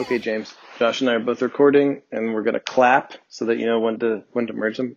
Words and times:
Okay, 0.00 0.18
James. 0.18 0.54
Josh 0.78 1.02
and 1.02 1.10
I 1.10 1.16
are 1.16 1.18
both 1.20 1.42
recording, 1.42 2.00
and 2.10 2.32
we're 2.32 2.42
gonna 2.42 2.58
clap 2.58 3.12
so 3.28 3.44
that 3.44 3.58
you 3.58 3.66
know 3.66 3.80
when 3.80 3.98
to 3.98 4.24
when 4.32 4.46
to 4.46 4.54
merge 4.54 4.78
them 4.78 4.96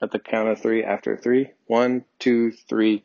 at 0.00 0.12
the 0.12 0.20
count 0.20 0.48
of 0.48 0.62
three. 0.62 0.84
After 0.84 1.16
three, 1.16 1.50
one, 1.66 2.04
two, 2.20 2.52
three. 2.68 3.02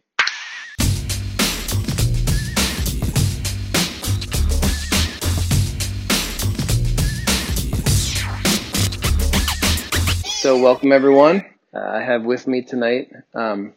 So, 10.26 10.62
welcome 10.62 10.92
everyone. 10.92 11.46
Uh, 11.74 11.80
I 11.80 12.04
have 12.04 12.26
with 12.26 12.46
me 12.46 12.62
tonight, 12.62 13.12
um, 13.34 13.74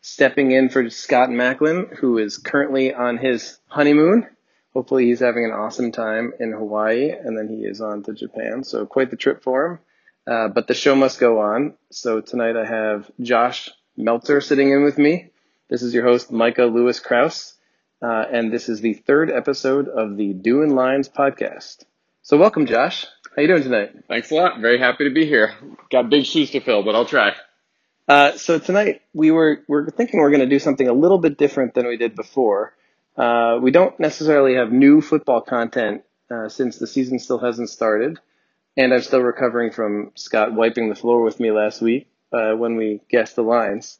stepping 0.00 0.52
in 0.52 0.70
for 0.70 0.88
Scott 0.88 1.30
Macklin, 1.30 1.90
who 1.98 2.16
is 2.16 2.38
currently 2.38 2.94
on 2.94 3.18
his 3.18 3.58
honeymoon. 3.68 4.26
Hopefully, 4.72 5.06
he's 5.06 5.20
having 5.20 5.44
an 5.44 5.50
awesome 5.50 5.90
time 5.90 6.32
in 6.38 6.52
Hawaii, 6.52 7.10
and 7.10 7.36
then 7.36 7.48
he 7.48 7.64
is 7.64 7.80
on 7.80 8.02
to 8.04 8.12
Japan. 8.12 8.62
So, 8.62 8.86
quite 8.86 9.10
the 9.10 9.16
trip 9.16 9.42
for 9.42 9.66
him. 9.66 9.78
Uh, 10.26 10.48
but 10.48 10.68
the 10.68 10.74
show 10.74 10.94
must 10.94 11.18
go 11.18 11.40
on. 11.40 11.74
So, 11.90 12.20
tonight 12.20 12.56
I 12.56 12.64
have 12.64 13.10
Josh 13.20 13.70
Meltzer 13.96 14.40
sitting 14.40 14.70
in 14.70 14.84
with 14.84 14.96
me. 14.96 15.30
This 15.68 15.82
is 15.82 15.92
your 15.92 16.04
host, 16.04 16.30
Micah 16.30 16.64
Lewis 16.64 17.00
Kraus, 17.00 17.54
uh, 18.00 18.24
and 18.32 18.52
this 18.52 18.68
is 18.68 18.80
the 18.80 18.94
third 18.94 19.30
episode 19.30 19.88
of 19.88 20.16
the 20.16 20.32
Doing 20.34 20.74
Lines 20.74 21.08
podcast. 21.08 21.84
So, 22.22 22.36
welcome, 22.36 22.66
Josh. 22.66 23.06
How 23.34 23.42
you 23.42 23.48
doing 23.48 23.62
tonight? 23.62 23.92
Thanks 24.08 24.30
a 24.30 24.34
lot. 24.34 24.60
Very 24.60 24.78
happy 24.78 25.04
to 25.04 25.14
be 25.14 25.26
here. 25.26 25.54
Got 25.90 26.10
big 26.10 26.26
shoes 26.26 26.50
to 26.50 26.60
fill, 26.60 26.82
but 26.82 26.94
I'll 26.94 27.06
try. 27.06 27.32
Uh, 28.10 28.36
so 28.36 28.58
tonight 28.58 29.02
we 29.14 29.30
were 29.30 29.62
we're 29.68 29.88
thinking 29.88 30.18
we're 30.18 30.30
going 30.30 30.40
to 30.40 30.48
do 30.48 30.58
something 30.58 30.88
a 30.88 30.92
little 30.92 31.18
bit 31.18 31.38
different 31.38 31.74
than 31.74 31.86
we 31.86 31.96
did 31.96 32.16
before. 32.16 32.74
Uh, 33.16 33.58
we 33.60 33.70
don't 33.70 33.98
necessarily 34.00 34.54
have 34.54 34.72
new 34.72 35.00
football 35.00 35.40
content 35.40 36.02
uh, 36.30 36.48
since 36.48 36.78
the 36.78 36.86
season 36.86 37.18
still 37.18 37.38
hasn't 37.38 37.68
started, 37.68 38.18
and 38.76 38.94
I'm 38.94 39.02
still 39.02 39.20
recovering 39.20 39.72
from 39.72 40.12
Scott 40.14 40.54
wiping 40.54 40.88
the 40.88 40.94
floor 40.94 41.22
with 41.22 41.40
me 41.40 41.50
last 41.50 41.82
week 41.82 42.08
uh, 42.32 42.52
when 42.52 42.76
we 42.76 43.00
guessed 43.08 43.36
the 43.36 43.42
lines. 43.42 43.98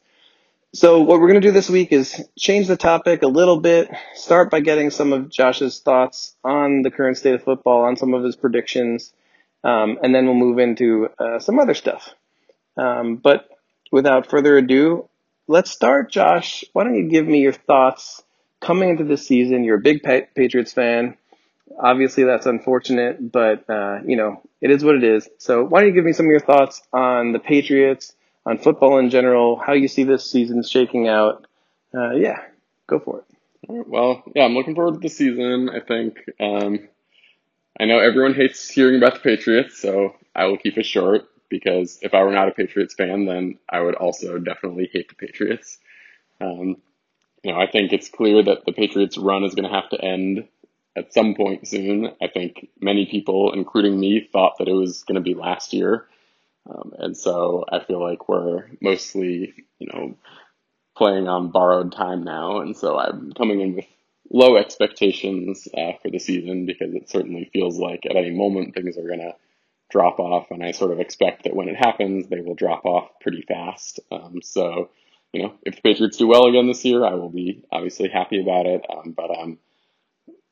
So 0.73 1.01
what 1.01 1.19
we're 1.19 1.27
going 1.27 1.41
to 1.41 1.47
do 1.47 1.51
this 1.51 1.69
week 1.69 1.91
is 1.91 2.23
change 2.39 2.67
the 2.67 2.77
topic 2.77 3.23
a 3.23 3.27
little 3.27 3.59
bit. 3.59 3.91
Start 4.13 4.49
by 4.49 4.61
getting 4.61 4.89
some 4.89 5.11
of 5.11 5.29
Josh's 5.29 5.81
thoughts 5.81 6.33
on 6.45 6.81
the 6.81 6.91
current 6.91 7.17
state 7.17 7.35
of 7.35 7.43
football, 7.43 7.81
on 7.81 7.97
some 7.97 8.13
of 8.13 8.23
his 8.23 8.37
predictions, 8.37 9.13
um, 9.65 9.99
and 10.01 10.15
then 10.15 10.25
we'll 10.25 10.35
move 10.35 10.59
into 10.59 11.09
uh, 11.19 11.39
some 11.39 11.59
other 11.59 11.73
stuff. 11.73 12.13
Um, 12.77 13.17
but 13.17 13.49
without 13.91 14.29
further 14.29 14.57
ado, 14.57 15.09
let's 15.47 15.71
start. 15.71 16.09
Josh, 16.09 16.63
why 16.71 16.85
don't 16.85 16.95
you 16.95 17.09
give 17.09 17.27
me 17.27 17.41
your 17.41 17.51
thoughts 17.51 18.23
coming 18.61 18.89
into 18.89 19.03
this 19.03 19.27
season? 19.27 19.65
You're 19.65 19.77
a 19.77 19.81
big 19.81 20.03
Patriots 20.03 20.71
fan. 20.71 21.17
Obviously, 21.77 22.23
that's 22.23 22.45
unfortunate, 22.45 23.31
but 23.31 23.69
uh, 23.69 23.99
you 24.05 24.15
know 24.15 24.41
it 24.61 24.71
is 24.71 24.83
what 24.83 24.95
it 24.95 25.03
is. 25.03 25.27
So, 25.37 25.65
why 25.65 25.81
don't 25.81 25.89
you 25.89 25.95
give 25.95 26.05
me 26.05 26.13
some 26.13 26.27
of 26.27 26.29
your 26.29 26.39
thoughts 26.39 26.81
on 26.93 27.33
the 27.33 27.39
Patriots, 27.39 28.13
on 28.45 28.57
football 28.57 28.99
in 28.99 29.09
general, 29.09 29.57
how 29.57 29.73
you 29.73 29.87
see 29.87 30.03
this 30.03 30.29
season 30.29 30.63
shaking 30.63 31.07
out? 31.07 31.45
Uh, 31.93 32.11
yeah, 32.11 32.39
go 32.87 32.99
for 32.99 33.19
it. 33.19 33.25
Well, 33.67 34.23
yeah, 34.35 34.45
I'm 34.45 34.53
looking 34.53 34.75
forward 34.75 34.95
to 34.95 34.99
the 34.99 35.09
season. 35.09 35.69
I 35.69 35.79
think 35.79 36.17
um, 36.39 36.87
I 37.79 37.85
know 37.85 37.99
everyone 37.99 38.33
hates 38.33 38.69
hearing 38.69 38.97
about 38.97 39.15
the 39.15 39.19
Patriots, 39.19 39.79
so 39.79 40.15
I 40.35 40.45
will 40.45 40.57
keep 40.57 40.77
it 40.77 40.85
short 40.85 41.23
because 41.49 41.99
if 42.01 42.13
I 42.13 42.23
were 42.23 42.31
not 42.31 42.47
a 42.47 42.51
Patriots 42.51 42.93
fan, 42.95 43.25
then 43.25 43.59
I 43.69 43.81
would 43.81 43.95
also 43.95 44.39
definitely 44.39 44.89
hate 44.91 45.09
the 45.09 45.15
Patriots. 45.15 45.77
Um, 46.39 46.77
you 47.43 47.51
know, 47.51 47.59
I 47.59 47.69
think 47.69 47.91
it's 47.91 48.09
clear 48.09 48.43
that 48.43 48.65
the 48.65 48.71
Patriots 48.71 49.17
run 49.17 49.43
is 49.43 49.55
going 49.55 49.69
to 49.69 49.75
have 49.75 49.89
to 49.89 50.01
end 50.03 50.47
at 50.95 51.13
some 51.13 51.35
point 51.35 51.67
soon. 51.67 52.11
I 52.21 52.27
think 52.27 52.67
many 52.79 53.05
people, 53.05 53.53
including 53.53 53.99
me, 53.99 54.27
thought 54.31 54.57
that 54.59 54.67
it 54.67 54.73
was 54.73 55.03
going 55.03 55.15
to 55.15 55.21
be 55.21 55.33
last 55.33 55.73
year. 55.73 56.07
Um, 56.69 56.93
and 56.97 57.17
so 57.17 57.65
I 57.71 57.79
feel 57.79 57.99
like 57.99 58.29
we're 58.29 58.69
mostly, 58.81 59.53
you 59.79 59.87
know, 59.91 60.15
playing 60.95 61.27
on 61.27 61.51
borrowed 61.51 61.91
time 61.91 62.23
now. 62.23 62.59
And 62.59 62.77
so 62.77 62.99
I'm 62.99 63.31
coming 63.33 63.61
in 63.61 63.75
with 63.75 63.85
low 64.31 64.57
expectations 64.57 65.67
uh, 65.75 65.93
for 66.01 66.11
the 66.11 66.19
season 66.19 66.65
because 66.65 66.93
it 66.93 67.09
certainly 67.09 67.49
feels 67.51 67.79
like 67.79 68.05
at 68.05 68.15
any 68.15 68.31
moment 68.31 68.75
things 68.75 68.97
are 68.97 69.07
going 69.07 69.19
to 69.19 69.33
drop 69.89 70.19
off. 70.19 70.51
And 70.51 70.63
I 70.63 70.71
sort 70.71 70.91
of 70.91 70.99
expect 70.99 71.43
that 71.43 71.55
when 71.55 71.69
it 71.69 71.75
happens, 71.75 72.27
they 72.27 72.41
will 72.41 72.55
drop 72.55 72.85
off 72.85 73.09
pretty 73.19 73.43
fast. 73.47 73.99
Um, 74.11 74.41
so, 74.43 74.89
you 75.33 75.43
know, 75.43 75.53
if 75.63 75.75
the 75.75 75.81
Patriots 75.81 76.17
do 76.17 76.27
well 76.27 76.45
again 76.45 76.67
this 76.67 76.83
year, 76.83 77.05
I 77.05 77.13
will 77.13 77.29
be 77.29 77.63
obviously 77.71 78.09
happy 78.09 78.41
about 78.41 78.65
it. 78.65 78.85
Um, 78.89 79.11
but 79.15 79.31
I'm 79.31 79.59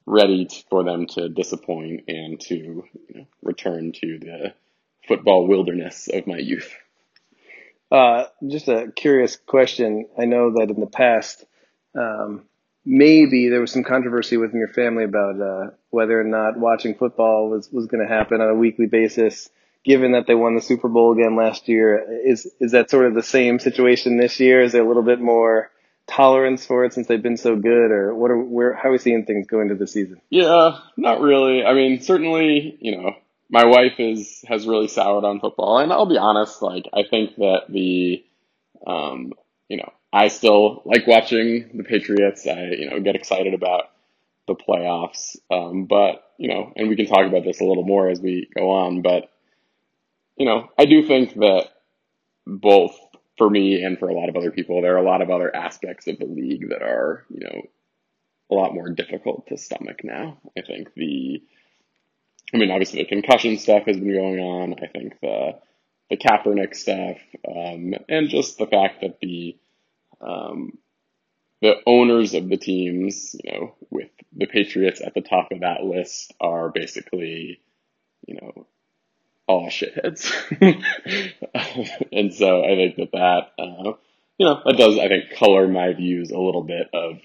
ready 0.06 0.48
for 0.70 0.84
them 0.84 1.06
to 1.06 1.30
disappoint 1.30 2.06
and 2.08 2.40
to 2.40 2.56
you 2.56 2.86
know, 3.14 3.28
return 3.44 3.92
to 3.92 4.20
the 4.20 4.54
football 5.08 5.48
wilderness 5.48 6.08
of 6.12 6.28
my 6.28 6.38
youth. 6.38 6.74
Uh, 7.92 8.26
just 8.48 8.68
a 8.68 8.92
curious 8.96 9.36
question. 9.36 10.08
I 10.18 10.26
know 10.26 10.54
that 10.54 10.70
in 10.70 10.80
the 10.80 10.88
past, 10.88 11.44
um, 11.96 12.46
maybe 12.86 13.50
there 13.50 13.62
was 13.62 13.72
some 13.72 13.84
controversy 13.84 14.38
within 14.38 14.60
your 14.60 14.68
family 14.68 15.04
about 15.04 15.42
uh, 15.42 15.72
whether 15.90 16.20
or 16.20 16.24
not 16.24 16.58
watching 16.58 16.96
football 16.96 17.50
was, 17.50 17.70
was 17.72 17.88
going 17.88 18.06
to 18.06 18.14
happen 18.14 18.42
on 18.42 18.50
a 18.50 18.56
weekly 18.56 18.86
basis. 18.86 19.50
Given 19.86 20.12
that 20.12 20.28
they 20.28 20.36
won 20.36 20.56
the 20.56 20.62
Super 20.62 20.90
Bowl 20.90 21.14
again 21.14 21.36
last 21.36 21.68
year, 21.70 22.22
is 22.26 22.50
is 22.60 22.74
that 22.74 22.90
sort 22.90 23.06
of 23.06 23.14
the 23.16 23.24
same 23.24 23.60
situation 23.60 24.18
this 24.18 24.40
year? 24.40 24.62
Is 24.62 24.74
there 24.74 24.84
a 24.84 24.88
little 24.88 25.04
bit 25.04 25.22
more 25.22 25.72
tolerance 26.10 26.66
for 26.66 26.84
it 26.86 26.94
since 26.94 27.08
they've 27.08 27.24
been 27.24 27.38
so 27.38 27.56
good, 27.56 27.92
or 27.92 28.14
what 28.14 28.32
are 28.32 28.38
where 28.38 28.74
how 28.74 28.90
are 28.90 28.92
we 28.92 28.98
seeing 28.98 29.26
things 29.26 29.48
go 29.48 29.62
into 29.62 29.76
the 29.76 29.88
season? 29.88 30.20
Yeah, 30.30 30.80
not 30.98 31.22
really. 31.22 31.64
I 31.64 31.74
mean, 31.74 32.02
certainly, 32.02 32.78
you 32.82 32.98
know, 32.98 33.16
my 33.50 33.66
wife 33.66 34.00
is 34.00 34.44
has 34.48 34.68
really 34.68 34.88
soured 34.88 35.24
on 35.24 35.40
football, 35.40 35.78
and 35.78 35.92
I'll 35.92 36.06
be 36.06 36.18
honest, 36.18 36.62
like 36.62 36.88
I 36.94 37.04
think 37.10 37.36
that 37.38 37.64
the, 37.70 38.24
um, 38.86 39.34
you 39.70 39.78
know, 39.78 39.92
I 40.12 40.28
still 40.28 40.82
like 40.86 41.08
watching 41.08 41.70
the 41.74 41.84
Patriots. 41.84 42.46
I 42.48 42.66
you 42.78 42.90
know 42.90 43.00
get 43.00 43.16
excited 43.16 43.54
about 43.54 43.86
the 44.48 44.56
playoffs, 44.56 45.38
um, 45.50 45.86
but 45.86 46.24
you 46.38 46.50
know, 46.50 46.74
and 46.76 46.90
we 46.90 46.96
can 46.96 47.06
talk 47.06 47.26
about 47.26 47.44
this 47.44 47.62
a 47.62 47.66
little 47.66 47.86
more 47.86 48.10
as 48.10 48.20
we 48.20 48.50
go 48.56 48.72
on, 48.72 49.02
but 49.02 49.30
you 50.40 50.46
know, 50.46 50.70
I 50.80 50.86
do 50.86 51.06
think 51.06 51.36
that 51.36 51.70
both 52.48 52.98
for 53.38 53.50
me 53.50 53.84
and 53.84 54.00
for 54.00 54.10
a 54.10 54.14
lot 54.14 54.30
of 54.30 54.38
other 54.38 54.52
people, 54.52 54.82
there 54.82 54.96
are 54.96 55.04
a 55.04 55.04
lot 55.04 55.22
of 55.22 55.30
other 55.30 55.54
aspects 55.54 56.08
of 56.08 56.18
the 56.18 56.26
league 56.26 56.70
that 56.70 56.82
are, 56.82 57.26
you 57.30 57.42
know, 57.42 57.62
a 58.50 58.56
lot 58.56 58.74
more 58.74 58.90
difficult 58.90 59.48
to 59.48 59.58
stomach 59.58 60.02
now. 60.04 60.40
I 60.58 60.62
think 60.62 60.94
the, 60.96 61.44
I 62.54 62.58
mean, 62.58 62.72
obviously 62.72 63.04
the 63.04 63.10
concussion 63.10 63.58
stuff 63.58 63.84
has 63.86 63.98
been 63.98 64.14
going 64.14 64.40
on. 64.40 64.76
I 64.82 64.88
think 64.88 65.20
the, 65.22 65.60
the 66.10 66.18
Kaepernick 66.18 66.76
stuff, 66.76 67.18
um, 67.48 67.94
and 68.08 68.30
just 68.30 68.58
the 68.58 68.66
fact 68.66 69.02
that 69.02 69.20
the, 69.22 69.58
um, 70.22 70.78
the 71.62 71.76
owners 71.86 72.34
of 72.34 72.48
the 72.50 72.58
teams, 72.58 73.36
you 73.44 73.52
know, 73.52 73.76
with 73.90 74.10
the 74.36 74.48
Patriots 74.48 75.02
at 75.06 75.14
the 75.14 75.22
top 75.22 75.52
of 75.52 75.60
that 75.60 75.84
list 75.84 76.34
are 76.40 76.70
basically, 76.70 77.60
you 78.26 78.36
know, 78.36 78.66
all 79.50 79.68
shitheads. 79.70 80.32
and 82.12 82.34
so 82.34 82.64
I 82.64 82.76
think 82.76 82.96
that 82.98 83.12
that, 83.14 83.52
uh, 83.62 83.94
you 84.38 84.46
know, 84.46 84.62
that 84.64 84.78
does, 84.78 85.00
I 85.00 85.08
think, 85.08 85.36
color 85.38 85.68
my 85.68 85.92
views 85.94 86.30
a 86.30 86.38
little 86.38 86.64
bit 86.64 86.88
of 86.94 87.20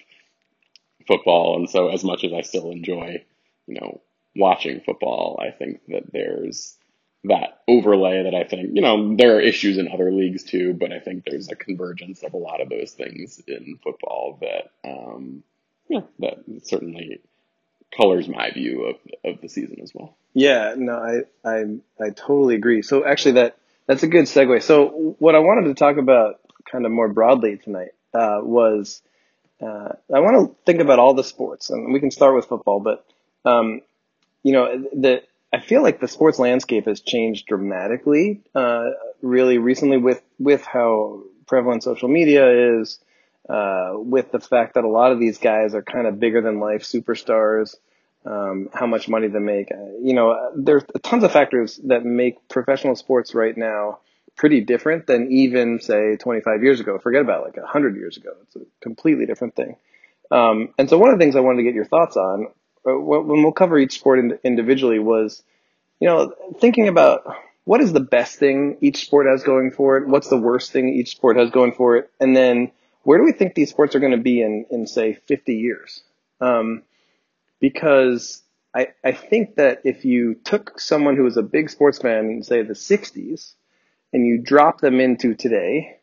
football. 1.06 1.56
And 1.58 1.68
so 1.68 1.88
as 1.88 2.02
much 2.02 2.24
as 2.24 2.32
I 2.32 2.40
still 2.40 2.70
enjoy, 2.70 3.24
you 3.66 3.78
know, 3.78 4.00
watching 4.34 4.80
football, 4.80 5.38
I 5.40 5.50
think 5.50 5.82
that 5.88 6.10
there's 6.12 6.76
that 7.24 7.62
overlay 7.68 8.22
that 8.22 8.34
I 8.34 8.44
think, 8.44 8.70
you 8.72 8.80
know, 8.80 9.16
there 9.16 9.36
are 9.36 9.41
issues 9.41 9.76
in 9.76 9.88
other 9.88 10.10
leagues 10.10 10.44
too, 10.44 10.74
but 10.74 10.92
I 10.92 11.00
think 11.00 11.24
there's 11.24 11.50
a 11.50 11.56
convergence 11.56 12.22
of 12.22 12.32
a 12.32 12.38
lot 12.38 12.62
of 12.62 12.70
those 12.70 12.92
things 12.92 13.41
in 13.46 13.78
football 13.82 14.38
that, 14.41 14.70
um, 14.88 15.42
yeah, 15.88 16.00
that 16.20 16.38
certainly 16.64 17.20
colors 17.97 18.28
my 18.28 18.50
view 18.50 18.84
of, 18.84 18.97
of 19.25 19.41
the 19.41 19.49
season 19.49 19.78
as 19.83 19.93
well. 19.95 20.17
Yeah, 20.33 20.75
no, 20.77 20.95
I, 20.95 21.48
I, 21.48 21.65
I 22.01 22.10
totally 22.10 22.57
agree. 22.57 22.83
So 22.83 23.04
actually 23.04 23.33
that, 23.33 23.57
that's 23.86 24.03
a 24.03 24.09
good 24.09 24.25
segue. 24.25 24.63
So 24.63 25.16
what 25.19 25.34
I 25.34 25.39
wanted 25.39 25.69
to 25.69 25.75
talk 25.75 25.97
about 25.97 26.41
kind 26.71 26.86
of 26.86 26.92
more 26.92 27.09
broadly 27.09 27.57
tonight, 27.57 27.91
uh, 28.13 28.41
was, 28.42 29.03
uh, 29.60 29.91
I 30.13 30.21
want 30.21 30.51
to 30.51 30.57
think 30.66 30.81
about 30.81 30.98
all 30.98 31.15
the 31.15 31.25
sports 31.25 31.71
and 31.71 31.92
we 31.92 32.01
can 32.01 32.10
start 32.10 32.34
with 32.34 32.47
football, 32.47 32.81
but, 32.81 33.07
um, 33.45 33.81
you 34.42 34.53
know, 34.53 34.84
the, 34.92 35.22
I 35.53 35.60
feel 35.60 35.83
like 35.83 36.01
the 36.01 36.09
sports 36.09 36.39
landscape 36.39 36.87
has 36.87 37.01
changed 37.01 37.47
dramatically, 37.47 38.42
uh, 38.54 38.91
really 39.22 39.59
recently 39.59 39.98
with, 39.98 40.21
with 40.39 40.65
how 40.65 41.22
prevalent 41.47 41.84
social 41.84 42.09
media 42.09 42.80
is, 42.80 42.98
uh, 43.48 43.92
with 43.94 44.32
the 44.32 44.41
fact 44.41 44.74
that 44.74 44.84
a 44.84 44.88
lot 44.88 45.12
of 45.12 45.20
these 45.20 45.38
guys 45.38 45.74
are 45.74 45.82
kind 45.82 46.06
of 46.06 46.18
bigger 46.18 46.41
than 46.41 46.60
life 46.60 46.82
superstars 46.82 47.74
um, 48.26 48.70
how 48.72 48.86
much 48.86 49.08
money 49.08 49.28
they 49.28 49.38
make. 49.38 49.70
Uh, 49.70 49.98
you 50.00 50.14
know, 50.14 50.50
there's 50.56 50.82
tons 51.02 51.24
of 51.24 51.32
factors 51.32 51.78
that 51.84 52.04
make 52.04 52.48
professional 52.48 52.96
sports 52.96 53.34
right 53.34 53.56
now 53.56 53.98
pretty 54.36 54.60
different 54.62 55.06
than 55.06 55.30
even 55.30 55.80
say 55.80 56.16
25 56.16 56.62
years 56.62 56.80
ago. 56.80 56.98
Forget 56.98 57.20
about 57.20 57.44
like 57.44 57.56
100 57.56 57.96
years 57.96 58.16
ago. 58.16 58.30
It's 58.42 58.56
a 58.56 58.60
completely 58.80 59.26
different 59.26 59.54
thing. 59.54 59.76
Um, 60.30 60.74
and 60.78 60.88
so 60.88 60.98
one 60.98 61.10
of 61.10 61.18
the 61.18 61.24
things 61.24 61.36
I 61.36 61.41
wanted 61.41 61.58
to 61.58 61.64
get 61.64 61.74
your 61.74 61.84
thoughts 61.84 62.16
on 62.16 62.46
uh, 62.86 62.98
when 62.98 63.42
we'll 63.42 63.52
cover 63.52 63.78
each 63.78 63.94
sport 63.94 64.41
individually 64.42 64.98
was, 64.98 65.42
you 66.00 66.08
know, 66.08 66.34
thinking 66.58 66.88
about 66.88 67.24
what 67.64 67.80
is 67.80 67.92
the 67.92 68.00
best 68.00 68.38
thing 68.38 68.78
each 68.80 69.06
sport 69.06 69.26
has 69.26 69.42
going 69.42 69.70
for 69.70 69.98
it, 69.98 70.08
what's 70.08 70.28
the 70.28 70.36
worst 70.36 70.72
thing 70.72 70.88
each 70.88 71.10
sport 71.10 71.36
has 71.36 71.50
going 71.50 71.72
for 71.72 71.96
it, 71.96 72.10
and 72.20 72.36
then 72.36 72.72
where 73.04 73.18
do 73.18 73.24
we 73.24 73.33
think 73.33 73.54
these 73.54 73.71
sports 73.71 73.95
are 73.95 74.01
going 74.01 74.12
to 74.12 74.18
be 74.18 74.42
in, 74.42 74.66
in 74.71 74.86
say 74.86 75.15
50 75.15 75.54
years? 75.54 76.03
Um, 76.41 76.83
because 77.60 78.42
I, 78.74 78.89
I 79.04 79.12
think 79.12 79.56
that 79.56 79.83
if 79.84 80.04
you 80.04 80.34
took 80.34 80.80
someone 80.80 81.16
who 81.16 81.22
was 81.22 81.36
a 81.36 81.42
big 81.42 81.71
sports 81.71 81.98
fan 81.98 82.30
in 82.30 82.42
say 82.42 82.62
the 82.62 82.74
60s 82.74 83.53
and 84.12 84.27
you 84.27 84.42
drop 84.42 84.80
them 84.80 85.01
into 85.01 85.34
today, 85.34 85.98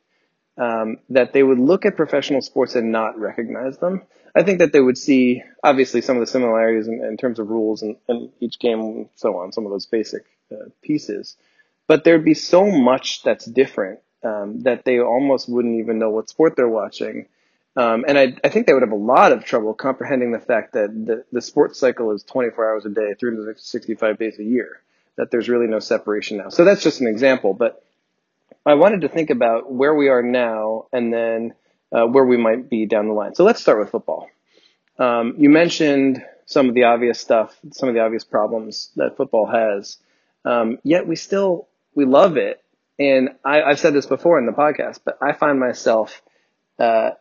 um, 0.57 0.97
that 1.09 1.33
they 1.33 1.43
would 1.43 1.59
look 1.59 1.85
at 1.85 1.95
professional 1.95 2.41
sports 2.41 2.75
and 2.75 2.91
not 2.91 3.19
recognize 3.19 3.77
them. 3.77 4.03
I 4.35 4.43
think 4.43 4.59
that 4.59 4.71
they 4.71 4.79
would 4.79 4.97
see 4.97 5.43
obviously 5.63 6.01
some 6.01 6.17
of 6.17 6.21
the 6.21 6.31
similarities 6.31 6.87
in, 6.87 7.03
in 7.03 7.17
terms 7.17 7.39
of 7.39 7.49
rules 7.49 7.81
and, 7.81 7.97
and, 8.07 8.29
each 8.39 8.59
game 8.59 8.79
and 8.79 9.09
so 9.15 9.37
on, 9.37 9.51
some 9.51 9.65
of 9.65 9.71
those 9.71 9.85
basic 9.85 10.23
uh, 10.51 10.69
pieces. 10.81 11.35
But 11.87 12.03
there'd 12.03 12.23
be 12.23 12.33
so 12.33 12.65
much 12.69 13.23
that's 13.23 13.45
different 13.45 13.99
um, 14.23 14.61
that 14.61 14.85
they 14.85 14.99
almost 14.99 15.49
wouldn't 15.49 15.79
even 15.79 15.99
know 15.99 16.09
what 16.09 16.29
sport 16.29 16.55
they're 16.55 16.67
watching. 16.67 17.27
Um, 17.75 18.03
and 18.07 18.17
I, 18.17 18.35
I 18.43 18.49
think 18.49 18.67
they 18.67 18.73
would 18.73 18.83
have 18.83 18.91
a 18.91 18.95
lot 18.95 19.31
of 19.31 19.45
trouble 19.45 19.73
comprehending 19.73 20.31
the 20.31 20.39
fact 20.39 20.73
that 20.73 20.89
the, 20.89 21.23
the 21.31 21.41
sports 21.41 21.79
cycle 21.79 22.11
is 22.11 22.23
24 22.23 22.69
hours 22.69 22.85
a 22.85 22.89
day, 22.89 23.13
365 23.17 24.17
days 24.17 24.39
a 24.39 24.43
year, 24.43 24.81
that 25.15 25.31
there's 25.31 25.47
really 25.47 25.67
no 25.67 25.79
separation 25.79 26.37
now. 26.37 26.49
So 26.49 26.65
that's 26.65 26.83
just 26.83 26.99
an 26.99 27.07
example. 27.07 27.53
But 27.53 27.81
I 28.65 28.73
wanted 28.73 29.01
to 29.01 29.09
think 29.09 29.29
about 29.29 29.71
where 29.71 29.95
we 29.95 30.09
are 30.09 30.21
now 30.21 30.85
and 30.91 31.13
then 31.13 31.53
uh, 31.91 32.05
where 32.05 32.25
we 32.25 32.37
might 32.37 32.69
be 32.69 32.85
down 32.85 33.07
the 33.07 33.13
line. 33.13 33.35
So 33.35 33.43
let's 33.43 33.61
start 33.61 33.79
with 33.79 33.89
football. 33.89 34.29
Um, 34.99 35.35
you 35.37 35.49
mentioned 35.49 36.23
some 36.45 36.67
of 36.67 36.75
the 36.75 36.83
obvious 36.83 37.19
stuff, 37.19 37.57
some 37.71 37.89
of 37.89 37.95
the 37.95 38.01
obvious 38.01 38.23
problems 38.23 38.91
that 38.97 39.17
football 39.17 39.47
has. 39.47 39.97
Um, 40.43 40.79
yet 40.83 41.07
we 41.07 41.15
still 41.15 41.67
we 41.95 42.05
love 42.05 42.37
it, 42.37 42.61
and 42.99 43.29
I, 43.43 43.69
have 43.69 43.79
said 43.79 43.93
this 43.93 44.05
before 44.05 44.37
in 44.39 44.45
the 44.45 44.51
podcast, 44.51 44.99
but 45.03 45.17
I 45.21 45.33
find 45.33 45.59
myself 45.59 46.21
uh, 46.79 47.11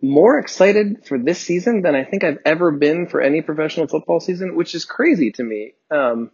more 0.00 0.38
excited 0.38 1.04
for 1.06 1.18
this 1.18 1.40
season 1.40 1.82
than 1.82 1.94
I 1.94 2.04
think 2.04 2.24
I've 2.24 2.38
ever 2.44 2.70
been 2.70 3.06
for 3.06 3.20
any 3.20 3.42
professional 3.42 3.88
football 3.88 4.20
season, 4.20 4.54
which 4.54 4.74
is 4.74 4.84
crazy 4.84 5.32
to 5.32 5.42
me. 5.42 5.74
Um, 5.90 6.30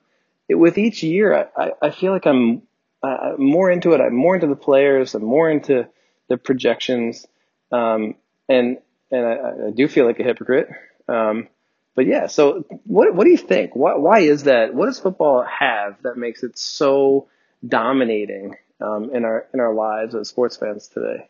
it, 0.48 0.54
with 0.54 0.76
each 0.76 1.02
year, 1.02 1.48
I, 1.56 1.72
I 1.80 1.90
feel 1.90 2.12
like 2.12 2.26
I'm 2.26 2.62
uh, 3.02 3.34
more 3.38 3.70
into 3.70 3.92
it. 3.92 4.00
I'm 4.00 4.14
more 4.14 4.34
into 4.34 4.46
the 4.46 4.56
players. 4.56 5.14
I'm 5.14 5.24
more 5.24 5.50
into 5.50 5.88
the 6.28 6.36
projections, 6.36 7.26
um, 7.70 8.16
and 8.48 8.78
and 9.10 9.26
I, 9.26 9.32
I, 9.68 9.70
do 9.74 9.88
feel 9.88 10.06
like 10.06 10.18
a 10.20 10.24
hypocrite. 10.24 10.68
Um, 11.08 11.48
but 11.94 12.06
yeah, 12.06 12.26
so 12.26 12.64
what 12.84 13.14
what 13.14 13.24
do 13.24 13.30
you 13.30 13.36
think? 13.36 13.76
Why 13.76 13.94
why 13.96 14.20
is 14.20 14.44
that? 14.44 14.74
What 14.74 14.86
does 14.86 14.98
football 14.98 15.42
have 15.44 16.02
that 16.02 16.16
makes 16.16 16.42
it 16.42 16.58
so 16.58 17.28
dominating 17.66 18.56
um, 18.80 19.10
in 19.14 19.24
our 19.24 19.46
in 19.52 19.60
our 19.60 19.74
lives 19.74 20.14
as 20.14 20.28
sports 20.28 20.56
fans 20.56 20.88
today? 20.88 21.28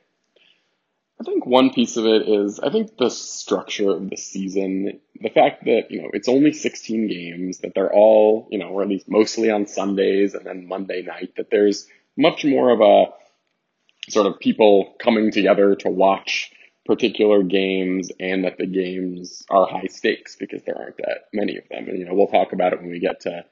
I 1.21 1.25
think 1.25 1.47
one 1.47 1.71
piece 1.71 1.97
of 1.97 2.07
it 2.07 2.29
is 2.29 2.59
I 2.59 2.71
think 2.71 2.97
the 2.97 3.09
structure 3.09 3.91
of 3.91 4.11
the 4.11 4.17
season, 4.17 5.01
the 5.21 5.31
fact 5.31 5.65
that, 5.65 5.91
you 5.91 6.03
know, 6.03 6.11
it's 6.13 6.29
only 6.29 6.53
16 6.53 7.09
games, 7.09 7.59
that 7.59 7.73
they're 7.75 7.93
all, 7.93 8.49
you 8.51 8.59
know, 8.59 8.69
or 8.69 8.83
at 8.83 8.89
least 8.89 9.09
mostly 9.09 9.51
on 9.51 9.67
Sundays 9.67 10.35
and 10.35 10.45
then 10.45 10.67
Monday 10.67 11.03
night, 11.03 11.35
that 11.37 11.51
there's 11.51 11.87
much 12.17 12.45
more 12.45 12.71
of 12.71 12.81
a 12.81 14.11
sort 14.11 14.27
of 14.27 14.41
people 14.41 14.95
coming 14.99 15.31
together 15.31 15.77
to 15.77 15.89
watch 15.89 16.53
particular 16.85 17.43
games 17.43 18.11
and 18.21 18.45
that 18.45 18.59
the 18.59 18.67
games 18.67 19.45
are 19.49 19.67
high 19.67 19.87
stakes 19.87 20.37
because 20.37 20.63
there 20.65 20.77
aren't 20.77 20.99
that 20.99 21.29
many 21.33 21.57
of 21.57 21.65
them. 21.71 21.89
And, 21.89 21.99
you 21.99 22.05
know, 22.05 22.15
we'll 22.15 22.27
talk 22.27 22.53
about 22.53 22.73
it 22.73 22.81
when 22.81 22.91
we 22.91 22.99
get 22.99 23.21
to 23.21 23.45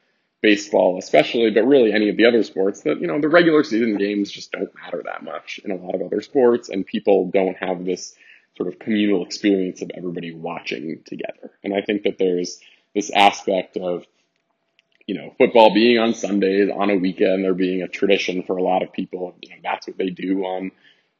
baseball 0.42 0.98
especially, 0.98 1.50
but 1.50 1.64
really 1.64 1.92
any 1.92 2.08
of 2.08 2.16
the 2.16 2.26
other 2.26 2.42
sports 2.42 2.82
that, 2.82 3.00
you 3.00 3.06
know, 3.06 3.20
the 3.20 3.28
regular 3.28 3.62
season 3.62 3.96
games 3.96 4.30
just 4.30 4.50
don't 4.52 4.74
matter 4.74 5.00
that 5.04 5.22
much 5.22 5.60
in 5.64 5.70
a 5.70 5.76
lot 5.76 5.94
of 5.94 6.02
other 6.02 6.20
sports 6.20 6.68
and 6.68 6.84
people 6.84 7.30
don't 7.32 7.56
have 7.56 7.84
this 7.84 8.14
sort 8.56 8.68
of 8.68 8.78
communal 8.78 9.24
experience 9.24 9.80
of 9.82 9.90
everybody 9.96 10.34
watching 10.34 11.00
together. 11.06 11.52
And 11.62 11.72
I 11.72 11.80
think 11.80 12.02
that 12.02 12.18
there's 12.18 12.60
this 12.94 13.10
aspect 13.10 13.76
of, 13.76 14.04
you 15.06 15.14
know, 15.14 15.34
football 15.38 15.72
being 15.72 15.98
on 15.98 16.14
Sundays 16.14 16.68
on 16.74 16.90
a 16.90 16.96
weekend, 16.96 17.44
there 17.44 17.54
being 17.54 17.82
a 17.82 17.88
tradition 17.88 18.42
for 18.42 18.56
a 18.56 18.62
lot 18.62 18.82
of 18.82 18.92
people. 18.92 19.34
You 19.40 19.50
know, 19.50 19.56
that's 19.62 19.86
what 19.86 19.96
they 19.96 20.10
do 20.10 20.42
on 20.44 20.72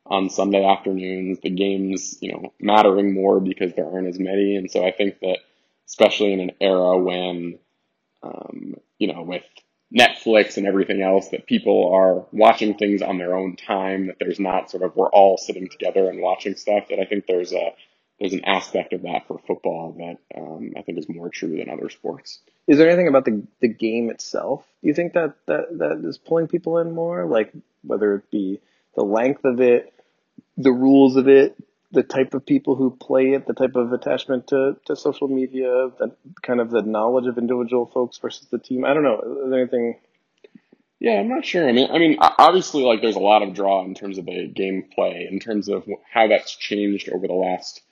on 0.04 0.30
Sunday 0.30 0.64
afternoons. 0.64 1.38
The 1.40 1.50
games, 1.50 2.18
you 2.20 2.32
know, 2.32 2.52
mattering 2.60 3.14
more 3.14 3.40
because 3.40 3.72
there 3.74 3.86
aren't 3.86 4.08
as 4.08 4.18
many. 4.18 4.56
And 4.56 4.70
so 4.70 4.84
I 4.84 4.92
think 4.92 5.20
that 5.20 5.38
especially 5.88 6.32
in 6.32 6.40
an 6.40 6.52
era 6.60 6.96
when 6.98 7.58
um, 8.22 8.74
you 8.98 9.12
know, 9.12 9.22
with 9.22 9.44
Netflix 9.96 10.56
and 10.56 10.66
everything 10.66 11.02
else, 11.02 11.28
that 11.28 11.46
people 11.46 11.92
are 11.94 12.26
watching 12.32 12.74
things 12.74 13.02
on 13.02 13.18
their 13.18 13.34
own 13.34 13.56
time, 13.56 14.06
that 14.06 14.16
there's 14.18 14.40
not 14.40 14.70
sort 14.70 14.82
of, 14.82 14.96
we're 14.96 15.10
all 15.10 15.36
sitting 15.36 15.68
together 15.68 16.08
and 16.08 16.20
watching 16.20 16.56
stuff, 16.56 16.84
that 16.88 16.98
I 16.98 17.04
think 17.04 17.26
there's 17.26 17.52
a, 17.52 17.74
there's 18.18 18.32
an 18.32 18.44
aspect 18.44 18.92
of 18.92 19.02
that 19.02 19.26
for 19.26 19.40
football 19.46 19.96
that 19.98 20.40
um, 20.40 20.72
I 20.78 20.82
think 20.82 20.98
is 20.98 21.08
more 21.08 21.28
true 21.28 21.56
than 21.58 21.68
other 21.68 21.90
sports. 21.90 22.38
Is 22.68 22.78
there 22.78 22.88
anything 22.88 23.08
about 23.08 23.24
the 23.24 23.42
the 23.60 23.68
game 23.68 24.10
itself? 24.10 24.64
Do 24.80 24.88
you 24.88 24.94
think 24.94 25.14
that 25.14 25.34
that 25.46 25.76
that 25.78 26.08
is 26.08 26.18
pulling 26.18 26.46
people 26.46 26.78
in 26.78 26.92
more? 26.92 27.26
Like 27.26 27.52
whether 27.82 28.14
it 28.14 28.30
be 28.30 28.60
the 28.94 29.02
length 29.02 29.44
of 29.44 29.60
it, 29.60 29.92
the 30.56 30.70
rules 30.70 31.16
of 31.16 31.26
it, 31.26 31.56
the 31.92 32.02
type 32.02 32.34
of 32.34 32.46
people 32.46 32.74
who 32.74 32.90
play 32.90 33.32
it, 33.32 33.46
the 33.46 33.52
type 33.52 33.76
of 33.76 33.92
attachment 33.92 34.48
to, 34.48 34.76
to 34.86 34.96
social 34.96 35.28
media, 35.28 35.90
the 35.98 36.14
kind 36.42 36.60
of 36.60 36.70
the 36.70 36.82
knowledge 36.82 37.26
of 37.26 37.36
individual 37.36 37.86
folks 37.86 38.18
versus 38.18 38.48
the 38.50 38.58
team. 38.58 38.84
I 38.84 38.94
don't 38.94 39.02
know. 39.02 39.20
Is 39.44 39.50
there 39.50 39.60
anything? 39.60 39.98
Yeah, 40.98 41.20
I'm 41.20 41.28
not 41.28 41.44
sure. 41.44 41.68
I 41.68 41.72
mean, 41.72 41.90
I 41.90 41.98
mean, 41.98 42.16
obviously, 42.20 42.82
like 42.82 43.02
there's 43.02 43.16
a 43.16 43.20
lot 43.20 43.42
of 43.42 43.54
draw 43.54 43.84
in 43.84 43.94
terms 43.94 44.18
of 44.18 44.24
the 44.24 44.48
gameplay, 44.48 45.30
in 45.30 45.38
terms 45.38 45.68
of 45.68 45.86
how 46.10 46.28
that's 46.28 46.54
changed 46.56 47.10
over 47.10 47.26
the 47.26 47.34
last 47.34 47.82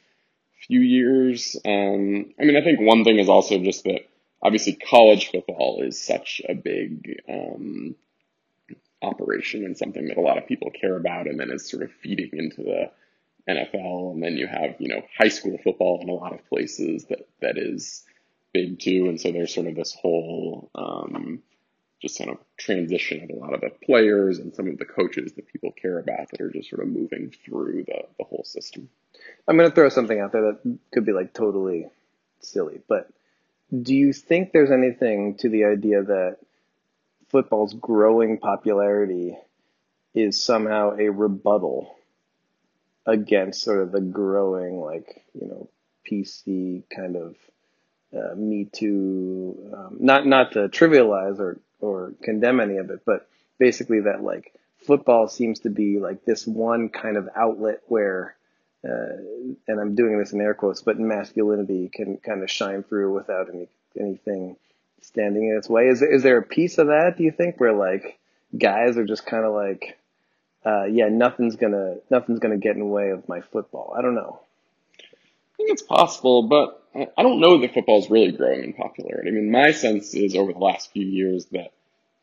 few 0.67 0.81
years. 0.81 1.56
Um, 1.64 2.32
I 2.41 2.44
mean, 2.44 2.56
I 2.56 2.62
think 2.62 2.81
one 2.81 3.05
thing 3.05 3.19
is 3.19 3.29
also 3.29 3.58
just 3.58 3.85
that 3.85 4.02
obviously 4.43 4.75
college 4.75 5.31
football 5.31 5.82
is 5.82 6.02
such 6.02 6.41
a 6.49 6.55
big 6.55 7.20
um, 7.29 7.97
operation 9.02 9.64
and 9.64 9.76
something 9.76 10.06
that 10.06 10.17
a 10.17 10.23
lot 10.23 10.38
of 10.38 10.47
people 10.47 10.70
care 10.70 10.97
about, 10.97 11.26
and 11.26 11.38
then 11.38 11.50
is 11.50 11.69
sort 11.69 11.82
of 11.82 11.91
feeding 12.02 12.31
into 12.32 12.62
the 12.62 12.91
NFL, 13.48 14.12
and 14.12 14.22
then 14.22 14.37
you 14.37 14.46
have 14.46 14.76
you 14.78 14.88
know 14.88 15.02
high 15.19 15.28
school 15.28 15.58
football 15.62 16.00
in 16.02 16.08
a 16.08 16.14
lot 16.14 16.32
of 16.32 16.48
places 16.48 17.04
that 17.06 17.28
that 17.40 17.58
is 17.58 18.04
big 18.52 18.78
too, 18.78 19.06
and 19.08 19.20
so 19.20 19.32
there's 19.32 19.54
sort 19.54 19.66
of 19.66 19.75
this 19.75 19.94
whole 19.94 20.70
um, 20.75 21.42
just 22.00 22.19
kind 22.19 22.31
of 22.31 22.38
transition 22.56 23.23
of 23.23 23.30
a 23.30 23.38
lot 23.38 23.54
of 23.54 23.61
the 23.61 23.70
players 23.85 24.38
and 24.38 24.54
some 24.54 24.68
of 24.68 24.78
the 24.78 24.85
coaches 24.85 25.32
that 25.35 25.49
people 25.49 25.73
care 25.73 25.99
about 25.99 26.30
that 26.30 26.40
are 26.40 26.50
just 26.50 26.70
sort 26.70 26.82
of 26.82 26.88
moving 26.88 27.32
through 27.44 27.85
the 27.87 28.02
the 28.18 28.25
whole 28.25 28.44
system. 28.44 28.88
I'm 29.47 29.56
going 29.56 29.68
to 29.68 29.75
throw 29.75 29.88
something 29.88 30.18
out 30.18 30.32
there 30.32 30.52
that 30.52 30.78
could 30.92 31.04
be 31.04 31.12
like 31.12 31.32
totally 31.32 31.88
silly, 32.40 32.80
but 32.88 33.11
do 33.82 33.94
you 33.94 34.12
think 34.12 34.52
there's 34.52 34.70
anything 34.70 35.37
to 35.37 35.49
the 35.49 35.64
idea 35.64 36.02
that 36.02 36.38
football's 37.28 37.75
growing 37.75 38.38
popularity 38.38 39.37
is 40.14 40.42
somehow 40.42 40.97
a 40.99 41.09
rebuttal 41.09 41.97
against 43.07 43.62
sort 43.62 43.83
of 43.83 43.92
the 43.92 44.00
growing 44.00 44.80
like 44.80 45.25
you 45.35 45.47
know 45.47 45.69
PC 46.11 46.85
kind 46.95 47.16
of 47.16 47.37
uh, 48.16 48.35
Me 48.35 48.64
Too, 48.64 49.73
um, 49.73 49.97
not 50.00 50.26
not 50.26 50.52
to 50.52 50.69
trivialize 50.69 51.38
or 51.38 51.61
or 51.80 52.12
condemn 52.23 52.61
any 52.61 52.76
of 52.76 52.90
it, 52.90 53.00
but 53.04 53.28
basically 53.59 54.00
that 54.00 54.23
like 54.23 54.52
football 54.78 55.28
seems 55.28 55.61
to 55.61 55.71
be 55.71 55.99
like 55.99 56.25
this 56.25 56.47
one 56.47 56.88
kind 56.88 57.16
of 57.16 57.28
outlet 57.37 57.80
where, 57.87 58.35
uh, 58.85 59.16
and 59.69 59.80
I'm 59.80 59.95
doing 59.95 60.19
this 60.19 60.33
in 60.33 60.40
air 60.40 60.54
quotes, 60.54 60.83
but 60.83 60.99
masculinity 60.99 61.90
can 61.92 62.16
kind 62.19 62.42
of 62.42 62.50
shine 62.50 62.83
through 62.83 63.14
without 63.14 63.49
any 63.49 63.69
anything 63.99 64.57
standing 65.02 65.49
in 65.49 65.57
its 65.57 65.69
way. 65.69 65.87
Is 65.87 66.02
is 66.02 66.23
there 66.23 66.38
a 66.38 66.42
piece 66.42 66.78
of 66.78 66.88
that? 66.88 67.16
Do 67.16 67.25
you 67.25 67.30
think 67.30 67.61
where 67.61 67.73
like 67.73 68.19
guys 68.57 68.97
are 68.97 69.07
just 69.07 69.26
kind 69.26 69.45
of 69.45 69.54
like 69.54 69.99
uh, 70.64 70.85
yeah, 70.85 71.09
nothing's 71.09 71.57
gonna 71.57 71.97
nothing's 72.11 72.38
gonna 72.38 72.59
get 72.59 72.75
in 72.75 72.81
the 72.81 72.87
way 72.87 73.11
of 73.11 73.29
my 73.29 73.40
football. 73.40 73.95
I 73.97 74.02
don't 74.02 74.14
know. 74.14 74.40
I 74.99 75.57
think 75.57 75.71
it's 75.71 75.83
possible, 75.83 76.49
but 76.49 76.83
I 76.95 77.23
don't 77.23 77.40
know 77.40 77.61
that 77.61 77.75
football 77.75 78.00
is 78.00 78.11
really 78.11 78.33
growing 78.33 78.64
in 78.64 78.73
popularity. 78.73 79.29
I 79.29 79.33
mean, 79.33 79.50
my 79.50 79.73
sense 79.73 80.14
is 80.14 80.35
over 80.35 80.52
the 80.52 80.59
last 80.59 80.93
few 80.93 81.07
years 81.07 81.47
that 81.52 81.73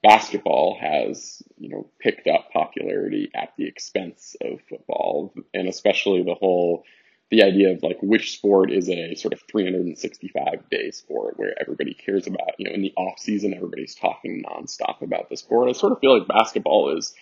basketball 0.03 0.77
has, 0.79 1.41
you 1.57 1.69
know, 1.69 1.89
picked 1.99 2.27
up 2.27 2.51
popularity 2.51 3.31
at 3.33 3.53
the 3.57 3.67
expense 3.67 4.35
of 4.41 4.59
football, 4.69 5.33
and 5.53 5.67
especially 5.67 6.23
the 6.23 6.35
whole 6.35 6.83
the 7.29 7.43
idea 7.43 7.71
of 7.71 7.83
like 7.83 7.97
which 8.01 8.37
sport 8.37 8.71
is 8.71 8.89
a 8.89 9.13
sort 9.15 9.33
of 9.33 9.41
365 9.51 10.69
day 10.69 10.91
sport 10.91 11.33
where 11.37 11.53
everybody 11.59 11.93
cares 11.93 12.25
about, 12.25 12.51
you 12.57 12.67
know, 12.67 12.73
in 12.73 12.81
the 12.81 12.93
off 12.95 13.19
season 13.19 13.53
everybody's 13.53 13.95
talking 13.95 14.43
nonstop 14.43 15.01
about 15.01 15.29
the 15.29 15.35
sport. 15.35 15.67
I 15.67 15.73
sort 15.73 15.91
of 15.91 15.99
feel 15.99 16.17
like 16.17 16.27
basketball 16.27 16.97
is 16.97 17.13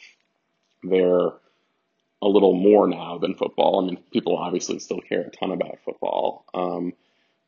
they're 0.90 1.32
a 2.22 2.28
little 2.28 2.54
more 2.54 2.88
now 2.88 3.18
than 3.18 3.36
football. 3.36 3.82
I 3.82 3.86
mean, 3.88 4.04
people 4.12 4.38
obviously 4.38 4.80
still 4.80 5.00
care 5.00 5.22
a 5.22 5.30
ton 5.30 5.52
about 5.52 5.80
football. 5.86 6.46
Um, 6.54 6.94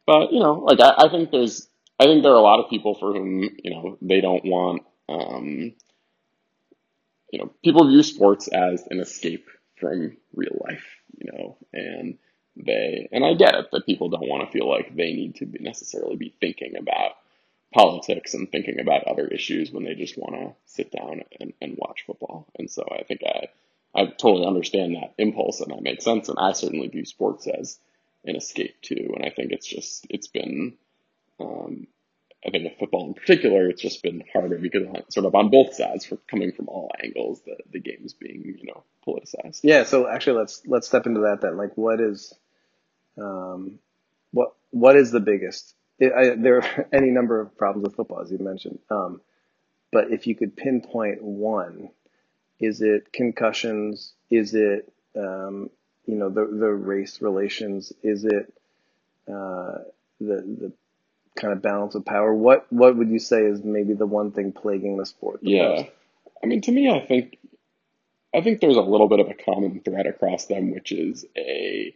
but, 0.06 0.32
you 0.32 0.40
know, 0.40 0.54
like 0.54 0.80
I, 0.80 1.06
I 1.06 1.10
think 1.10 1.32
there's 1.32 1.68
I 2.00 2.06
think 2.06 2.24
there 2.24 2.32
are 2.32 2.36
a 2.36 2.42
lot 2.42 2.60
of 2.60 2.70
people 2.70 2.94
for 2.94 3.14
whom 3.14 3.42
you 3.42 3.72
know 3.72 3.98
they 4.02 4.22
don't 4.22 4.46
want 4.46 4.84
um, 5.10 5.74
you 7.32 7.40
know 7.40 7.52
people 7.64 7.88
view 7.88 8.04
sports 8.04 8.48
as 8.48 8.86
an 8.90 9.00
escape 9.00 9.48
from 9.80 10.18
real 10.34 10.58
life, 10.68 10.86
you 11.18 11.32
know, 11.32 11.58
and 11.74 12.18
they 12.56 13.10
and 13.12 13.26
I 13.26 13.34
get 13.34 13.56
it 13.56 13.68
that 13.72 13.86
people 13.86 14.10
don't 14.10 14.28
want 14.28 14.46
to 14.46 14.52
feel 14.52 14.70
like 14.70 14.96
they 14.96 15.14
need 15.14 15.36
to 15.36 15.46
be 15.46 15.60
necessarily 15.60 16.18
be 16.18 16.36
thinking 16.40 16.76
about 16.78 17.14
politics 17.74 18.34
and 18.34 18.50
thinking 18.52 18.80
about 18.80 19.08
other 19.08 19.28
issues 19.28 19.72
when 19.72 19.84
they 19.84 19.94
just 19.94 20.18
want 20.18 20.36
to 20.36 20.56
sit 20.66 20.92
down 20.92 21.24
and, 21.40 21.54
and 21.62 21.78
watch 21.78 22.04
football. 22.06 22.48
And 22.58 22.70
so 22.70 22.84
I 22.92 23.04
think 23.04 23.22
I 23.26 23.48
I 23.96 24.06
totally 24.06 24.46
understand 24.46 24.96
that 24.96 25.14
impulse 25.18 25.60
and 25.62 25.72
that 25.72 25.82
makes 25.82 26.04
sense. 26.04 26.30
And 26.30 26.38
I 26.40 26.52
certainly 26.54 26.88
view 26.88 27.06
sports 27.06 27.48
as 27.48 27.80
an 28.26 28.36
escape 28.36 28.82
too. 28.82 29.12
And 29.16 29.26
I 29.26 29.30
think 29.30 29.52
it's 29.52 29.68
just 29.68 30.06
it's 30.10 30.28
been 30.28 30.78
um, 31.40 31.88
I 32.46 32.52
think 32.52 32.64
with 32.64 32.80
football 32.80 33.08
in 33.08 33.14
particular, 33.14 33.70
it's 33.70 33.82
just 33.82 34.04
been 34.04 34.24
harder 34.32 34.58
because 34.58 34.88
sort 35.10 35.26
of 35.26 35.36
on 35.36 35.50
both 35.50 35.74
sides 35.74 36.06
for 36.06 36.18
coming 36.30 36.52
from 36.52 36.70
all 36.70 36.92
angles, 37.04 37.42
the 37.46 37.58
the 37.72 37.80
game 37.80 38.02
is 38.04 38.14
being 38.14 38.56
you 38.60 38.68
know 38.68 38.84
politicized. 39.06 39.62
Yeah. 39.64 39.84
So 39.84 40.08
actually, 40.08 40.40
let's 40.40 40.62
let's 40.66 40.88
step 40.88 41.08
into 41.08 41.22
that 41.22 41.42
then. 41.42 41.58
Like, 41.58 41.76
what 41.76 42.00
is, 42.00 42.34
um, 43.18 43.80
what 44.32 44.54
what 44.70 44.96
is 44.96 45.12
the 45.12 45.20
biggest? 45.20 45.74
It, 46.00 46.14
I, 46.14 46.36
there 46.36 46.58
are 46.58 46.88
any 46.94 47.10
number 47.10 47.40
of 47.40 47.58
problems 47.58 47.88
with 47.88 47.96
football, 47.96 48.22
as 48.22 48.32
you 48.32 48.38
mentioned. 48.40 48.80
Um, 48.90 49.22
but 49.92 50.12
if 50.12 50.28
you 50.28 50.36
could 50.36 50.56
pinpoint 50.56 51.22
one, 51.22 51.90
is 52.60 52.82
it 52.82 53.12
concussions? 53.14 54.14
Is 54.30 54.54
it 54.54 54.92
um, 55.16 55.70
you 56.06 56.16
know 56.16 56.30
the 56.30 56.46
the 56.46 56.72
race 56.72 57.22
relations? 57.22 57.94
Is 58.04 58.26
it 58.26 58.54
uh, 59.28 59.80
the 60.20 60.36
the 60.42 60.74
kind 61.38 61.54
of 61.54 61.62
balance 61.62 61.96
of 61.96 62.04
power. 62.04 62.34
What 62.34 62.66
what 62.72 62.98
would 62.98 63.10
you 63.10 63.20
say 63.20 63.44
is 63.44 63.64
maybe 63.64 63.94
the 63.94 64.06
one 64.06 64.32
thing 64.32 64.52
plaguing 64.52 64.98
the 64.98 65.06
sport? 65.06 65.42
The 65.42 65.52
yeah, 65.52 65.68
most? 65.70 65.90
I 66.44 66.48
mean, 66.48 66.62
to 66.62 66.72
me, 66.72 66.90
I 66.90 67.06
think 67.06 67.38
I 68.34 68.42
think 68.42 68.60
there's 68.60 68.76
a 68.76 68.82
little 68.82 69.08
bit 69.08 69.20
of 69.20 69.30
a 69.30 69.34
common 69.34 69.82
thread 69.82 70.08
across 70.08 70.46
them, 70.46 70.72
which 70.72 70.92
is 70.92 71.26
a 71.38 71.94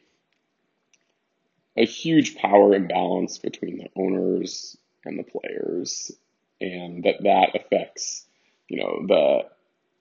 a 1.78 1.86
huge 1.86 2.36
power 2.36 2.74
imbalance 2.74 3.38
between 3.38 3.78
the 3.78 3.90
owners 3.96 4.78
and 5.06 5.18
the 5.18 5.24
players, 5.24 6.12
and 6.60 7.04
that 7.04 7.24
that 7.24 7.56
affects 7.56 8.26
you 8.68 8.80
know 8.80 9.06
the 9.08 9.46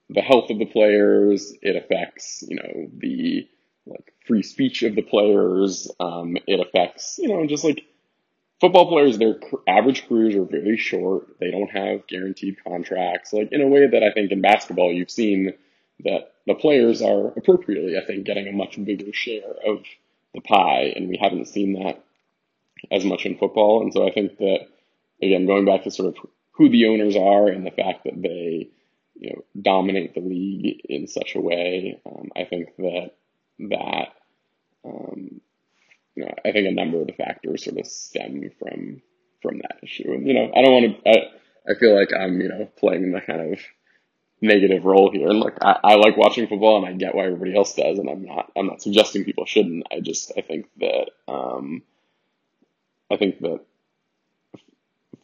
the 0.09 0.21
health 0.21 0.49
of 0.49 0.59
the 0.59 0.65
players. 0.65 1.53
It 1.61 1.75
affects 1.75 2.43
you 2.47 2.57
know 2.57 2.89
the 2.97 3.47
like 3.85 4.13
free 4.27 4.43
speech 4.43 4.83
of 4.83 4.95
the 4.95 5.01
players. 5.01 5.89
Um, 5.99 6.37
it 6.47 6.59
affects 6.59 7.17
you 7.17 7.29
know 7.29 7.45
just 7.47 7.63
like 7.63 7.85
football 8.61 8.87
players, 8.87 9.17
their 9.17 9.39
average 9.67 10.07
careers 10.07 10.35
are 10.35 10.45
very 10.45 10.77
short. 10.77 11.39
They 11.39 11.51
don't 11.51 11.71
have 11.71 12.07
guaranteed 12.07 12.63
contracts. 12.63 13.33
Like 13.33 13.51
in 13.51 13.61
a 13.61 13.67
way 13.67 13.87
that 13.87 14.03
I 14.03 14.13
think 14.13 14.31
in 14.31 14.41
basketball, 14.41 14.93
you've 14.93 15.11
seen 15.11 15.53
that 16.05 16.33
the 16.47 16.53
players 16.53 17.01
are 17.01 17.27
appropriately, 17.29 17.97
I 17.97 18.05
think, 18.05 18.25
getting 18.25 18.47
a 18.47 18.51
much 18.51 18.83
bigger 18.83 19.11
share 19.11 19.51
of 19.65 19.83
the 20.33 20.41
pie, 20.41 20.93
and 20.95 21.09
we 21.09 21.17
haven't 21.21 21.47
seen 21.47 21.73
that 21.73 22.03
as 22.91 23.05
much 23.05 23.25
in 23.25 23.37
football. 23.37 23.81
And 23.81 23.93
so 23.93 24.07
I 24.07 24.11
think 24.11 24.37
that 24.37 24.67
again, 25.21 25.45
going 25.45 25.65
back 25.65 25.83
to 25.83 25.91
sort 25.91 26.09
of 26.09 26.25
who 26.51 26.69
the 26.69 26.87
owners 26.87 27.15
are 27.15 27.47
and 27.47 27.65
the 27.65 27.71
fact 27.71 28.03
that 28.05 28.21
they, 28.21 28.69
you 29.15 29.29
know, 29.29 29.43
dominate 29.61 30.13
the 30.13 30.21
league 30.21 30.81
in 30.85 31.07
such 31.07 31.35
a 31.35 31.41
way, 31.41 31.99
um, 32.05 32.29
I 32.35 32.45
think 32.45 32.75
that 32.77 33.11
that 33.59 34.07
um, 34.83 35.41
you 36.15 36.25
know, 36.25 36.31
I 36.43 36.51
think 36.51 36.67
a 36.67 36.71
number 36.71 36.99
of 36.99 37.07
the 37.07 37.13
factors 37.13 37.65
sort 37.65 37.77
of 37.77 37.85
stem 37.85 38.49
from 38.59 39.01
from 39.41 39.59
that 39.59 39.77
issue. 39.83 40.11
And 40.11 40.27
you 40.27 40.33
know, 40.33 40.51
I 40.55 40.61
don't 40.61 40.73
want 40.73 41.03
to. 41.03 41.09
I, 41.09 41.71
I 41.71 41.75
feel 41.75 41.95
like 41.95 42.09
I'm 42.13 42.39
you 42.41 42.49
know 42.49 42.69
playing 42.77 43.11
the 43.11 43.21
kind 43.21 43.53
of 43.53 43.59
negative 44.41 44.85
role 44.85 45.11
here. 45.11 45.29
And 45.29 45.39
look, 45.39 45.57
I, 45.61 45.79
I 45.83 45.95
like 45.95 46.17
watching 46.17 46.47
football, 46.47 46.77
and 46.77 46.85
I 46.85 46.93
get 46.93 47.15
why 47.15 47.25
everybody 47.25 47.55
else 47.55 47.75
does, 47.75 47.99
and 47.99 48.09
I'm 48.09 48.23
not. 48.25 48.51
I'm 48.55 48.67
not 48.67 48.81
suggesting 48.81 49.23
people 49.23 49.45
shouldn't. 49.45 49.85
I 49.91 49.99
just 49.99 50.31
I 50.37 50.41
think 50.41 50.67
that 50.79 51.11
um, 51.27 51.83
I 53.09 53.17
think 53.17 53.39
that 53.39 53.61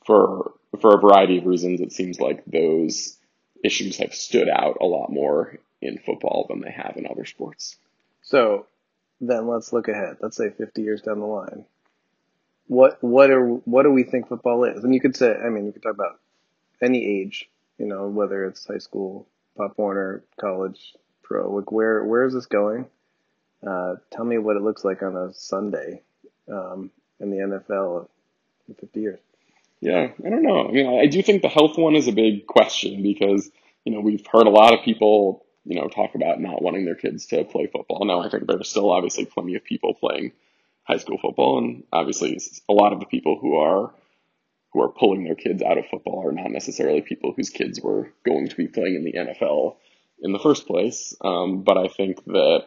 for 0.05 0.53
for 0.79 0.95
a 0.95 1.01
variety 1.01 1.39
of 1.39 1.45
reasons, 1.45 1.81
it 1.81 1.91
seems 1.91 2.19
like 2.19 2.43
those 2.45 3.17
issues 3.63 3.97
have 3.97 4.13
stood 4.13 4.49
out 4.49 4.77
a 4.81 4.85
lot 4.85 5.11
more 5.11 5.57
in 5.81 5.97
football 5.97 6.45
than 6.49 6.61
they 6.61 6.71
have 6.71 6.93
in 6.95 7.07
other 7.07 7.25
sports. 7.25 7.77
So 8.21 8.67
then 9.21 9.47
let's 9.47 9.73
look 9.73 9.87
ahead. 9.87 10.17
Let's 10.21 10.37
say 10.37 10.49
50 10.49 10.81
years 10.81 11.01
down 11.01 11.19
the 11.19 11.25
line. 11.25 11.65
What 12.67 13.01
what 13.01 13.31
are 13.31 13.45
what 13.45 13.83
do 13.83 13.91
we 13.91 14.03
think 14.03 14.27
football 14.27 14.65
is? 14.65 14.83
And 14.83 14.93
you 14.93 14.99
could 14.99 15.15
say, 15.15 15.33
I 15.33 15.49
mean, 15.49 15.65
you 15.65 15.71
could 15.71 15.83
talk 15.83 15.93
about 15.93 16.19
any 16.81 17.21
age, 17.21 17.49
you 17.77 17.85
know, 17.85 18.07
whether 18.07 18.45
it's 18.45 18.65
high 18.65 18.77
school, 18.77 19.27
Pop 19.57 19.77
Warner, 19.77 20.23
college, 20.39 20.93
pro. 21.23 21.51
Like 21.51 21.71
where 21.71 22.03
where 22.03 22.25
is 22.25 22.33
this 22.33 22.45
going? 22.45 22.85
Uh, 23.65 23.95
tell 24.11 24.25
me 24.25 24.37
what 24.37 24.55
it 24.55 24.61
looks 24.61 24.85
like 24.85 25.01
on 25.01 25.15
a 25.15 25.33
Sunday 25.33 26.01
um, 26.51 26.91
in 27.19 27.31
the 27.31 27.37
NFL 27.37 28.07
in 28.67 28.75
50 28.75 28.99
years. 28.99 29.19
Yeah, 29.79 30.11
I 30.25 30.29
don't 30.29 30.43
know. 30.43 30.67
I 30.67 30.71
mean, 30.71 30.99
I 30.99 31.05
do 31.07 31.21
think 31.21 31.41
the 31.41 31.49
health 31.49 31.77
one 31.77 31.95
is 31.95 32.07
a 32.07 32.11
big 32.11 32.47
question 32.47 33.03
because 33.03 33.49
you 33.83 33.93
know 33.93 33.99
we've 33.99 34.25
heard 34.31 34.47
a 34.47 34.51
lot 34.51 34.73
of 34.73 34.83
people 34.83 35.45
you 35.67 35.75
know, 35.75 35.89
talk 35.89 36.15
about 36.15 36.39
not 36.39 36.61
wanting 36.61 36.85
their 36.85 36.95
kids 36.95 37.25
to 37.27 37.43
play 37.43 37.67
football. 37.67 38.05
Now, 38.05 38.21
I 38.21 38.29
think 38.29 38.47
there's 38.47 38.69
still 38.69 38.89
obviously 38.89 39.25
plenty 39.25 39.55
of 39.55 39.65
people 39.65 39.93
playing 39.93 40.31
high 40.83 40.97
school 40.97 41.17
football, 41.21 41.57
and 41.57 41.83
obviously 41.91 42.39
a 42.69 42.73
lot 42.73 42.93
of 42.93 43.01
the 43.01 43.05
people 43.05 43.37
who 43.37 43.57
are 43.57 43.91
who 44.77 44.83
are 44.83 44.89
pulling 44.89 45.23
their 45.23 45.35
kids 45.35 45.63
out 45.63 45.77
of 45.77 45.87
football 45.87 46.27
are 46.27 46.31
not 46.31 46.51
necessarily 46.51 47.01
people 47.01 47.33
whose 47.35 47.49
kids 47.49 47.81
were 47.81 48.11
going 48.23 48.47
to 48.47 48.55
be 48.55 48.67
playing 48.67 48.95
in 48.95 49.03
the 49.03 49.13
NFL 49.13 49.75
in 50.19 50.33
the 50.33 50.39
first 50.39 50.67
place. 50.67 51.15
Um, 51.21 51.63
but 51.63 51.77
I 51.77 51.87
think 51.87 52.23
that 52.25 52.65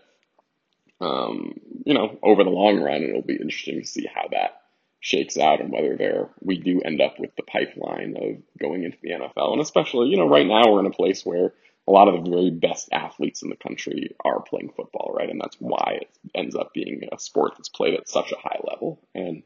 um, 1.01 1.55
you 1.87 1.95
know, 1.95 2.19
over 2.23 2.45
the 2.45 2.51
long 2.51 2.81
run, 2.81 3.03
it'll 3.03 3.23
be 3.23 3.37
interesting 3.37 3.81
to 3.81 3.87
see 3.87 4.07
how 4.13 4.29
that 4.33 4.61
shakes 4.99 5.39
out 5.39 5.61
and 5.61 5.73
whether 5.73 5.97
there 5.97 6.29
we 6.43 6.59
do 6.59 6.83
end 6.85 7.01
up 7.01 7.19
with 7.19 7.35
the 7.37 7.43
pipeline 7.43 8.17
of 8.21 8.59
going 8.59 8.83
into 8.83 8.99
the 9.03 9.11
NFL. 9.11 9.53
And 9.53 9.63
especially, 9.63 10.09
you 10.09 10.19
know, 10.19 10.29
right 10.29 10.47
now 10.47 10.71
we're 10.71 10.81
in 10.81 10.87
a 10.87 10.91
place 10.91 11.25
where 11.25 11.55
a 11.89 11.93
lot 11.93 12.09
of 12.09 12.23
the 12.23 12.31
very 12.31 12.51
best 12.51 12.91
athletes 12.93 13.43
in 13.43 13.49
the 13.49 13.57
country 13.57 14.15
are 14.25 14.43
playing 14.43 14.73
football, 14.77 15.13
right? 15.17 15.31
And 15.31 15.41
that's 15.41 15.57
why 15.59 16.01
it 16.03 16.11
ends 16.35 16.55
up 16.55 16.75
being 16.75 17.09
a 17.11 17.19
sport 17.19 17.53
that's 17.57 17.71
played 17.71 17.95
at 17.95 18.09
such 18.09 18.33
a 18.33 18.39
high 18.39 18.61
level. 18.69 19.01
And 19.15 19.43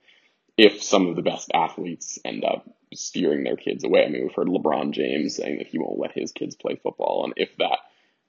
if 0.56 0.82
some 0.82 1.08
of 1.08 1.16
the 1.16 1.23
best 1.23 1.50
athletes 1.52 2.18
end 2.25 2.44
up 2.44 2.68
steering 2.92 3.44
their 3.44 3.56
kids 3.56 3.84
away, 3.84 4.04
I 4.04 4.08
mean, 4.08 4.23
we've 4.23 4.34
heard 4.34 4.46
LeBron 4.46 4.92
James 4.92 5.37
saying 5.37 5.58
that 5.58 5.66
he 5.66 5.78
won't 5.78 5.99
let 5.99 6.12
his 6.12 6.32
kids 6.32 6.54
play 6.54 6.78
football. 6.82 7.25
And 7.25 7.34
if 7.37 7.56
that, 7.58 7.78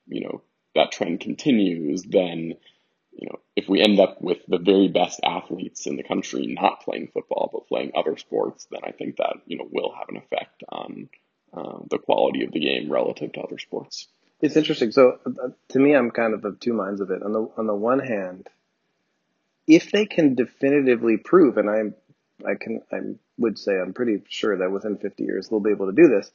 you 0.07 0.21
know, 0.21 0.41
that 0.73 0.91
trend 0.91 1.19
continues, 1.19 2.03
then, 2.03 2.53
you 3.11 3.29
know, 3.29 3.39
if 3.55 3.69
we 3.69 3.81
end 3.81 3.99
up 3.99 4.21
with 4.21 4.39
the 4.47 4.57
very 4.57 4.87
best 4.87 5.19
athletes 5.23 5.85
in 5.85 5.95
the 5.95 6.03
country 6.03 6.47
not 6.47 6.81
playing 6.81 7.09
football, 7.13 7.49
but 7.53 7.67
playing 7.67 7.91
other 7.95 8.17
sports, 8.17 8.67
then 8.71 8.81
I 8.83 8.91
think 8.91 9.17
that, 9.17 9.37
you 9.45 9.57
know, 9.57 9.67
will 9.71 9.93
have 9.97 10.09
an 10.09 10.17
effect 10.17 10.63
on 10.67 11.09
uh, 11.53 11.77
the 11.89 11.99
quality 11.99 12.43
of 12.43 12.51
the 12.51 12.59
game 12.59 12.91
relative 12.91 13.33
to 13.33 13.41
other 13.41 13.59
sports. 13.59 14.07
It's 14.41 14.57
interesting. 14.57 14.91
So 14.91 15.19
uh, 15.25 15.49
to 15.69 15.79
me, 15.79 15.95
I'm 15.95 16.11
kind 16.11 16.33
of 16.33 16.43
of 16.43 16.59
two 16.59 16.73
minds 16.73 17.01
of 17.01 17.11
it. 17.11 17.23
On 17.23 17.31
the 17.31 17.49
on 17.57 17.67
the 17.67 17.75
one 17.75 17.99
hand, 17.99 18.49
if 19.65 19.91
they 19.91 20.05
can 20.05 20.35
definitively 20.35 21.17
prove, 21.17 21.57
and 21.57 21.69
I 21.69 21.79
I 22.43 22.55
can 22.55 22.81
I 22.91 22.97
would 23.37 23.57
say 23.57 23.73
I'm 23.79 23.93
pretty 23.93 24.23
sure 24.29 24.57
that 24.57 24.71
within 24.71 24.97
50 24.97 25.23
years 25.23 25.47
they'll 25.47 25.59
be 25.59 25.71
able 25.71 25.87
to 25.87 25.93
do 25.93 26.07
this. 26.07 26.31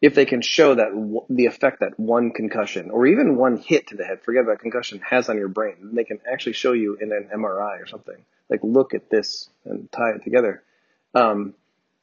If 0.00 0.14
they 0.14 0.24
can 0.24 0.40
show 0.40 0.74
that 0.74 0.90
w- 0.90 1.24
the 1.28 1.46
effect 1.46 1.80
that 1.80 1.98
one 1.98 2.32
concussion 2.32 2.90
or 2.90 3.06
even 3.06 3.36
one 3.36 3.56
hit 3.56 3.88
to 3.88 3.96
the 3.96 4.04
head, 4.04 4.22
forget 4.22 4.42
about 4.42 4.58
concussion, 4.58 5.00
has 5.08 5.28
on 5.28 5.36
your 5.36 5.48
brain, 5.48 5.90
they 5.92 6.04
can 6.04 6.18
actually 6.30 6.54
show 6.54 6.72
you 6.72 6.96
in 7.00 7.12
an 7.12 7.28
MRI 7.32 7.80
or 7.80 7.86
something. 7.86 8.16
Like 8.48 8.60
look 8.62 8.94
at 8.94 9.10
this 9.10 9.48
and 9.64 9.90
tie 9.92 10.10
it 10.16 10.24
together. 10.24 10.62
Um, 11.14 11.54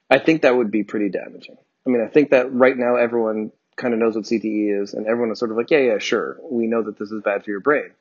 I 0.09 0.19
think 0.19 0.43
that 0.43 0.55
would 0.55 0.71
be 0.71 0.83
pretty 0.83 1.09
damaging. 1.09 1.57
I 1.85 1.89
mean, 1.89 2.01
I 2.01 2.07
think 2.07 2.31
that 2.31 2.53
right 2.53 2.77
now 2.77 2.95
everyone 2.95 3.51
kind 3.75 3.93
of 3.93 3.99
knows 3.99 4.15
what 4.15 4.25
CTE 4.25 4.81
is, 4.81 4.93
and 4.93 5.07
everyone 5.07 5.31
is 5.31 5.39
sort 5.39 5.51
of 5.51 5.57
like, 5.57 5.71
yeah, 5.71 5.79
yeah, 5.79 5.97
sure, 5.99 6.37
we 6.43 6.67
know 6.67 6.83
that 6.83 6.99
this 6.99 7.11
is 7.11 7.21
bad 7.23 7.43
for 7.43 7.51
your 7.51 7.61
brain. 7.61 7.91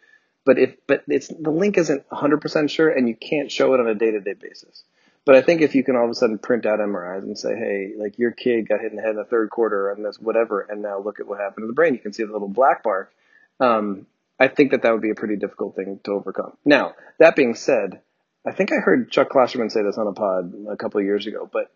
But 0.45 0.59
if 0.59 0.77
but 0.87 1.05
it's 1.09 1.29
the 1.29 1.51
link 1.51 1.79
isn't 1.79 2.09
100% 2.09 2.71
sure, 2.71 2.89
and 2.89 3.09
you 3.09 3.15
can't 3.15 3.53
show 3.53 3.75
it 3.75 3.81
on 3.81 3.87
a 3.87 3.95
day-to-day 3.95 4.35
basis. 4.35 4.83
But 5.25 5.35
I 5.35 5.43
think 5.43 5.61
if 5.61 5.75
you 5.75 5.85
can 5.85 5.97
all 5.97 6.05
of 6.05 6.11
a 6.11 6.15
sudden 6.15 6.39
print 6.39 6.65
out 6.65 6.79
MRIs 6.79 7.23
and 7.23 7.39
say, 7.39 7.55
hey, 7.55 7.93
like 7.99 8.19
your 8.19 8.31
kid 8.31 8.69
got 8.69 8.81
hit 8.81 8.91
in 8.91 8.97
the 8.97 9.03
head 9.03 9.11
in 9.11 9.17
the 9.17 9.25
third 9.25 9.51
quarter 9.51 9.91
and 9.91 10.05
this 10.05 10.19
whatever, 10.19 10.63
and 10.63 10.81
now 10.81 11.01
look 11.01 11.21
at 11.21 11.27
what 11.27 11.39
happened 11.39 11.65
to 11.65 11.67
the 11.67 11.75
brain, 11.75 11.95
you 11.95 12.01
can 12.01 12.13
see 12.13 12.25
the 12.25 12.33
little 12.33 12.49
black 12.49 12.83
mark. 12.85 13.13
Um, 13.61 14.07
I 14.41 14.49
think 14.49 14.71
that 14.71 14.83
that 14.83 14.93
would 14.93 15.03
be 15.03 15.11
a 15.11 15.17
pretty 15.17 15.37
difficult 15.37 15.77
thing 15.77 16.01
to 16.05 16.13
overcome. 16.13 16.57
Now, 16.65 16.95
that 17.19 17.37
being 17.37 17.55
said, 17.55 18.01
I 18.47 18.53
think 18.53 18.73
I 18.73 18.77
heard 18.77 19.11
Chuck 19.11 19.31
Klosterman 19.31 19.71
say 19.71 19.83
this 19.83 19.99
on 19.99 20.07
a 20.07 20.13
pod 20.13 20.55
a 20.71 20.77
couple 20.77 21.01
of 21.01 21.05
years 21.05 21.27
ago, 21.27 21.49
but 21.53 21.71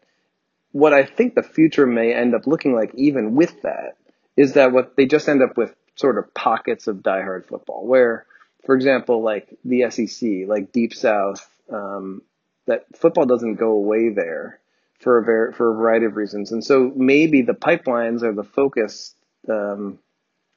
what 0.70 0.94
I 0.94 1.04
think 1.04 1.34
the 1.34 1.42
future 1.42 1.86
may 1.86 2.14
end 2.14 2.34
up 2.34 2.46
looking 2.46 2.74
like, 2.74 2.94
even 2.94 3.34
with 3.34 3.62
that, 3.62 3.96
is 4.36 4.54
that 4.54 4.72
what 4.72 4.96
they 4.96 5.06
just 5.06 5.28
end 5.28 5.42
up 5.42 5.56
with 5.56 5.74
sort 5.96 6.18
of 6.18 6.32
pockets 6.32 6.86
of 6.86 6.96
diehard 6.96 7.46
football, 7.46 7.86
where, 7.86 8.26
for 8.64 8.74
example, 8.74 9.22
like 9.22 9.48
the 9.64 9.90
SEC, 9.90 10.48
like 10.48 10.72
Deep 10.72 10.94
South, 10.94 11.46
um, 11.70 12.22
that 12.66 12.84
football 12.96 13.26
doesn't 13.26 13.54
go 13.54 13.70
away 13.70 14.10
there 14.10 14.60
for 15.00 15.18
a 15.18 15.24
ver- 15.24 15.52
for 15.52 15.72
a 15.72 15.74
variety 15.74 16.06
of 16.06 16.16
reasons. 16.16 16.52
And 16.52 16.64
so 16.64 16.92
maybe 16.94 17.42
the 17.42 17.54
pipelines 17.54 18.22
or 18.22 18.32
the 18.32 18.44
focus 18.44 19.14
um, 19.48 19.98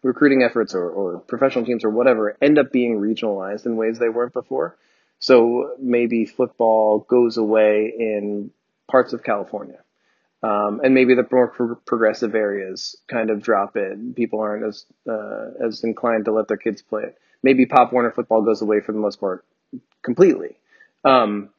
recruiting 0.04 0.44
efforts 0.44 0.76
or, 0.76 0.88
or 0.88 1.20
professional 1.20 1.66
teams 1.66 1.84
or 1.84 1.90
whatever 1.90 2.38
end 2.42 2.60
up 2.60 2.72
being 2.72 3.00
regionalized 3.00 3.66
in 3.66 3.76
ways 3.76 3.98
they 3.98 4.10
weren't 4.10 4.34
before. 4.34 4.78
So 5.20 5.72
maybe 5.80 6.26
football 6.26 7.00
goes 7.00 7.38
away 7.38 7.92
in 7.98 8.52
parts 8.88 9.14
of 9.14 9.24
California. 9.24 9.80
Um, 10.44 10.82
and 10.84 10.94
maybe 10.94 11.16
the 11.16 11.28
more 11.32 11.48
pro- 11.48 11.76
progressive 11.76 12.36
areas 12.36 12.96
kind 13.08 13.32
of 13.32 13.42
drop 13.42 13.76
it. 13.78 14.16
People 14.16 14.42
aren't 14.42 14.64
as 14.64 14.86
uh, 15.10 15.66
as 15.66 15.84
inclined 15.84 16.26
to 16.26 16.32
let 16.32 16.48
their 16.48 16.58
kids 16.58 16.84
play 16.84 17.04
it. 17.04 17.18
Maybe 17.42 17.66
Pop 17.66 17.92
Warner 17.92 18.12
football 18.12 18.44
goes 18.44 18.62
away 18.62 18.82
for 18.82 18.92
the 18.92 19.00
most 19.00 19.20
part 19.20 19.44
completely. 20.04 20.58
Um, 21.04 21.50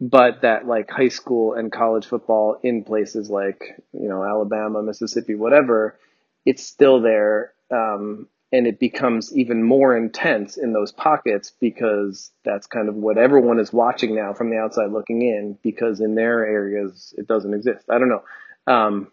but 0.00 0.42
that 0.42 0.66
like 0.66 0.90
high 0.90 1.08
school 1.08 1.54
and 1.54 1.72
college 1.72 2.06
football 2.06 2.58
in 2.62 2.84
places 2.84 3.28
like 3.30 3.82
you 3.92 4.08
know 4.08 4.22
Alabama, 4.24 4.82
Mississippi, 4.82 5.34
whatever, 5.34 5.98
it's 6.44 6.64
still 6.64 7.00
there, 7.00 7.52
um, 7.70 8.28
and 8.52 8.66
it 8.66 8.78
becomes 8.78 9.36
even 9.36 9.62
more 9.62 9.96
intense 9.96 10.56
in 10.56 10.72
those 10.72 10.92
pockets 10.92 11.52
because 11.60 12.30
that's 12.44 12.66
kind 12.66 12.88
of 12.88 12.94
what 12.94 13.18
everyone 13.18 13.58
is 13.58 13.72
watching 13.72 14.14
now 14.14 14.32
from 14.32 14.50
the 14.50 14.58
outside 14.58 14.92
looking 14.92 15.22
in. 15.22 15.58
Because 15.62 16.00
in 16.00 16.14
their 16.14 16.46
areas 16.46 17.12
it 17.18 17.26
doesn't 17.26 17.54
exist. 17.54 17.84
I 17.90 17.98
don't 17.98 18.08
know. 18.08 18.22
Um, 18.66 19.08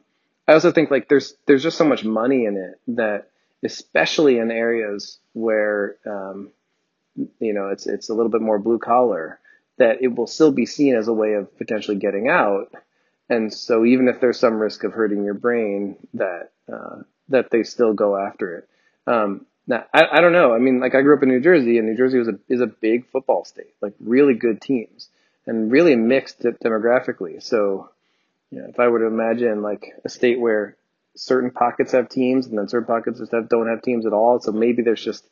I 0.47 0.53
also 0.53 0.71
think 0.71 0.91
like 0.91 1.09
there's 1.09 1.35
there's 1.47 1.63
just 1.63 1.77
so 1.77 1.85
much 1.85 2.03
money 2.03 2.45
in 2.45 2.57
it 2.57 2.79
that 2.95 3.29
especially 3.63 4.37
in 4.37 4.51
areas 4.51 5.17
where 5.33 5.97
um, 6.05 6.51
you 7.39 7.53
know 7.53 7.69
it's 7.69 7.87
it's 7.87 8.09
a 8.09 8.13
little 8.13 8.29
bit 8.29 8.41
more 8.41 8.59
blue 8.59 8.77
collar 8.77 9.39
that 9.77 10.01
it 10.01 10.15
will 10.15 10.27
still 10.27 10.51
be 10.51 10.65
seen 10.65 10.95
as 10.95 11.07
a 11.07 11.13
way 11.13 11.33
of 11.33 11.57
potentially 11.57 11.97
getting 11.97 12.29
out. 12.29 12.73
And 13.29 13.53
so 13.53 13.85
even 13.85 14.07
if 14.07 14.19
there's 14.21 14.39
some 14.39 14.59
risk 14.59 14.83
of 14.83 14.93
hurting 14.93 15.23
your 15.23 15.33
brain, 15.33 15.95
that 16.13 16.51
uh, 16.71 17.01
that 17.29 17.49
they 17.49 17.63
still 17.63 17.93
go 17.93 18.17
after 18.17 18.57
it. 18.57 18.69
Um, 19.07 19.45
now 19.67 19.85
I, 19.93 20.05
I 20.13 20.21
don't 20.21 20.33
know. 20.33 20.53
I 20.53 20.59
mean, 20.59 20.79
like 20.79 20.95
I 20.95 21.01
grew 21.01 21.15
up 21.17 21.23
in 21.23 21.29
New 21.29 21.41
Jersey, 21.41 21.77
and 21.77 21.87
New 21.87 21.97
Jersey 21.97 22.19
was 22.19 22.27
a 22.27 22.39
is 22.47 22.61
a 22.61 22.67
big 22.67 23.09
football 23.09 23.45
state, 23.45 23.73
like 23.81 23.93
really 23.99 24.35
good 24.35 24.61
teams 24.61 25.09
and 25.47 25.71
really 25.71 25.95
mixed 25.95 26.41
demographically. 26.41 27.41
So, 27.41 27.89
you 28.51 28.61
know, 28.61 28.67
if 28.69 28.79
I 28.79 28.87
were 28.87 28.99
to 28.99 29.05
imagine 29.05 29.61
like 29.61 29.93
a 30.03 30.09
state 30.09 30.39
where 30.39 30.75
certain 31.15 31.51
pockets 31.51 31.91
have 31.93 32.09
teams 32.09 32.47
and 32.47 32.57
then 32.57 32.67
certain 32.67 32.87
pockets 32.87 33.19
just 33.19 33.31
have, 33.31 33.47
don't 33.49 33.69
have 33.69 33.81
teams 33.81 34.05
at 34.05 34.13
all, 34.13 34.39
so 34.39 34.51
maybe 34.51 34.81
there's 34.81 35.03
just 35.03 35.25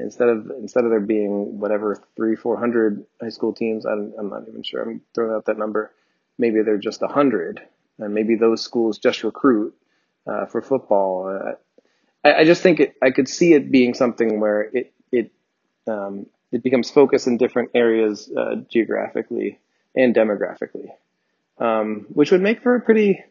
instead 0.00 0.28
of 0.28 0.50
instead 0.58 0.84
of 0.84 0.90
there 0.90 1.00
being 1.00 1.58
whatever 1.58 2.02
three 2.16 2.36
four 2.36 2.58
hundred 2.58 3.04
high 3.20 3.28
school 3.28 3.52
teams 3.52 3.86
I'm, 3.86 4.12
I'm 4.18 4.30
not 4.30 4.48
even 4.48 4.62
sure. 4.62 4.82
I'm 4.82 5.00
throwing 5.14 5.34
out 5.34 5.46
that 5.46 5.58
number. 5.58 5.92
Maybe 6.38 6.62
they're 6.62 6.78
just 6.78 7.02
a 7.02 7.08
hundred. 7.08 7.60
And 7.98 8.14
maybe 8.14 8.36
those 8.36 8.62
schools 8.62 8.98
just 8.98 9.24
recruit 9.24 9.74
uh, 10.26 10.46
for 10.46 10.62
football. 10.62 11.28
Uh, 11.28 11.52
I, 12.26 12.40
I, 12.40 12.44
just 12.44 12.62
think 12.62 12.80
it 12.80 12.94
i 13.02 13.10
could 13.10 13.28
see 13.28 13.52
it 13.52 13.70
being 13.70 13.94
something 13.94 14.40
where 14.40 14.62
it 14.62 14.92
it 15.12 15.32
um, 15.86 16.26
it 16.52 16.62
becomes 16.62 16.90
focused 16.90 17.26
in 17.26 17.36
different 17.36 17.70
areas 17.74 18.30
uh, 18.36 18.56
geographically 18.70 19.58
and 19.94 20.14
demographically 20.14 20.88
um, 21.58 22.06
which 22.08 22.30
would 22.30 22.40
make 22.40 22.62
for 22.62 22.74
a 22.74 22.80
pretty 22.80 23.22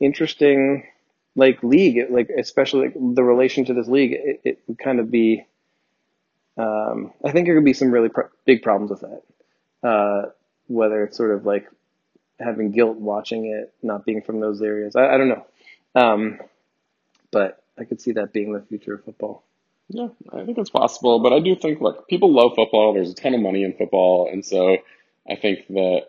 interesting 0.00 0.84
like 1.34 1.62
league. 1.62 1.98
Like 2.10 2.30
especially 2.30 2.86
like 2.86 2.94
the 3.14 3.24
relation 3.24 3.64
to 3.66 3.74
this 3.74 3.88
league 3.88 4.12
it, 4.12 4.40
it 4.44 4.58
would 4.66 4.78
kind 4.78 5.00
of 5.00 5.10
be 5.10 5.46
um, 6.62 7.12
I 7.24 7.32
think 7.32 7.46
there 7.46 7.56
could 7.56 7.64
be 7.64 7.72
some 7.72 7.90
really 7.90 8.08
pr- 8.08 8.32
big 8.44 8.62
problems 8.62 8.90
with 8.90 9.00
that. 9.00 9.22
Uh, 9.88 10.30
whether 10.68 11.04
it's 11.04 11.16
sort 11.16 11.32
of 11.32 11.44
like 11.44 11.66
having 12.38 12.70
guilt 12.70 12.96
watching 12.96 13.46
it, 13.46 13.72
not 13.82 14.04
being 14.04 14.22
from 14.22 14.40
those 14.40 14.62
areas. 14.62 14.96
I, 14.96 15.06
I 15.14 15.18
don't 15.18 15.28
know. 15.28 15.46
Um, 15.94 16.38
but 17.30 17.62
I 17.78 17.84
could 17.84 18.00
see 18.00 18.12
that 18.12 18.32
being 18.32 18.52
the 18.52 18.60
future 18.60 18.94
of 18.94 19.04
football. 19.04 19.44
Yeah, 19.88 20.08
I 20.32 20.44
think 20.44 20.58
it's 20.58 20.70
possible. 20.70 21.20
But 21.20 21.32
I 21.32 21.40
do 21.40 21.54
think, 21.56 21.80
like, 21.80 22.06
people 22.08 22.32
love 22.32 22.52
football. 22.54 22.94
There's 22.94 23.10
a 23.10 23.14
ton 23.14 23.34
of 23.34 23.40
money 23.40 23.64
in 23.64 23.74
football. 23.74 24.28
And 24.30 24.44
so 24.44 24.76
I 25.28 25.36
think 25.36 25.66
that, 25.68 26.02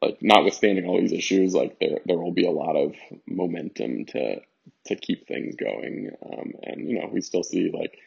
like, 0.00 0.18
notwithstanding 0.20 0.86
all 0.86 1.00
these 1.00 1.12
issues, 1.12 1.54
like, 1.54 1.78
there, 1.78 1.98
there 2.04 2.18
will 2.18 2.32
be 2.32 2.46
a 2.46 2.50
lot 2.50 2.76
of 2.76 2.94
momentum 3.26 4.06
to, 4.06 4.40
to 4.86 4.96
keep 4.96 5.28
things 5.28 5.54
going. 5.56 6.10
Um, 6.24 6.52
and, 6.62 6.88
you 6.88 6.98
know, 6.98 7.08
we 7.12 7.20
still 7.20 7.44
see, 7.44 7.70
like, 7.72 7.98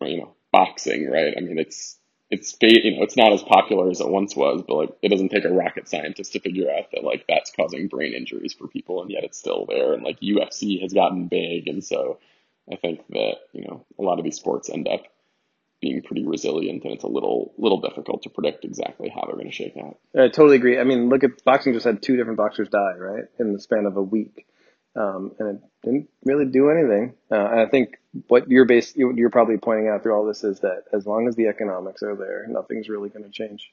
you 0.00 0.18
know, 0.18 0.34
boxing, 0.52 1.10
right? 1.10 1.34
I 1.36 1.40
mean, 1.40 1.58
it's 1.58 1.98
it's 2.30 2.56
you 2.60 2.96
know 2.96 3.02
it's 3.02 3.16
not 3.16 3.32
as 3.32 3.42
popular 3.42 3.90
as 3.90 4.00
it 4.00 4.08
once 4.08 4.36
was, 4.36 4.62
but 4.66 4.74
like 4.74 4.90
it 5.02 5.08
doesn't 5.08 5.30
take 5.30 5.44
a 5.44 5.52
rocket 5.52 5.88
scientist 5.88 6.32
to 6.32 6.40
figure 6.40 6.70
out 6.70 6.90
that 6.92 7.04
like 7.04 7.24
that's 7.28 7.50
causing 7.50 7.88
brain 7.88 8.12
injuries 8.12 8.54
for 8.54 8.68
people, 8.68 9.02
and 9.02 9.10
yet 9.10 9.24
it's 9.24 9.38
still 9.38 9.66
there. 9.66 9.94
And 9.94 10.02
like 10.02 10.20
UFC 10.20 10.80
has 10.82 10.92
gotten 10.92 11.28
big, 11.28 11.68
and 11.68 11.82
so 11.82 12.18
I 12.70 12.76
think 12.76 13.06
that 13.08 13.36
you 13.52 13.64
know 13.64 13.84
a 13.98 14.02
lot 14.02 14.18
of 14.18 14.24
these 14.24 14.36
sports 14.36 14.68
end 14.68 14.88
up 14.88 15.02
being 15.80 16.02
pretty 16.02 16.26
resilient, 16.26 16.84
and 16.84 16.92
it's 16.92 17.04
a 17.04 17.08
little 17.08 17.54
little 17.56 17.80
difficult 17.80 18.22
to 18.24 18.30
predict 18.30 18.64
exactly 18.64 19.08
how 19.08 19.22
they're 19.24 19.36
going 19.36 19.46
to 19.46 19.52
shake 19.52 19.76
out. 19.78 19.96
I 20.14 20.28
totally 20.28 20.56
agree. 20.56 20.78
I 20.78 20.84
mean, 20.84 21.08
look 21.08 21.24
at 21.24 21.42
boxing 21.44 21.72
just 21.72 21.86
had 21.86 22.02
two 22.02 22.16
different 22.16 22.36
boxers 22.36 22.68
die 22.68 22.94
right 22.98 23.24
in 23.38 23.54
the 23.54 23.60
span 23.60 23.86
of 23.86 23.96
a 23.96 24.02
week 24.02 24.46
um, 24.98 25.32
and 25.38 25.48
it 25.48 25.62
didn't 25.84 26.08
really 26.24 26.44
do 26.44 26.70
anything. 26.70 27.14
Uh, 27.30 27.48
and 27.50 27.60
I 27.60 27.66
think 27.66 27.98
what 28.26 28.50
you're 28.50 28.64
base 28.64 28.94
you're 28.96 29.30
probably 29.30 29.56
pointing 29.56 29.88
out 29.88 30.02
through 30.02 30.14
all 30.14 30.26
this 30.26 30.42
is 30.42 30.60
that 30.60 30.84
as 30.92 31.06
long 31.06 31.28
as 31.28 31.36
the 31.36 31.46
economics 31.46 32.02
are 32.02 32.16
there, 32.16 32.46
nothing's 32.48 32.88
really 32.88 33.08
going 33.08 33.24
to 33.24 33.30
change. 33.30 33.70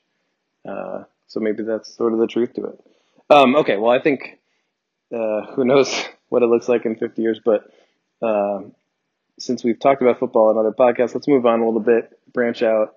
Uh, 0.67 1.03
so 1.27 1.39
maybe 1.39 1.63
that's 1.63 1.93
sort 1.95 2.13
of 2.13 2.19
the 2.19 2.27
truth 2.27 2.53
to 2.53 2.65
it. 2.65 2.79
Um, 3.29 3.55
okay, 3.55 3.77
well 3.77 3.91
I 3.91 3.99
think 3.99 4.39
uh, 5.13 5.53
who 5.55 5.65
knows 5.65 6.05
what 6.29 6.43
it 6.43 6.47
looks 6.47 6.69
like 6.69 6.85
in 6.85 6.95
50 6.95 7.21
years, 7.21 7.39
but 7.43 7.71
uh, 8.21 8.61
since 9.39 9.63
we've 9.63 9.79
talked 9.79 10.01
about 10.01 10.19
football 10.19 10.51
and 10.51 10.59
other 10.59 10.71
podcasts, 10.71 11.15
let's 11.15 11.27
move 11.27 11.45
on 11.45 11.59
a 11.59 11.65
little 11.65 11.79
bit, 11.79 12.19
branch 12.31 12.61
out. 12.61 12.95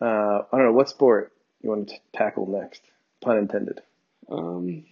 Uh, 0.00 0.42
I 0.52 0.56
don't 0.58 0.66
know 0.66 0.72
what 0.72 0.90
sport 0.90 1.32
you 1.62 1.70
want 1.70 1.88
to 1.88 1.94
tackle 2.12 2.46
next, 2.46 2.82
pun 3.22 3.38
intended. 3.38 3.80
Um, 4.30 4.84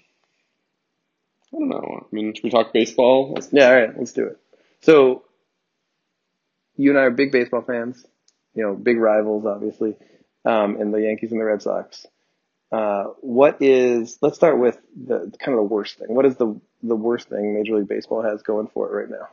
I 1.54 1.58
don't 1.58 1.68
know. 1.68 2.00
I 2.00 2.14
mean, 2.14 2.34
should 2.34 2.44
we 2.44 2.50
talk 2.50 2.72
baseball? 2.72 3.36
Yeah, 3.50 3.68
all 3.68 3.74
right, 3.74 3.98
let's 3.98 4.12
do 4.12 4.26
it. 4.26 4.38
So, 4.80 5.24
you 6.76 6.90
and 6.90 6.98
I 6.98 7.02
are 7.02 7.10
big 7.10 7.32
baseball 7.32 7.62
fans, 7.62 8.04
you 8.54 8.62
know, 8.62 8.74
big 8.74 8.98
rivals, 8.98 9.44
obviously, 9.46 9.96
um, 10.44 10.80
and 10.80 10.92
the 10.92 11.02
Yankees 11.02 11.32
and 11.32 11.40
the 11.40 11.44
Red 11.44 11.62
Sox. 11.62 12.06
Uh, 12.72 13.04
what 13.20 13.60
is, 13.60 14.18
let's 14.22 14.36
start 14.36 14.58
with 14.58 14.78
the 14.96 15.30
kind 15.38 15.56
of 15.56 15.56
the 15.56 15.74
worst 15.74 15.98
thing. 15.98 16.14
What 16.14 16.24
is 16.24 16.36
the, 16.36 16.58
the 16.82 16.96
worst 16.96 17.28
thing 17.28 17.54
Major 17.54 17.76
League 17.76 17.88
Baseball 17.88 18.22
has 18.22 18.42
going 18.42 18.68
for 18.68 18.88
it 18.88 19.02
right 19.02 19.10
now? 19.10 19.28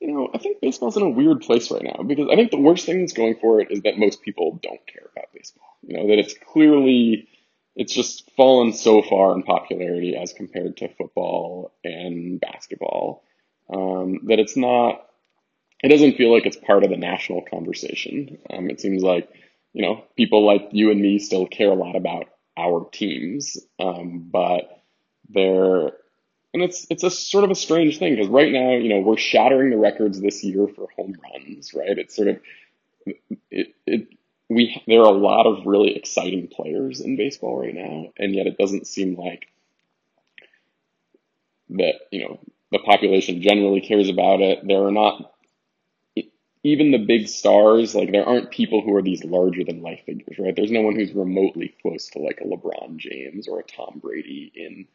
You 0.00 0.12
know, 0.12 0.30
I 0.34 0.38
think 0.38 0.60
baseball's 0.60 0.96
in 0.96 1.02
a 1.02 1.10
weird 1.10 1.42
place 1.42 1.70
right 1.70 1.82
now 1.84 2.02
because 2.02 2.28
I 2.32 2.34
think 2.34 2.50
the 2.50 2.58
worst 2.58 2.86
thing 2.86 3.00
that's 3.00 3.12
going 3.12 3.36
for 3.36 3.60
it 3.60 3.70
is 3.70 3.82
that 3.82 3.98
most 3.98 4.22
people 4.22 4.58
don't 4.62 4.84
care 4.86 5.08
about 5.12 5.26
baseball. 5.32 5.76
You 5.86 5.96
know, 5.98 6.08
that 6.08 6.18
it's 6.18 6.34
clearly 6.34 7.28
it's 7.74 7.94
just 7.94 8.30
fallen 8.36 8.72
so 8.72 9.02
far 9.02 9.34
in 9.34 9.42
popularity 9.42 10.16
as 10.16 10.32
compared 10.32 10.76
to 10.78 10.88
football 10.94 11.72
and 11.84 12.40
basketball 12.40 13.24
um, 13.72 14.20
that 14.26 14.38
it's 14.38 14.56
not 14.56 15.06
it 15.82 15.88
doesn't 15.88 16.16
feel 16.16 16.32
like 16.32 16.46
it's 16.46 16.56
part 16.56 16.84
of 16.84 16.90
the 16.90 16.96
national 16.96 17.42
conversation. 17.42 18.38
Um, 18.50 18.70
it 18.70 18.80
seems 18.80 19.02
like 19.02 19.28
you 19.72 19.82
know 19.82 20.04
people 20.16 20.44
like 20.44 20.68
you 20.72 20.90
and 20.90 21.00
me 21.00 21.18
still 21.18 21.46
care 21.46 21.70
a 21.70 21.74
lot 21.74 21.96
about 21.96 22.26
our 22.56 22.86
teams 22.92 23.56
um, 23.80 24.28
but 24.30 24.82
they're 25.30 25.92
and 26.52 26.62
it's 26.62 26.86
it's 26.90 27.02
a 27.02 27.10
sort 27.10 27.44
of 27.44 27.50
a 27.50 27.54
strange 27.54 27.98
thing 27.98 28.14
because 28.14 28.28
right 28.28 28.52
now 28.52 28.72
you 28.72 28.90
know 28.90 29.00
we're 29.00 29.16
shattering 29.16 29.70
the 29.70 29.78
records 29.78 30.20
this 30.20 30.44
year 30.44 30.68
for 30.68 30.88
home 30.96 31.16
runs 31.22 31.72
right? 31.72 31.98
It's 31.98 32.14
sort 32.14 32.28
of 32.28 32.40
it, 33.50 33.74
it 33.86 34.08
we 34.54 34.82
there 34.86 35.00
are 35.00 35.14
a 35.14 35.18
lot 35.18 35.46
of 35.46 35.66
really 35.66 35.96
exciting 35.96 36.48
players 36.48 37.00
in 37.00 37.16
baseball 37.16 37.60
right 37.60 37.74
now, 37.74 38.12
and 38.18 38.34
yet 38.34 38.46
it 38.46 38.58
doesn't 38.58 38.86
seem 38.86 39.16
like 39.16 39.46
that 41.70 41.94
you 42.10 42.24
know 42.24 42.40
the 42.70 42.78
population 42.78 43.42
generally 43.42 43.80
cares 43.80 44.08
about 44.08 44.40
it. 44.40 44.66
There 44.66 44.86
are 44.86 44.92
not 44.92 45.32
even 46.64 46.92
the 46.92 46.98
big 46.98 47.28
stars, 47.28 47.94
like 47.94 48.12
there 48.12 48.24
aren't 48.24 48.50
people 48.50 48.82
who 48.82 48.94
are 48.94 49.02
these 49.02 49.24
larger 49.24 49.64
than 49.64 49.82
life 49.82 50.00
figures, 50.06 50.38
right? 50.38 50.54
There's 50.54 50.70
no 50.70 50.82
one 50.82 50.94
who's 50.94 51.12
remotely 51.12 51.74
close 51.82 52.08
to 52.10 52.20
like 52.20 52.40
a 52.40 52.44
LeBron 52.44 52.96
James 52.98 53.48
or 53.48 53.60
a 53.60 53.64
Tom 53.64 54.00
Brady 54.02 54.52
in 54.54 54.86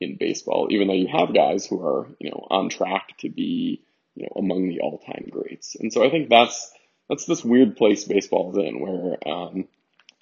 in 0.00 0.16
baseball, 0.16 0.68
even 0.70 0.88
though 0.88 0.94
you 0.94 1.06
have 1.06 1.32
guys 1.32 1.66
who 1.66 1.80
are, 1.86 2.08
you 2.18 2.30
know, 2.30 2.46
on 2.50 2.68
track 2.68 3.16
to 3.18 3.28
be, 3.28 3.82
you 4.16 4.24
know, 4.24 4.32
among 4.36 4.68
the 4.68 4.80
all 4.80 4.98
time 4.98 5.28
greats. 5.30 5.76
And 5.76 5.92
so 5.92 6.04
I 6.04 6.10
think 6.10 6.28
that's 6.28 6.72
that's 7.08 7.26
this 7.26 7.44
weird 7.44 7.76
place 7.76 8.04
baseball 8.04 8.50
is 8.52 8.56
in 8.56 8.80
where, 8.80 9.16
um, 9.28 9.66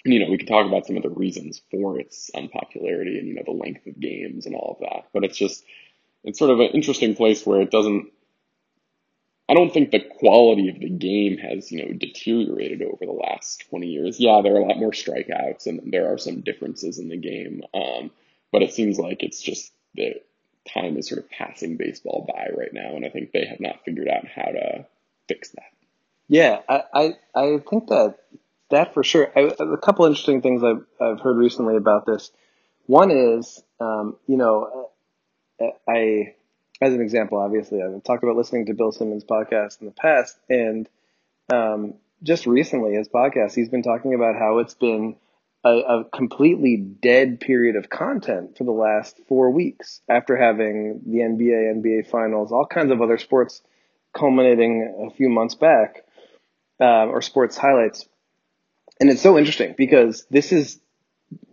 you 0.05 0.19
know, 0.19 0.29
we 0.29 0.37
can 0.37 0.47
talk 0.47 0.67
about 0.67 0.85
some 0.85 0.97
of 0.97 1.03
the 1.03 1.09
reasons 1.09 1.61
for 1.71 1.99
its 1.99 2.29
unpopularity 2.35 3.17
and, 3.19 3.27
you 3.27 3.35
know, 3.35 3.43
the 3.45 3.51
length 3.51 3.87
of 3.87 3.99
games 3.99 4.45
and 4.45 4.55
all 4.55 4.77
of 4.79 4.87
that. 4.87 5.07
But 5.13 5.23
it's 5.23 5.37
just, 5.37 5.63
it's 6.23 6.39
sort 6.39 6.51
of 6.51 6.59
an 6.59 6.71
interesting 6.73 7.15
place 7.15 7.45
where 7.45 7.61
it 7.61 7.71
doesn't, 7.71 8.11
I 9.49 9.53
don't 9.53 9.73
think 9.73 9.91
the 9.91 9.99
quality 10.19 10.69
of 10.69 10.79
the 10.79 10.89
game 10.89 11.37
has, 11.37 11.71
you 11.71 11.85
know, 11.85 11.93
deteriorated 11.93 12.81
over 12.81 13.05
the 13.05 13.11
last 13.11 13.65
20 13.69 13.87
years. 13.87 14.19
Yeah, 14.19 14.41
there 14.41 14.55
are 14.55 14.59
a 14.59 14.65
lot 14.65 14.77
more 14.77 14.91
strikeouts 14.91 15.67
and 15.67 15.91
there 15.91 16.13
are 16.13 16.17
some 16.17 16.41
differences 16.41 16.99
in 16.99 17.09
the 17.09 17.17
game. 17.17 17.61
Um, 17.73 18.11
but 18.51 18.61
it 18.61 18.73
seems 18.73 18.99
like 18.99 19.23
it's 19.23 19.41
just 19.41 19.71
the 19.95 20.21
time 20.67 20.97
is 20.97 21.09
sort 21.09 21.19
of 21.19 21.29
passing 21.29 21.77
baseball 21.77 22.25
by 22.27 22.49
right 22.55 22.73
now, 22.73 22.95
and 22.95 23.05
I 23.05 23.09
think 23.09 23.31
they 23.31 23.45
have 23.45 23.59
not 23.59 23.83
figured 23.83 24.07
out 24.07 24.27
how 24.27 24.51
to 24.51 24.85
fix 25.27 25.49
that. 25.49 25.72
Yeah, 26.27 26.59
I, 26.67 26.83
I, 26.93 27.13
I 27.35 27.57
think 27.69 27.87
that 27.89 28.15
that 28.69 28.93
for 28.93 29.03
sure. 29.03 29.31
I, 29.35 29.53
a 29.59 29.77
couple 29.77 30.05
interesting 30.05 30.41
things 30.41 30.63
I've, 30.63 30.85
I've 30.99 31.19
heard 31.19 31.37
recently 31.37 31.75
about 31.75 32.05
this. 32.05 32.31
One 32.85 33.11
is, 33.11 33.63
um, 33.79 34.17
you 34.27 34.37
know, 34.37 34.89
I, 35.87 36.33
as 36.81 36.93
an 36.93 37.01
example, 37.01 37.37
obviously, 37.37 37.81
I've 37.81 38.03
talked 38.03 38.23
about 38.23 38.35
listening 38.35 38.65
to 38.65 38.73
Bill 38.73 38.91
Simmons' 38.91 39.23
podcast 39.23 39.79
in 39.79 39.87
the 39.87 39.93
past, 39.93 40.37
and 40.49 40.89
um, 41.51 41.95
just 42.23 42.45
recently, 42.45 42.95
his 42.95 43.07
podcast, 43.07 43.53
he's 43.53 43.69
been 43.69 43.83
talking 43.83 44.13
about 44.13 44.35
how 44.35 44.59
it's 44.59 44.73
been 44.73 45.15
a, 45.63 45.69
a, 45.69 46.03
completely 46.05 46.77
dead 46.77 47.39
period 47.39 47.75
of 47.75 47.89
content 47.89 48.57
for 48.57 48.65
the 48.65 48.71
last 48.71 49.17
four 49.27 49.49
weeks 49.51 50.01
after 50.09 50.35
having 50.35 51.01
the 51.05 51.19
NBA, 51.19 51.81
NBA 51.81 52.09
Finals, 52.09 52.51
all 52.51 52.65
kinds 52.65 52.91
of 52.91 53.01
other 53.01 53.17
sports 53.17 53.61
culminating 54.13 55.09
a 55.09 55.15
few 55.15 55.29
months 55.29 55.55
back, 55.55 56.03
uh, 56.79 57.05
or 57.05 57.21
sports 57.21 57.57
highlights. 57.57 58.05
And 58.99 59.09
it's 59.09 59.21
so 59.21 59.37
interesting 59.37 59.75
because 59.77 60.25
this 60.29 60.51
is, 60.51 60.79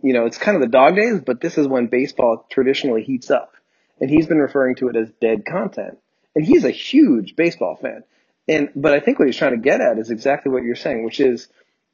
you 0.01 0.13
know, 0.13 0.25
it's 0.25 0.37
kind 0.37 0.55
of 0.55 0.61
the 0.61 0.69
dog 0.69 0.95
days, 0.95 1.21
but 1.25 1.41
this 1.41 1.57
is 1.57 1.67
when 1.67 1.87
baseball 1.87 2.45
traditionally 2.49 3.03
heats 3.03 3.31
up 3.31 3.53
and 3.99 4.09
he's 4.09 4.27
been 4.27 4.37
referring 4.37 4.75
to 4.75 4.89
it 4.89 4.95
as 4.95 5.09
dead 5.21 5.45
content. 5.45 5.97
And 6.35 6.45
he's 6.45 6.63
a 6.63 6.71
huge 6.71 7.35
baseball 7.35 7.77
fan. 7.81 8.03
And 8.47 8.69
but 8.75 8.93
I 8.93 8.99
think 8.99 9.19
what 9.19 9.27
he's 9.27 9.37
trying 9.37 9.51
to 9.51 9.57
get 9.57 9.81
at 9.81 9.97
is 9.97 10.09
exactly 10.09 10.51
what 10.51 10.63
you're 10.63 10.75
saying, 10.75 11.03
which 11.03 11.19
is 11.19 11.47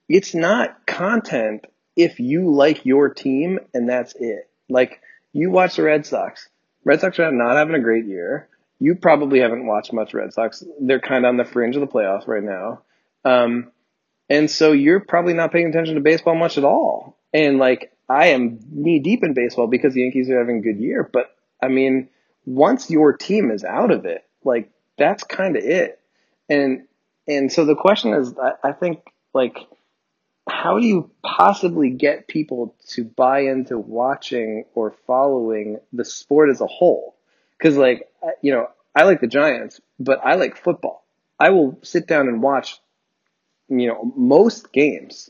it's 0.07 0.33
not 0.33 0.85
content 0.85 1.65
if 1.95 2.19
you 2.19 2.53
like 2.53 2.85
your 2.85 3.09
team 3.09 3.59
and 3.73 3.89
that's 3.89 4.13
it. 4.15 4.49
Like 4.69 5.01
you 5.33 5.49
watch 5.49 5.75
the 5.75 5.83
Red 5.83 6.05
Sox. 6.05 6.47
Red 6.83 7.01
Sox 7.01 7.19
are 7.19 7.31
not 7.31 7.57
having 7.57 7.75
a 7.75 7.81
great 7.81 8.05
year. 8.05 8.47
You 8.79 8.95
probably 8.95 9.39
haven't 9.39 9.65
watched 9.65 9.91
much 9.91 10.13
Red 10.13 10.33
Sox. 10.33 10.63
They're 10.79 10.99
kind 10.99 11.25
of 11.25 11.29
on 11.29 11.37
the 11.37 11.45
fringe 11.45 11.75
of 11.75 11.81
the 11.81 11.87
playoffs 11.87 12.27
right 12.27 12.43
now. 12.43 12.83
Um, 13.27 13.71
and 14.29 14.49
so 14.49 14.71
you're 14.71 14.99
probably 14.99 15.33
not 15.33 15.51
paying 15.51 15.67
attention 15.67 15.95
to 15.95 16.01
baseball 16.01 16.35
much 16.35 16.57
at 16.57 16.63
all. 16.63 17.17
And 17.33 17.57
like 17.57 17.91
I 18.09 18.27
am 18.27 18.59
knee 18.71 18.99
deep 18.99 19.23
in 19.23 19.33
baseball 19.33 19.67
because 19.67 19.93
the 19.93 20.01
Yankees 20.01 20.29
are 20.29 20.39
having 20.39 20.59
a 20.59 20.61
good 20.61 20.79
year, 20.79 21.09
but 21.11 21.35
I 21.61 21.67
mean, 21.67 22.09
once 22.45 22.89
your 22.89 23.13
team 23.13 23.51
is 23.51 23.63
out 23.63 23.91
of 23.91 24.05
it, 24.05 24.23
like 24.43 24.71
that's 24.97 25.23
kind 25.23 25.57
of 25.57 25.63
it. 25.63 25.99
And 26.49 26.87
and 27.27 27.51
so 27.51 27.65
the 27.65 27.75
question 27.75 28.13
is, 28.13 28.33
I, 28.37 28.69
I 28.69 28.71
think 28.71 28.99
like, 29.33 29.57
how 30.49 30.79
do 30.79 30.85
you 30.85 31.11
possibly 31.23 31.89
get 31.89 32.27
people 32.27 32.75
to 32.89 33.03
buy 33.03 33.41
into 33.41 33.77
watching 33.77 34.63
or 34.73 34.95
following 35.05 35.79
the 35.91 36.05
sport 36.05 36.49
as 36.49 36.61
a 36.61 36.67
whole? 36.67 37.15
Because 37.57 37.75
like, 37.75 38.09
you 38.41 38.53
know, 38.53 38.69
I 38.95 39.03
like 39.03 39.19
the 39.19 39.27
Giants, 39.27 39.81
but 39.99 40.25
I 40.25 40.35
like 40.35 40.55
football. 40.55 41.05
I 41.39 41.49
will 41.49 41.77
sit 41.83 42.07
down 42.07 42.27
and 42.27 42.41
watch, 42.41 42.79
you 43.69 43.88
know, 43.88 44.12
most 44.15 44.71
games, 44.71 45.30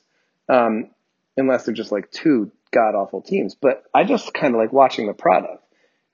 um, 0.50 0.91
unless 1.36 1.65
they're 1.65 1.73
just 1.73 1.91
like 1.91 2.12
two 2.12 2.52
god 2.71 2.95
awful 2.95 3.21
teams. 3.21 3.56
But 3.56 3.84
I 3.93 4.04
just 4.04 4.34
kind 4.34 4.54
of 4.54 4.60
like 4.60 4.73
watching 4.73 5.08
the 5.08 5.13
product 5.13 5.63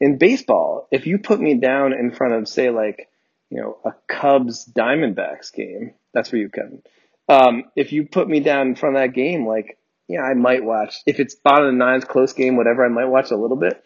in 0.04 0.18
baseball, 0.18 0.88
if 0.92 1.08
you 1.08 1.18
put 1.18 1.40
me 1.40 1.56
down 1.56 1.94
in 1.94 2.12
front 2.12 2.34
of, 2.34 2.48
say, 2.50 2.70
like, 2.70 3.10
you 3.50 3.62
know, 3.62 3.78
a 3.86 3.94
Cubs 4.08 4.66
Diamondbacks 4.66 5.54
game, 5.54 5.94
that's 6.14 6.30
for 6.30 6.36
you, 6.36 6.50
Kevin. 6.50 6.82
Um, 7.30 7.64
if 7.78 7.94
you 7.94 8.08
put 8.08 8.28
me 8.28 8.42
down 8.42 8.68
in 8.68 8.76
front 8.76 8.98
of 8.98 9.02
that 9.02 9.16
game, 9.16 9.48
like, 9.48 9.78
yeah, 10.10 10.22
I 10.22 10.34
might 10.34 10.64
watch. 10.64 10.98
If 11.06 11.22
it's 11.22 11.36
bottom 11.36 11.68
of 11.68 11.72
the 11.72 11.78
nines, 11.78 12.04
close 12.04 12.34
game, 12.34 12.58
whatever, 12.58 12.86
I 12.86 12.90
might 12.90 13.06
watch 13.06 13.32
a 13.32 13.38
little 13.38 13.56
bit. 13.56 13.82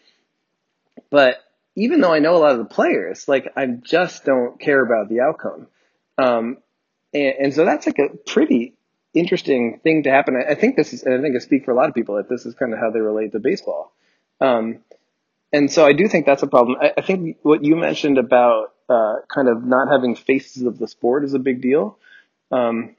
But 1.08 1.36
even 1.76 2.00
though 2.00 2.12
I 2.12 2.18
know 2.18 2.34
a 2.34 2.38
lot 2.38 2.52
of 2.52 2.58
the 2.58 2.74
players, 2.74 3.28
like, 3.28 3.52
I 3.56 3.66
just 3.66 4.24
don't 4.24 4.58
care 4.58 4.82
about 4.82 5.08
the 5.08 5.20
outcome. 5.20 5.68
Um, 6.18 6.56
and, 7.12 7.34
and 7.38 7.54
so 7.54 7.64
that's 7.64 7.86
like 7.86 7.98
a 7.98 8.16
pretty 8.16 8.74
interesting 9.14 9.80
thing 9.82 10.04
to 10.04 10.10
happen. 10.10 10.36
I, 10.36 10.52
I 10.52 10.54
think 10.54 10.76
this 10.76 10.92
is, 10.92 11.02
and 11.02 11.14
I 11.14 11.20
think 11.20 11.36
I 11.36 11.38
speak 11.40 11.64
for 11.64 11.72
a 11.72 11.74
lot 11.74 11.88
of 11.88 11.94
people 11.94 12.16
that 12.16 12.28
this 12.28 12.46
is 12.46 12.54
kind 12.54 12.72
of 12.72 12.78
how 12.78 12.90
they 12.90 13.00
relate 13.00 13.32
to 13.32 13.40
baseball. 13.40 13.92
Um, 14.40 14.80
and 15.52 15.70
so 15.70 15.86
I 15.86 15.92
do 15.92 16.08
think 16.08 16.26
that's 16.26 16.42
a 16.42 16.46
problem. 16.46 16.78
I, 16.80 16.92
I 16.98 17.00
think 17.00 17.38
what 17.42 17.64
you 17.64 17.76
mentioned 17.76 18.18
about 18.18 18.74
uh, 18.88 19.16
kind 19.32 19.48
of 19.48 19.64
not 19.64 19.88
having 19.88 20.14
faces 20.14 20.62
of 20.62 20.78
the 20.78 20.88
sport 20.88 21.24
is 21.24 21.34
a 21.34 21.38
big 21.38 21.60
deal. 21.60 21.98
Um, 22.50 22.96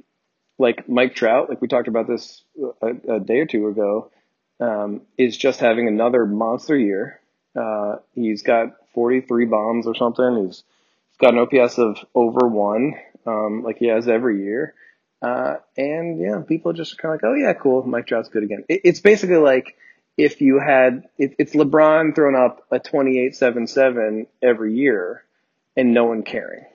like 0.57 0.89
Mike 0.89 1.15
Trout, 1.15 1.49
like 1.49 1.61
we 1.61 1.67
talked 1.67 1.87
about 1.87 2.07
this 2.07 2.43
a, 2.81 3.15
a 3.15 3.19
day 3.19 3.39
or 3.39 3.45
two 3.45 3.67
ago, 3.67 4.11
um, 4.59 5.01
is 5.17 5.37
just 5.37 5.59
having 5.59 5.87
another 5.87 6.25
monster 6.25 6.77
year. 6.77 7.21
Uh, 7.55 7.97
he's 8.13 8.43
got 8.43 8.75
43 8.93 9.45
bombs 9.45 9.87
or 9.87 9.95
something. 9.95 10.45
He's, 10.45 10.63
he's 11.09 11.17
got 11.19 11.33
an 11.33 11.39
OPS 11.39 11.77
of 11.77 11.97
over 12.13 12.47
one, 12.47 12.95
um, 13.25 13.63
like 13.63 13.77
he 13.77 13.87
has 13.87 14.07
every 14.07 14.43
year. 14.43 14.73
Uh, 15.21 15.55
and 15.77 16.19
yeah, 16.19 16.41
people 16.47 16.71
are 16.71 16.75
just 16.75 16.97
kind 16.97 17.13
of 17.13 17.21
like, 17.21 17.29
oh 17.29 17.35
yeah, 17.35 17.53
cool. 17.53 17.83
Mike 17.83 18.07
Trout's 18.07 18.29
good 18.29 18.43
again. 18.43 18.63
It, 18.69 18.81
it's 18.85 19.01
basically 19.01 19.37
like, 19.37 19.75
if 20.17 20.41
you 20.41 20.59
had 20.59 21.03
it, 21.17 21.35
it's 21.39 21.53
LeBron 21.53 22.13
throwing 22.13 22.35
up 22.35 22.65
a 22.71 22.79
28-7-7 22.79 24.27
every 24.41 24.75
year 24.75 25.23
and 25.77 25.93
no 25.93 26.05
one 26.05 26.23
caring. 26.23 26.65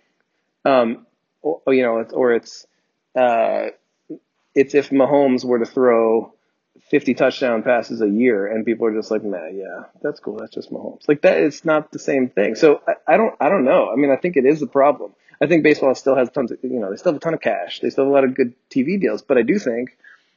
Um, 0.65 1.07
or, 1.43 1.61
you 1.75 1.83
know, 1.83 1.99
it's, 1.99 2.13
or 2.13 2.33
it's 2.33 2.67
uh, 3.15 3.67
it's 4.55 4.75
if 4.75 4.91
Mahomes 4.91 5.45
were 5.45 5.59
to 5.59 5.67
throw 5.67 6.33
50 6.91 7.15
touchdown 7.15 7.63
passes 7.63 8.01
a 8.01 8.09
year 8.09 8.47
and 8.47 8.65
people 8.65 8.87
are 8.87 8.95
just 8.95 9.11
like, 9.11 9.23
nah, 9.23 9.47
yeah, 9.47 9.85
that's 10.03 10.21
cool. 10.21 10.39
That's 10.39 10.55
just 10.55 10.71
Mahomes. 10.71 11.09
Like 11.09 11.23
that, 11.23 11.39
it's 11.39 11.65
not 11.65 11.93
the 11.93 11.99
same 11.99 12.29
thing. 12.29 12.55
So 12.55 12.83
I, 12.87 13.15
I 13.15 13.17
don't, 13.17 13.35
I 13.41 13.49
don't 13.49 13.65
know. 13.65 13.91
I 13.91 13.97
mean, 13.97 14.11
I 14.11 14.17
think 14.17 14.37
it 14.37 14.45
is 14.45 14.63
a 14.63 14.67
problem. 14.67 15.15
I 15.41 15.47
think 15.47 15.63
baseball 15.63 15.95
still 15.95 16.17
has 16.17 16.31
tons 16.31 16.53
of, 16.53 16.59
you 16.63 16.81
know, 16.81 16.91
they 16.91 16.97
still 16.97 17.13
have 17.13 17.21
a 17.21 17.25
ton 17.25 17.35
of 17.35 17.41
cash. 17.41 17.81
They 17.81 17.91
still 17.91 18.05
have 18.05 18.11
a 18.11 18.15
lot 18.15 18.25
of 18.25 18.35
good 18.35 18.55
TV 18.71 19.01
deals, 19.01 19.23
but 19.23 19.39
I 19.39 19.43
do 19.43 19.59
think 19.59 19.97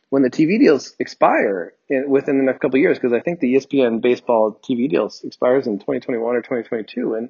when 0.10 0.24
the 0.24 0.30
TV 0.30 0.60
deals 0.60 0.96
expire 1.00 1.74
in, 1.90 2.10
within 2.10 2.38
the 2.38 2.44
next 2.44 2.62
couple 2.62 2.78
of 2.78 2.82
years, 2.82 2.98
because 2.98 3.14
I 3.14 3.20
think 3.20 3.40
the 3.40 3.56
ESPN 3.56 4.02
baseball 4.02 4.60
TV 4.64 4.90
deals 4.90 5.24
expires 5.24 5.68
in 5.68 5.80
2021 5.80 6.36
or 6.36 6.42
2022, 6.42 7.16
and 7.16 7.30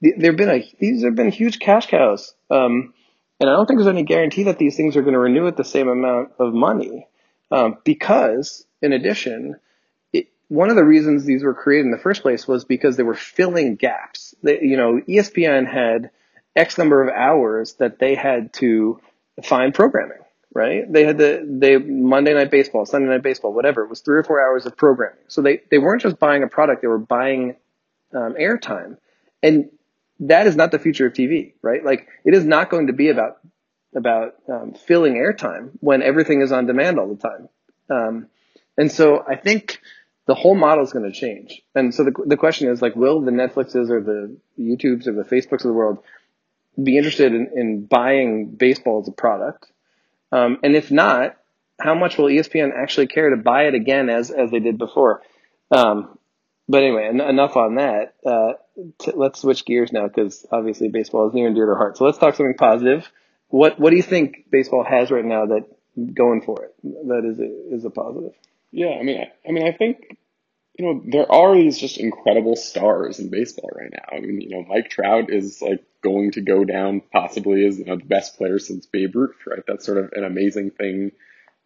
there've 0.00 0.36
been 0.36 0.50
a 0.50 0.72
these 0.78 1.04
have 1.04 1.14
been 1.14 1.30
huge 1.30 1.58
cash 1.58 1.86
cows, 1.86 2.34
um, 2.50 2.94
and 3.40 3.50
I 3.50 3.54
don't 3.54 3.66
think 3.66 3.78
there's 3.78 3.88
any 3.88 4.04
guarantee 4.04 4.44
that 4.44 4.58
these 4.58 4.76
things 4.76 4.96
are 4.96 5.02
going 5.02 5.14
to 5.14 5.18
renew 5.18 5.46
at 5.46 5.56
the 5.56 5.64
same 5.64 5.88
amount 5.88 6.32
of 6.38 6.54
money, 6.54 7.08
um, 7.50 7.78
because 7.84 8.66
in 8.80 8.92
addition, 8.92 9.56
it, 10.12 10.28
one 10.48 10.70
of 10.70 10.76
the 10.76 10.84
reasons 10.84 11.24
these 11.24 11.42
were 11.42 11.54
created 11.54 11.86
in 11.86 11.92
the 11.92 11.98
first 11.98 12.22
place 12.22 12.46
was 12.46 12.64
because 12.64 12.96
they 12.96 13.02
were 13.02 13.14
filling 13.14 13.76
gaps. 13.76 14.34
They, 14.42 14.60
you 14.60 14.76
know, 14.76 15.00
ESPN 15.08 15.72
had 15.72 16.10
X 16.56 16.78
number 16.78 17.02
of 17.02 17.08
hours 17.14 17.74
that 17.74 17.98
they 17.98 18.14
had 18.14 18.52
to 18.54 19.00
find 19.42 19.74
programming 19.74 20.18
right? 20.54 20.90
They 20.90 21.04
had 21.04 21.18
the 21.18 21.46
they 21.48 21.76
Monday 21.76 22.34
night 22.34 22.50
baseball, 22.50 22.86
Sunday 22.86 23.08
night 23.08 23.22
baseball, 23.22 23.52
whatever. 23.52 23.82
It 23.82 23.88
was 23.88 24.00
three 24.00 24.16
or 24.16 24.24
four 24.24 24.40
hours 24.40 24.66
of 24.66 24.76
programming. 24.76 25.18
So 25.28 25.42
they 25.42 25.62
they 25.70 25.78
weren't 25.78 26.02
just 26.02 26.18
buying 26.18 26.42
a 26.42 26.48
product; 26.48 26.82
they 26.82 26.88
were 26.88 26.98
buying 26.98 27.56
um, 28.14 28.34
airtime, 28.34 28.98
and 29.42 29.70
that 30.20 30.46
is 30.46 30.56
not 30.56 30.70
the 30.70 30.78
future 30.78 31.06
of 31.06 31.12
TV, 31.12 31.54
right? 31.62 31.84
Like 31.84 32.08
it 32.24 32.34
is 32.34 32.44
not 32.44 32.70
going 32.70 32.88
to 32.88 32.92
be 32.92 33.08
about 33.08 33.38
about 33.94 34.34
um, 34.48 34.74
filling 34.74 35.14
airtime 35.14 35.70
when 35.80 36.02
everything 36.02 36.40
is 36.40 36.52
on 36.52 36.66
demand 36.66 36.98
all 36.98 37.08
the 37.08 37.16
time. 37.16 37.48
Um, 37.90 38.26
and 38.76 38.90
so 38.90 39.22
I 39.26 39.36
think 39.36 39.80
the 40.26 40.34
whole 40.34 40.54
model 40.54 40.84
is 40.84 40.92
going 40.92 41.10
to 41.10 41.18
change. 41.18 41.62
And 41.74 41.94
so 41.94 42.04
the 42.04 42.12
the 42.26 42.36
question 42.36 42.68
is 42.68 42.82
like, 42.82 42.94
will 42.94 43.20
the 43.20 43.30
Netflixes 43.30 43.90
or 43.90 44.00
the 44.00 44.36
YouTubes 44.58 45.06
or 45.06 45.12
the 45.12 45.24
Facebooks 45.24 45.64
of 45.64 45.68
the 45.68 45.72
world 45.72 46.02
be 46.80 46.96
interested 46.96 47.32
in, 47.32 47.50
in 47.54 47.86
buying 47.86 48.54
baseball 48.56 49.00
as 49.00 49.08
a 49.08 49.12
product? 49.12 49.70
Um, 50.30 50.58
and 50.62 50.74
if 50.74 50.90
not, 50.90 51.36
how 51.80 51.94
much 51.94 52.16
will 52.16 52.26
ESPN 52.26 52.70
actually 52.74 53.08
care 53.08 53.30
to 53.30 53.36
buy 53.36 53.64
it 53.64 53.74
again 53.74 54.08
as 54.08 54.30
as 54.30 54.50
they 54.50 54.60
did 54.60 54.78
before? 54.78 55.22
Um, 55.70 56.18
but 56.68 56.82
anyway, 56.82 57.08
en- 57.08 57.20
enough 57.20 57.56
on 57.56 57.74
that. 57.76 58.14
Uh, 58.24 58.52
t- 58.98 59.12
let's 59.14 59.40
switch 59.40 59.64
gears 59.64 59.92
now 59.92 60.06
because 60.06 60.46
obviously 60.50 60.88
baseball 60.88 61.28
is 61.28 61.34
near 61.34 61.46
and 61.46 61.56
dear 61.56 61.66
to 61.66 61.74
heart. 61.74 61.96
So 61.96 62.04
let's 62.04 62.18
talk 62.18 62.34
something 62.34 62.56
positive. 62.56 63.10
What 63.48 63.78
what 63.78 63.90
do 63.90 63.96
you 63.96 64.02
think 64.02 64.46
baseball 64.50 64.84
has 64.84 65.10
right 65.10 65.24
now 65.24 65.46
that 65.46 65.66
going 66.14 66.40
for 66.40 66.64
it 66.64 66.74
that 66.82 67.24
is 67.24 67.38
a, 67.38 67.74
is 67.74 67.84
a 67.84 67.90
positive? 67.90 68.32
Yeah, 68.70 68.96
I 68.98 69.02
mean, 69.02 69.20
I, 69.20 69.48
I 69.48 69.52
mean, 69.52 69.66
I 69.66 69.72
think 69.72 70.16
you 70.78 70.86
know, 70.86 71.02
there 71.04 71.30
are 71.30 71.54
these 71.54 71.78
just 71.78 71.98
incredible 71.98 72.56
stars 72.56 73.18
in 73.18 73.28
baseball 73.28 73.70
right 73.74 73.90
now. 73.92 74.16
I 74.16 74.20
mean, 74.20 74.40
you 74.40 74.48
know, 74.50 74.64
Mike 74.66 74.88
Trout 74.88 75.30
is 75.30 75.60
like 75.60 75.84
going 76.02 76.32
to 76.32 76.40
go 76.40 76.64
down 76.64 77.02
possibly 77.12 77.66
as 77.66 77.78
you 77.78 77.84
know 77.84 77.96
the 77.96 78.04
best 78.04 78.36
player 78.36 78.58
since 78.58 78.86
Babe 78.86 79.14
Ruth, 79.14 79.36
right? 79.46 79.62
That's 79.66 79.86
sort 79.86 79.98
of 79.98 80.12
an 80.12 80.24
amazing 80.24 80.70
thing 80.70 81.12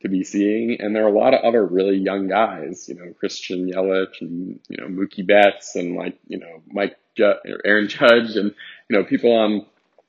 to 0.03 0.09
be 0.09 0.25
seeing. 0.25 0.77
And 0.81 0.94
there 0.94 1.05
are 1.05 1.09
a 1.09 1.18
lot 1.18 1.35
of 1.35 1.42
other 1.42 1.64
really 1.64 1.96
young 1.96 2.29
guys, 2.29 2.88
you 2.88 2.94
know, 2.94 3.12
Christian 3.18 3.70
Yelich 3.70 4.20
and 4.20 4.61
you 4.68 4.77
know 4.79 4.88
Mookie 4.88 5.27
Betts 5.27 5.75
and 5.75 5.96
like 5.96 6.18
you 6.27 6.38
know 6.38 6.62
Mike 6.70 6.96
or 7.18 7.61
Aaron 7.64 7.88
Judge 7.88 8.37
and 8.37 8.55
you 8.88 8.96
know 8.96 9.05
people 9.05 9.33
on 9.33 9.66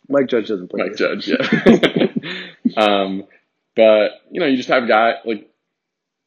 Mike 0.09 0.27
Judge 0.27 0.47
doesn't 0.47 0.69
play. 0.69 0.83
Mike 0.83 0.97
Judge, 0.97 1.27
yeah. 1.27 2.77
um, 2.77 3.23
but 3.75 4.11
you 4.31 4.39
know, 4.39 4.45
you 4.45 4.57
just 4.57 4.69
have 4.69 4.87
guys 4.87 5.15
like 5.25 5.49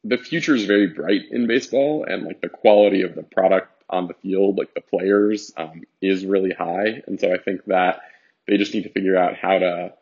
the 0.03 0.17
future 0.17 0.55
is 0.55 0.65
very 0.65 0.87
bright 0.87 1.21
in 1.31 1.47
baseball, 1.47 2.05
and 2.07 2.23
like 2.23 2.41
the 2.41 2.49
quality 2.49 3.03
of 3.03 3.15
the 3.15 3.23
product 3.23 3.80
on 3.91 4.07
the 4.07 4.13
field, 4.15 4.57
like 4.57 4.73
the 4.73 4.81
players, 4.81 5.53
um, 5.57 5.83
is 6.01 6.25
really 6.25 6.51
high. 6.51 7.03
And 7.07 7.19
so 7.19 7.33
I 7.33 7.37
think 7.37 7.65
that 7.65 8.01
they 8.47 8.57
just 8.57 8.73
need 8.73 8.83
to 8.83 8.91
figure 8.91 9.17
out 9.17 9.35
how 9.35 9.59
to, 9.59 9.93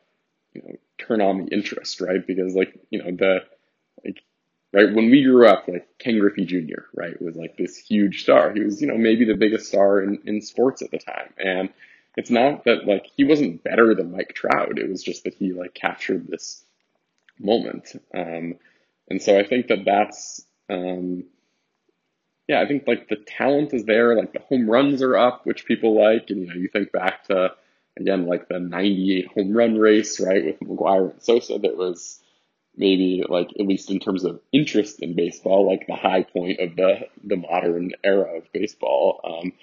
you 0.54 0.62
know, 0.62 0.76
turn 0.98 1.22
on 1.22 1.46
the 1.46 1.54
interest, 1.54 2.02
right? 2.02 2.26
Because 2.26 2.56
like 2.56 2.78
you 2.90 3.04
know 3.04 3.12
the 3.12 3.40
like 4.06 4.22
right 4.74 4.94
when 4.94 5.10
we 5.10 5.24
grew 5.24 5.48
up, 5.48 5.68
like 5.68 5.88
Ken 5.98 6.20
Griffey 6.20 6.46
Jr. 6.46 6.82
right 6.94 7.22
was 7.22 7.36
like 7.36 7.58
this 7.58 7.78
huge 7.78 8.24
star. 8.24 8.54
He 8.54 8.62
was 8.62 8.82
you 8.82 8.88
know 8.88 8.98
maybe 8.98 9.26
the 9.26 9.36
biggest 9.36 9.68
star 9.68 10.02
in 10.02 10.20
in 10.26 10.42
sports 10.42 10.82
at 10.82 10.92
the 10.92 11.00
time, 11.00 11.34
and 11.38 11.70
it's 12.18 12.30
not 12.30 12.66
that 12.66 12.86
like 12.86 13.08
he 13.16 13.24
wasn't 13.24 13.64
better 13.64 13.96
than 13.96 14.12
Mike 14.12 14.34
Trout. 14.34 14.78
It 14.78 14.90
was 14.90 15.04
just 15.04 15.24
that 15.24 15.36
he 15.36 15.54
like 15.54 15.74
captured 15.74 16.28
this 16.28 16.64
moment. 17.40 17.94
Um, 18.14 18.56
and 19.10 19.22
so 19.22 19.38
I 19.40 19.46
think 19.46 19.68
that 19.68 19.86
that's, 19.86 20.46
um, 20.70 21.26
yeah, 22.50 22.62
I 22.62 22.66
think 22.66 22.88
like 22.88 23.08
the 23.08 23.16
talent 23.16 23.76
is 23.76 23.86
there, 23.86 24.16
like 24.16 24.34
the 24.34 24.40
home 24.40 24.68
runs 24.68 25.04
are 25.04 25.16
up, 25.16 25.46
which 25.46 25.66
people 25.66 25.94
like. 25.94 26.32
And, 26.32 26.42
you 26.42 26.48
know, 26.48 26.56
you 26.56 26.68
think 26.68 26.92
back 26.92 27.26
to, 27.26 27.54
again, 27.98 28.26
like 28.26 28.50
the 28.50 28.60
98 28.60 29.28
home 29.28 29.54
run 29.56 29.78
race, 29.78 30.20
right, 30.20 30.44
with 30.44 30.60
McGwire 30.60 31.12
and 31.12 31.22
Sosa 31.22 31.60
that 31.60 31.78
was 31.78 32.20
maybe 32.76 33.24
like, 33.30 33.50
at 33.60 33.68
least 33.68 33.92
in 33.92 34.00
terms 34.00 34.24
of 34.24 34.42
interest 34.52 35.00
in 35.00 35.16
baseball, 35.16 35.70
like 35.70 35.86
the 35.86 35.96
high 35.96 36.24
point 36.24 36.60
of 36.60 36.76
the, 36.76 37.02
the 37.24 37.36
modern 37.36 37.92
era 38.04 38.38
of 38.40 38.52
baseball. 38.52 39.22
Um, 39.24 39.54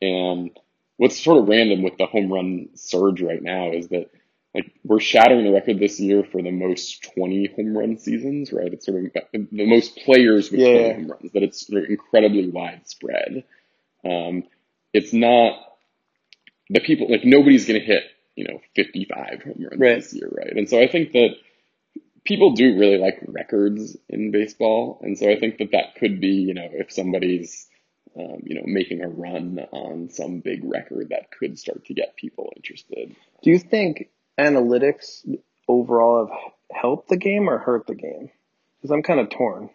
and 0.00 0.58
what's 0.96 1.22
sort 1.22 1.36
of 1.36 1.48
random 1.48 1.82
with 1.82 1.98
the 1.98 2.06
home 2.06 2.32
run 2.32 2.70
surge 2.76 3.20
right 3.20 3.42
now 3.42 3.72
is 3.72 3.88
that 3.88 4.08
like 4.54 4.72
we're 4.84 5.00
shattering 5.00 5.44
the 5.44 5.52
record 5.52 5.78
this 5.78 5.98
year 5.98 6.24
for 6.24 6.42
the 6.42 6.50
most 6.50 7.10
20 7.14 7.54
home 7.56 7.76
run 7.76 7.98
seasons, 7.98 8.52
right? 8.52 8.72
It's 8.72 8.84
sort 8.84 9.04
of 9.04 9.12
the 9.32 9.66
most 9.66 9.96
players 9.96 10.50
with 10.50 10.60
yeah. 10.60 10.92
20 10.92 10.92
home 10.94 11.10
runs, 11.10 11.32
that 11.32 11.42
it's 11.42 11.68
incredibly 11.68 12.48
widespread. 12.48 13.44
Um, 14.04 14.44
it's 14.92 15.12
not 15.12 15.58
the 16.68 16.80
people, 16.80 17.10
like 17.10 17.24
nobody's 17.24 17.66
going 17.66 17.80
to 17.80 17.86
hit, 17.86 18.04
you 18.36 18.44
know, 18.46 18.60
55 18.76 19.42
home 19.42 19.54
runs 19.58 19.80
right. 19.80 19.94
this 19.96 20.12
year, 20.12 20.28
right? 20.30 20.52
And 20.54 20.68
so 20.68 20.80
I 20.80 20.88
think 20.88 21.12
that 21.12 21.30
people 22.24 22.52
do 22.52 22.78
really 22.78 22.98
like 22.98 23.20
records 23.26 23.96
in 24.10 24.32
baseball. 24.32 25.00
And 25.02 25.18
so 25.18 25.30
I 25.30 25.38
think 25.40 25.58
that 25.58 25.72
that 25.72 25.94
could 25.96 26.20
be, 26.20 26.28
you 26.28 26.52
know, 26.52 26.68
if 26.70 26.92
somebody's, 26.92 27.68
um, 28.18 28.40
you 28.44 28.56
know, 28.56 28.64
making 28.66 29.00
a 29.00 29.08
run 29.08 29.60
on 29.72 30.10
some 30.10 30.40
big 30.40 30.62
record 30.62 31.08
that 31.08 31.30
could 31.30 31.58
start 31.58 31.86
to 31.86 31.94
get 31.94 32.16
people 32.16 32.52
interested. 32.54 33.16
Do 33.42 33.50
you 33.50 33.58
think 33.58 34.10
analytics 34.38 35.26
overall 35.68 36.26
have 36.26 36.78
helped 36.80 37.08
the 37.08 37.16
game 37.16 37.48
or 37.48 37.58
hurt 37.58 37.86
the 37.86 37.94
game? 37.94 38.30
Because 38.76 38.90
I'm 38.90 39.02
kind 39.02 39.20
of 39.20 39.30
torn. 39.30 39.70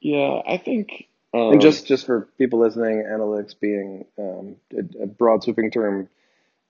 Yeah, 0.00 0.40
I 0.46 0.58
think. 0.58 1.08
Um, 1.32 1.52
and 1.52 1.60
just 1.60 1.86
just 1.86 2.06
for 2.06 2.28
people 2.38 2.60
listening, 2.60 3.04
analytics 3.08 3.58
being 3.58 4.06
um, 4.18 4.56
a, 4.72 5.04
a, 5.04 5.06
broad 5.06 5.42
sweeping 5.42 5.70
term 5.70 6.08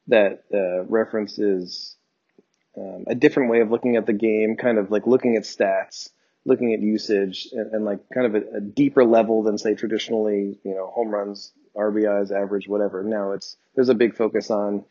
that 0.09 0.45
uh, 0.53 0.85
references 0.85 1.97
um, 2.77 3.05
a 3.07 3.15
different 3.15 3.51
way 3.51 3.61
of 3.61 3.71
looking 3.71 3.97
at 3.97 4.07
the 4.07 4.13
game, 4.13 4.57
kind 4.57 4.79
of 4.79 4.91
like 4.91 5.07
looking 5.07 5.37
at 5.37 5.43
stats, 5.43 6.11
looking 6.45 6.73
at 6.75 6.81
usage, 6.81 7.49
and, 7.53 7.73
and 7.73 7.85
like 7.85 8.01
kind 8.13 8.27
of 8.27 8.35
a, 8.35 8.57
a, 8.57 8.61
deeper 8.61 9.05
level 9.05 9.43
than 9.43 9.59
say 9.59 9.75
traditionally, 9.75 10.59
you 10.63 10.75
know, 10.75 10.87
home 10.89 11.09
runs, 11.09 11.53
RBIs, 11.77 12.31
average, 12.31 12.69
whatever. 12.69 13.03
Now 13.03 13.33
it's 13.33 13.57
there's 13.75 13.89
a 13.89 13.95
big 13.95 14.17
focus 14.17 14.51
on 14.51 14.85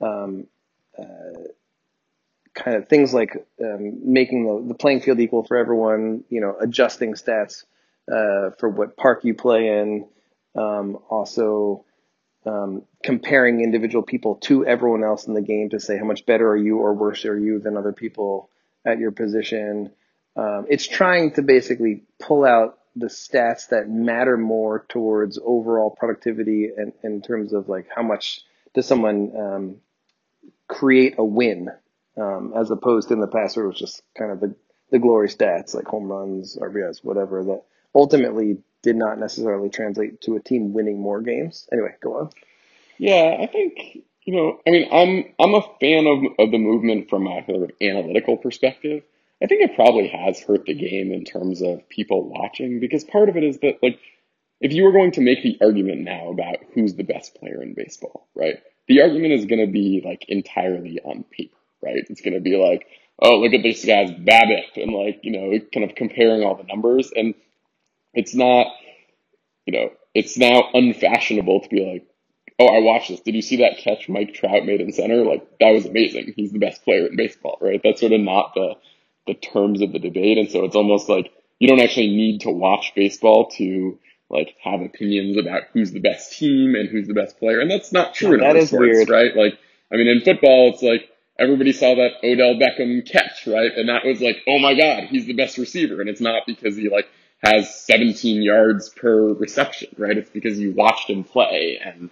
um, 0.00 0.46
uh, 0.98 1.48
kind 2.54 2.76
of 2.76 2.88
things 2.88 3.14
like 3.14 3.46
um, 3.62 4.12
making 4.12 4.44
the, 4.44 4.68
the 4.68 4.74
playing 4.74 5.00
field 5.00 5.20
equal 5.20 5.44
for 5.44 5.56
everyone, 5.56 6.24
you 6.28 6.40
know, 6.40 6.56
adjusting 6.60 7.14
stats 7.14 7.64
uh, 8.10 8.50
for 8.58 8.68
what 8.68 8.96
park 8.96 9.24
you 9.24 9.34
play 9.34 9.68
in, 9.68 10.06
um, 10.56 10.98
also 11.08 11.84
um, 12.44 12.82
comparing 13.02 13.60
individual 13.60 14.02
people 14.02 14.36
to 14.36 14.66
everyone 14.66 15.04
else 15.04 15.26
in 15.26 15.34
the 15.34 15.42
game 15.42 15.70
to 15.70 15.80
say 15.80 15.96
how 15.96 16.04
much 16.04 16.26
better 16.26 16.48
are 16.48 16.56
you 16.56 16.78
or 16.78 16.92
worse 16.92 17.24
are 17.24 17.38
you 17.38 17.58
than 17.58 17.76
other 17.76 17.92
people 17.92 18.50
at 18.84 18.98
your 18.98 19.12
position. 19.12 19.90
Um, 20.36 20.66
it's 20.68 20.86
trying 20.86 21.32
to 21.34 21.42
basically 21.42 22.02
pull 22.18 22.44
out 22.44 22.78
the 22.96 23.06
stats 23.06 23.68
that 23.68 23.88
matter 23.88 24.36
more 24.36 24.84
towards 24.88 25.38
overall 25.42 25.90
productivity 25.90 26.70
and 26.76 26.92
in 27.02 27.22
terms 27.22 27.52
of 27.52 27.68
like 27.68 27.86
how 27.94 28.02
much 28.02 28.40
does 28.74 28.86
someone 28.86 29.32
um, 29.38 29.76
create 30.68 31.14
a 31.18 31.24
win 31.24 31.70
um, 32.16 32.52
as 32.56 32.70
opposed 32.70 33.08
to 33.08 33.14
in 33.14 33.20
the 33.20 33.26
past 33.26 33.56
where 33.56 33.64
it 33.64 33.68
was 33.68 33.78
just 33.78 34.02
kind 34.16 34.30
of 34.30 34.40
the, 34.40 34.54
the 34.90 34.98
glory 34.98 35.28
stats 35.28 35.74
like 35.74 35.86
home 35.86 36.10
runs, 36.10 36.56
RBIs, 36.56 37.02
whatever 37.02 37.44
that 37.44 37.62
ultimately 37.94 38.58
did 38.82 38.96
not 38.96 39.18
necessarily 39.18 39.70
translate 39.70 40.20
to 40.22 40.36
a 40.36 40.40
team 40.40 40.72
winning 40.72 41.00
more 41.00 41.20
games. 41.20 41.68
Anyway, 41.72 41.94
go 42.02 42.18
on. 42.18 42.30
Yeah, 42.98 43.36
I 43.40 43.46
think 43.46 44.04
you 44.24 44.36
know, 44.36 44.60
I 44.66 44.70
mean, 44.70 44.88
I'm 44.92 45.34
I'm 45.40 45.54
a 45.54 45.62
fan 45.80 46.06
of 46.06 46.18
of 46.38 46.50
the 46.52 46.58
movement 46.58 47.08
from 47.08 47.26
a 47.26 47.44
sort 47.46 47.62
of 47.62 47.70
analytical 47.80 48.36
perspective. 48.36 49.02
I 49.42 49.46
think 49.46 49.62
it 49.62 49.74
probably 49.74 50.08
has 50.08 50.40
hurt 50.40 50.66
the 50.66 50.74
game 50.74 51.12
in 51.12 51.24
terms 51.24 51.62
of 51.62 51.88
people 51.88 52.28
watching 52.28 52.78
because 52.78 53.02
part 53.02 53.28
of 53.28 53.36
it 53.36 53.42
is 53.42 53.58
that 53.58 53.78
like 53.82 53.98
if 54.60 54.72
you 54.72 54.84
were 54.84 54.92
going 54.92 55.12
to 55.12 55.20
make 55.20 55.42
the 55.42 55.58
argument 55.60 56.02
now 56.02 56.30
about 56.30 56.58
who's 56.74 56.94
the 56.94 57.02
best 57.02 57.34
player 57.34 57.60
in 57.60 57.74
baseball, 57.74 58.28
right? 58.36 58.60
The 58.86 59.00
argument 59.00 59.32
is 59.32 59.46
going 59.46 59.66
to 59.66 59.72
be 59.72 60.02
like 60.04 60.24
entirely 60.28 61.00
on 61.04 61.24
paper 61.24 61.56
right? 61.82 62.04
It's 62.08 62.20
going 62.20 62.34
to 62.34 62.40
be 62.40 62.56
like, 62.56 62.86
oh, 63.20 63.38
look 63.38 63.52
at 63.52 63.62
this 63.62 63.84
guy's 63.84 64.10
BABIP 64.10 64.82
and 64.82 64.92
like, 64.92 65.20
you 65.22 65.32
know, 65.32 65.58
kind 65.72 65.88
of 65.88 65.94
comparing 65.96 66.42
all 66.42 66.56
the 66.56 66.64
numbers. 66.64 67.10
And 67.14 67.34
it's 68.14 68.34
not, 68.34 68.66
you 69.66 69.72
know, 69.72 69.90
it's 70.14 70.36
now 70.36 70.68
unfashionable 70.74 71.60
to 71.60 71.68
be 71.68 71.84
like, 71.84 72.06
oh, 72.58 72.66
I 72.66 72.80
watched 72.80 73.08
this. 73.08 73.20
Did 73.20 73.34
you 73.34 73.42
see 73.42 73.56
that 73.58 73.78
catch 73.78 74.08
Mike 74.08 74.34
Trout 74.34 74.64
made 74.64 74.80
in 74.80 74.92
center? 74.92 75.24
Like, 75.24 75.58
that 75.60 75.70
was 75.70 75.86
amazing. 75.86 76.34
He's 76.36 76.52
the 76.52 76.58
best 76.58 76.84
player 76.84 77.06
in 77.06 77.16
baseball, 77.16 77.58
right? 77.60 77.80
That's 77.82 78.00
sort 78.00 78.12
of 78.12 78.20
not 78.20 78.54
the, 78.54 78.74
the 79.26 79.34
terms 79.34 79.82
of 79.82 79.92
the 79.92 79.98
debate. 79.98 80.38
And 80.38 80.50
so 80.50 80.64
it's 80.64 80.76
almost 80.76 81.08
like 81.08 81.32
you 81.58 81.68
don't 81.68 81.80
actually 81.80 82.08
need 82.08 82.42
to 82.42 82.50
watch 82.50 82.92
baseball 82.94 83.50
to 83.50 83.98
like 84.28 84.56
have 84.62 84.80
opinions 84.80 85.38
about 85.38 85.62
who's 85.72 85.92
the 85.92 86.00
best 86.00 86.38
team 86.38 86.74
and 86.74 86.88
who's 86.88 87.06
the 87.06 87.14
best 87.14 87.38
player. 87.38 87.60
And 87.60 87.70
that's 87.70 87.92
not 87.92 88.14
true 88.14 88.30
yeah, 88.30 88.44
in 88.44 88.50
other 88.50 88.66
sports, 88.66 88.80
weird. 88.80 89.10
right? 89.10 89.36
Like, 89.36 89.58
I 89.92 89.96
mean, 89.96 90.08
in 90.08 90.22
football, 90.22 90.70
it's 90.72 90.82
like, 90.82 91.08
everybody 91.42 91.72
saw 91.72 91.94
that 91.94 92.24
Odell 92.24 92.54
Beckham 92.54 93.04
catch, 93.10 93.46
right? 93.46 93.72
And 93.76 93.88
that 93.88 94.04
was 94.04 94.20
like, 94.20 94.36
oh 94.46 94.58
my 94.58 94.74
God, 94.74 95.04
he's 95.10 95.26
the 95.26 95.34
best 95.34 95.58
receiver. 95.58 96.00
And 96.00 96.08
it's 96.08 96.20
not 96.20 96.42
because 96.46 96.76
he 96.76 96.88
like 96.88 97.08
has 97.42 97.84
17 97.84 98.42
yards 98.42 98.88
per 98.90 99.32
reception, 99.34 99.88
right? 99.98 100.16
It's 100.16 100.30
because 100.30 100.58
you 100.58 100.72
watched 100.72 101.10
him 101.10 101.24
play 101.24 101.80
and 101.84 102.10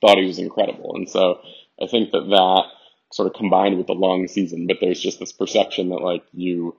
thought 0.00 0.18
he 0.18 0.26
was 0.26 0.38
incredible. 0.38 0.94
And 0.94 1.08
so 1.08 1.40
I 1.82 1.86
think 1.86 2.12
that 2.12 2.20
that 2.20 2.64
sort 3.12 3.26
of 3.26 3.34
combined 3.34 3.76
with 3.76 3.88
the 3.88 3.94
long 3.94 4.28
season, 4.28 4.66
but 4.68 4.76
there's 4.80 5.00
just 5.00 5.18
this 5.18 5.32
perception 5.32 5.88
that 5.88 6.02
like 6.02 6.22
you, 6.32 6.76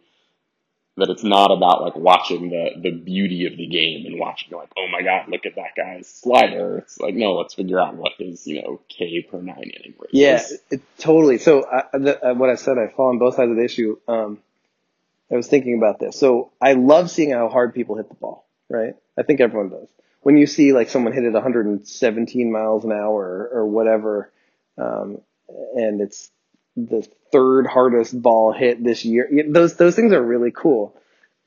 that 1.01 1.09
it's 1.09 1.23
not 1.23 1.51
about 1.51 1.81
like 1.81 1.95
watching 1.95 2.49
the 2.49 2.71
the 2.81 2.91
beauty 2.91 3.45
of 3.45 3.57
the 3.57 3.67
game 3.67 4.05
and 4.05 4.19
watching 4.19 4.57
like 4.57 4.69
oh 4.77 4.87
my 4.91 5.01
god 5.01 5.27
look 5.27 5.45
at 5.45 5.55
that 5.55 5.75
guy's 5.75 6.07
slider. 6.07 6.77
It's 6.79 6.99
like 6.99 7.15
no 7.15 7.33
let's 7.33 7.53
figure 7.53 7.79
out 7.79 7.95
what 7.95 8.13
his 8.17 8.47
you 8.47 8.61
know 8.61 8.81
k 8.87 9.21
per 9.29 9.41
nine 9.41 9.57
inning 9.57 9.93
rate 9.99 10.11
yeah 10.11 10.41
it, 10.69 10.81
totally. 10.97 11.37
So 11.37 11.65
I, 11.65 11.97
the, 11.97 12.29
uh, 12.29 12.33
what 12.33 12.49
i 12.49 12.55
said 12.55 12.77
i 12.77 12.87
fall 12.87 13.09
on 13.09 13.19
both 13.19 13.35
sides 13.35 13.51
of 13.51 13.57
the 13.57 13.65
issue 13.65 13.97
um, 14.07 14.39
i 15.31 15.35
was 15.35 15.47
thinking 15.47 15.77
about 15.77 15.99
this. 15.99 16.17
So 16.17 16.51
i 16.61 16.73
love 16.73 17.11
seeing 17.11 17.31
how 17.31 17.49
hard 17.49 17.73
people 17.73 17.97
hit 17.97 18.07
the 18.09 18.15
ball 18.15 18.45
right? 18.71 18.95
I 19.17 19.23
think 19.23 19.41
everyone 19.41 19.69
does. 19.69 19.89
When 20.21 20.37
you 20.37 20.47
see 20.47 20.73
like 20.73 20.89
someone 20.89 21.13
hit 21.13 21.23
it 21.23 21.33
117 21.33 22.51
miles 22.51 22.85
an 22.85 22.91
hour 22.91 23.49
or, 23.51 23.59
or 23.59 23.65
whatever 23.65 24.31
um, 24.77 25.21
and 25.75 26.01
it's 26.01 26.31
the 26.75 27.07
third 27.31 27.67
hardest 27.67 28.19
ball 28.19 28.53
hit 28.53 28.83
this 28.83 29.05
year. 29.05 29.29
Those 29.47 29.75
those 29.75 29.95
things 29.95 30.13
are 30.13 30.21
really 30.21 30.51
cool. 30.51 30.95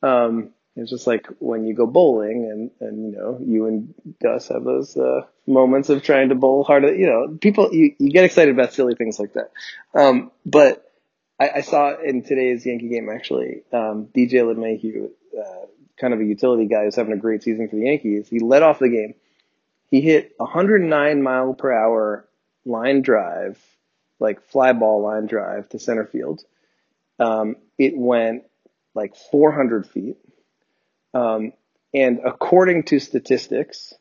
Um, 0.02 0.50
it's 0.76 0.90
just 0.90 1.06
like 1.06 1.26
when 1.38 1.64
you 1.64 1.74
go 1.74 1.86
bowling 1.86 2.50
and, 2.80 2.88
and 2.88 3.04
you 3.04 3.16
know, 3.16 3.38
you 3.40 3.66
and 3.66 3.94
Gus 4.20 4.48
have 4.48 4.64
those, 4.64 4.96
uh, 4.96 5.22
moments 5.46 5.88
of 5.88 6.02
trying 6.02 6.30
to 6.30 6.34
bowl 6.34 6.64
hard. 6.64 6.82
You 6.84 7.06
know, 7.06 7.38
people, 7.40 7.72
you, 7.72 7.94
you 7.98 8.10
get 8.10 8.24
excited 8.24 8.52
about 8.52 8.72
silly 8.72 8.94
things 8.94 9.18
like 9.20 9.34
that. 9.34 9.52
Um, 9.94 10.32
but 10.44 10.90
I, 11.38 11.50
I 11.56 11.60
saw 11.60 12.00
in 12.02 12.22
today's 12.22 12.66
Yankee 12.66 12.88
game 12.88 13.08
actually, 13.08 13.62
um, 13.72 14.08
DJ 14.14 14.42
LeMahieu, 14.42 15.10
uh, 15.38 15.66
kind 15.96 16.12
of 16.12 16.20
a 16.20 16.24
utility 16.24 16.66
guy 16.66 16.84
who's 16.84 16.96
having 16.96 17.12
a 17.12 17.18
great 17.18 17.44
season 17.44 17.68
for 17.68 17.76
the 17.76 17.86
Yankees. 17.86 18.28
He 18.28 18.40
led 18.40 18.62
off 18.62 18.80
the 18.80 18.88
game. 18.88 19.14
He 19.90 20.00
hit 20.00 20.32
109 20.38 21.22
mile 21.22 21.54
per 21.54 21.72
hour 21.72 22.28
line 22.64 23.02
drive 23.02 23.58
like 24.20 24.48
fly 24.50 24.72
ball 24.72 25.02
line 25.02 25.26
drive 25.26 25.68
to 25.70 25.78
center 25.78 26.06
field. 26.06 26.42
Um, 27.18 27.56
it 27.78 27.96
went 27.96 28.44
like 28.94 29.16
400 29.30 29.86
feet. 29.86 30.16
Um, 31.12 31.52
and 31.92 32.20
according 32.24 32.84
to 32.84 32.98
statistics, 32.98 33.94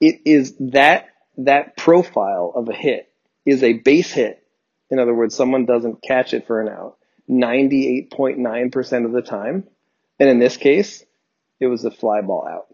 it 0.00 0.20
is 0.24 0.56
that, 0.58 1.08
that 1.38 1.76
profile 1.76 2.52
of 2.54 2.68
a 2.68 2.74
hit 2.74 3.10
is 3.44 3.62
a 3.62 3.74
base 3.74 4.12
hit. 4.12 4.42
In 4.90 4.98
other 4.98 5.14
words, 5.14 5.34
someone 5.34 5.66
doesn't 5.66 6.02
catch 6.02 6.32
it 6.32 6.46
for 6.46 6.60
an 6.60 6.68
out 6.68 6.96
98.9% 7.28 9.04
of 9.04 9.12
the 9.12 9.22
time. 9.22 9.64
And 10.18 10.30
in 10.30 10.38
this 10.38 10.56
case, 10.56 11.04
it 11.60 11.66
was 11.66 11.84
a 11.84 11.90
fly 11.90 12.20
ball 12.20 12.46
out. 12.48 12.66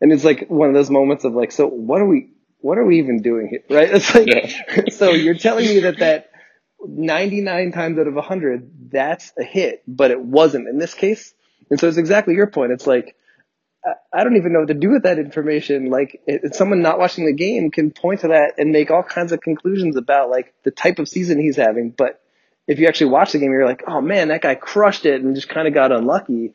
And 0.00 0.12
it's 0.12 0.24
like 0.24 0.48
one 0.48 0.68
of 0.68 0.74
those 0.74 0.90
moments 0.90 1.24
of 1.24 1.34
like, 1.34 1.52
so 1.52 1.66
what 1.66 2.00
are 2.00 2.06
we, 2.06 2.30
what 2.66 2.78
are 2.78 2.84
we 2.84 2.98
even 2.98 3.22
doing 3.22 3.48
here? 3.48 3.62
Right? 3.70 3.88
It's 3.94 4.12
like, 4.12 4.26
yeah. 4.26 4.82
so 4.90 5.12
you're 5.12 5.34
telling 5.34 5.66
me 5.66 5.80
that 5.80 6.00
that 6.00 6.30
99 6.80 7.70
times 7.70 7.98
out 7.98 8.08
of 8.08 8.14
100, 8.14 8.90
that's 8.90 9.32
a 9.38 9.44
hit, 9.44 9.84
but 9.86 10.10
it 10.10 10.20
wasn't 10.20 10.66
in 10.68 10.78
this 10.78 10.92
case. 10.92 11.32
And 11.70 11.78
so 11.78 11.86
it's 11.86 11.96
exactly 11.96 12.34
your 12.34 12.48
point. 12.48 12.72
It's 12.72 12.86
like, 12.86 13.14
I 14.12 14.24
don't 14.24 14.36
even 14.36 14.52
know 14.52 14.60
what 14.60 14.68
to 14.68 14.74
do 14.74 14.90
with 14.90 15.04
that 15.04 15.20
information. 15.20 15.90
Like, 15.90 16.20
it, 16.26 16.56
someone 16.56 16.82
not 16.82 16.98
watching 16.98 17.24
the 17.24 17.32
game 17.32 17.70
can 17.70 17.92
point 17.92 18.22
to 18.22 18.28
that 18.28 18.54
and 18.58 18.72
make 18.72 18.90
all 18.90 19.04
kinds 19.04 19.30
of 19.30 19.40
conclusions 19.40 19.96
about 19.96 20.28
like 20.28 20.52
the 20.64 20.72
type 20.72 20.98
of 20.98 21.08
season 21.08 21.38
he's 21.38 21.56
having. 21.56 21.90
But 21.90 22.20
if 22.66 22.80
you 22.80 22.88
actually 22.88 23.10
watch 23.10 23.30
the 23.30 23.38
game, 23.38 23.52
you're 23.52 23.64
like, 23.64 23.84
oh 23.86 24.00
man, 24.00 24.28
that 24.28 24.42
guy 24.42 24.56
crushed 24.56 25.06
it 25.06 25.22
and 25.22 25.36
just 25.36 25.48
kind 25.48 25.68
of 25.68 25.74
got 25.74 25.92
unlucky. 25.92 26.52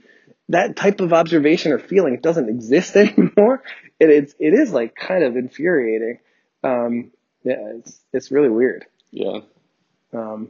That 0.51 0.75
type 0.75 0.99
of 0.99 1.13
observation 1.13 1.71
or 1.71 1.79
feeling 1.79 2.19
doesn't 2.21 2.49
exist 2.49 2.95
anymore. 2.95 3.63
It, 3.99 4.09
it's 4.09 4.35
it 4.39 4.53
is 4.53 4.71
like 4.71 4.95
kind 4.95 5.23
of 5.23 5.35
infuriating. 5.35 6.19
Um, 6.63 7.11
yeah, 7.43 7.73
it's 7.77 7.99
it's 8.13 8.31
really 8.31 8.49
weird. 8.49 8.85
Yeah. 9.11 9.39
Um, 10.13 10.49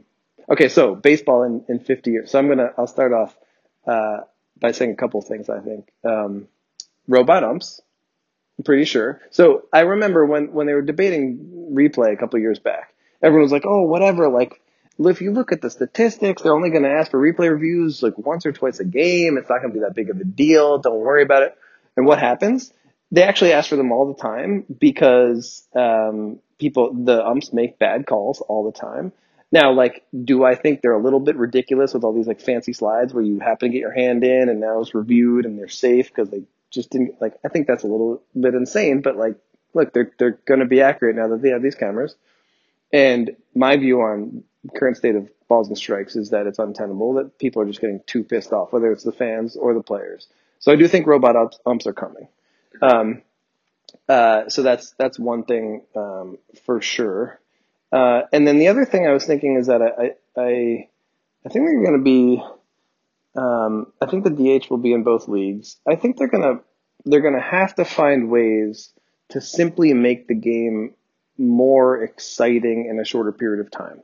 okay, 0.50 0.68
so 0.68 0.94
baseball 0.94 1.44
in, 1.44 1.64
in 1.68 1.78
50 1.80 2.10
years. 2.10 2.30
So 2.30 2.38
I'm 2.38 2.48
gonna 2.48 2.72
I'll 2.76 2.86
start 2.86 3.12
off 3.12 3.36
uh, 3.86 4.20
by 4.58 4.72
saying 4.72 4.92
a 4.92 4.96
couple 4.96 5.20
of 5.20 5.26
things. 5.26 5.48
I 5.48 5.60
think 5.60 5.90
um, 6.04 6.48
robot 7.08 7.44
umps. 7.44 7.80
I'm 8.58 8.64
pretty 8.64 8.84
sure. 8.84 9.20
So 9.30 9.66
I 9.72 9.80
remember 9.80 10.24
when 10.26 10.52
when 10.52 10.66
they 10.66 10.74
were 10.74 10.82
debating 10.82 11.70
replay 11.72 12.12
a 12.12 12.16
couple 12.16 12.36
of 12.38 12.42
years 12.42 12.58
back, 12.58 12.94
everyone 13.22 13.44
was 13.44 13.52
like, 13.52 13.66
"Oh, 13.66 13.82
whatever." 13.82 14.28
Like, 14.28 14.60
if 14.98 15.20
you 15.20 15.32
look 15.32 15.52
at 15.52 15.60
the 15.60 15.70
statistics, 15.70 16.42
they're 16.42 16.54
only 16.54 16.70
going 16.70 16.82
to 16.82 16.90
ask 16.90 17.10
for 17.10 17.20
replay 17.20 17.50
reviews 17.50 18.02
like 18.02 18.16
once 18.18 18.46
or 18.46 18.52
twice 18.52 18.80
a 18.80 18.84
game. 18.84 19.38
It's 19.38 19.48
not 19.48 19.60
going 19.60 19.72
to 19.72 19.80
be 19.80 19.84
that 19.84 19.94
big 19.94 20.10
of 20.10 20.20
a 20.20 20.24
deal. 20.24 20.78
Don't 20.78 21.00
worry 21.00 21.22
about 21.22 21.42
it. 21.44 21.56
And 21.96 22.06
what 22.06 22.18
happens? 22.18 22.72
They 23.10 23.22
actually 23.22 23.52
ask 23.52 23.68
for 23.68 23.76
them 23.76 23.92
all 23.92 24.12
the 24.12 24.20
time 24.20 24.64
because 24.78 25.66
um, 25.74 26.38
people, 26.58 26.94
the 26.94 27.24
umps 27.24 27.52
make 27.52 27.78
bad 27.78 28.06
calls 28.06 28.40
all 28.40 28.64
the 28.64 28.78
time. 28.78 29.12
Now, 29.50 29.72
like, 29.72 30.04
do 30.24 30.44
I 30.44 30.54
think 30.54 30.80
they're 30.80 30.92
a 30.92 31.02
little 31.02 31.20
bit 31.20 31.36
ridiculous 31.36 31.92
with 31.92 32.04
all 32.04 32.14
these 32.14 32.26
like 32.26 32.40
fancy 32.40 32.72
slides 32.72 33.12
where 33.12 33.22
you 33.22 33.38
happen 33.38 33.68
to 33.68 33.72
get 33.72 33.80
your 33.80 33.92
hand 33.92 34.24
in 34.24 34.48
and 34.48 34.60
now 34.60 34.80
it's 34.80 34.94
reviewed 34.94 35.44
and 35.44 35.58
they're 35.58 35.68
safe 35.68 36.08
because 36.08 36.30
they 36.30 36.44
just 36.70 36.88
didn't 36.88 37.20
like. 37.20 37.34
I 37.44 37.48
think 37.48 37.66
that's 37.66 37.84
a 37.84 37.86
little 37.86 38.22
bit 38.38 38.54
insane, 38.54 39.02
but 39.02 39.16
like, 39.16 39.36
look, 39.74 39.92
they're 39.92 40.10
they're 40.18 40.38
going 40.46 40.60
to 40.60 40.66
be 40.66 40.80
accurate 40.80 41.16
now 41.16 41.28
that 41.28 41.42
they 41.42 41.50
have 41.50 41.62
these 41.62 41.74
cameras. 41.74 42.16
And 42.94 43.36
my 43.54 43.76
view 43.76 44.00
on 44.00 44.44
current 44.70 44.96
state 44.96 45.14
of 45.14 45.28
balls 45.48 45.68
and 45.68 45.76
strikes 45.76 46.16
is 46.16 46.30
that 46.30 46.46
it's 46.46 46.58
untenable 46.58 47.14
that 47.14 47.38
people 47.38 47.62
are 47.62 47.66
just 47.66 47.80
getting 47.80 48.00
too 48.06 48.24
pissed 48.24 48.52
off, 48.52 48.72
whether 48.72 48.92
it's 48.92 49.04
the 49.04 49.12
fans 49.12 49.56
or 49.56 49.74
the 49.74 49.82
players. 49.82 50.28
So 50.60 50.72
I 50.72 50.76
do 50.76 50.86
think 50.86 51.06
robot 51.06 51.56
umps, 51.66 51.86
are 51.86 51.92
coming. 51.92 52.28
Um, 52.80 53.22
uh, 54.08 54.48
so 54.48 54.62
that's 54.62 54.94
that's 54.98 55.18
one 55.18 55.44
thing 55.44 55.82
um, 55.96 56.38
for 56.64 56.80
sure. 56.80 57.40
Uh, 57.90 58.22
and 58.32 58.46
then 58.46 58.58
the 58.58 58.68
other 58.68 58.84
thing 58.84 59.06
I 59.06 59.12
was 59.12 59.24
thinking 59.24 59.56
is 59.56 59.66
that 59.66 59.82
I 59.82 60.14
I, 60.40 60.88
I 61.44 61.48
think 61.48 61.66
they're 61.66 61.82
going 61.82 61.98
to 61.98 62.04
be. 62.04 62.42
Um, 63.34 63.92
I 64.00 64.06
think 64.06 64.24
the 64.24 64.30
DH 64.30 64.70
will 64.70 64.78
be 64.78 64.92
in 64.92 65.04
both 65.04 65.26
leagues. 65.26 65.76
I 65.88 65.96
think 65.96 66.16
they're 66.16 66.28
gonna 66.28 66.60
they're 67.04 67.20
gonna 67.20 67.40
have 67.40 67.74
to 67.76 67.84
find 67.84 68.30
ways 68.30 68.92
to 69.30 69.40
simply 69.40 69.94
make 69.94 70.28
the 70.28 70.34
game 70.34 70.94
more 71.38 72.02
exciting 72.02 72.86
in 72.88 73.00
a 73.00 73.04
shorter 73.04 73.32
period 73.32 73.64
of 73.64 73.70
time. 73.70 74.02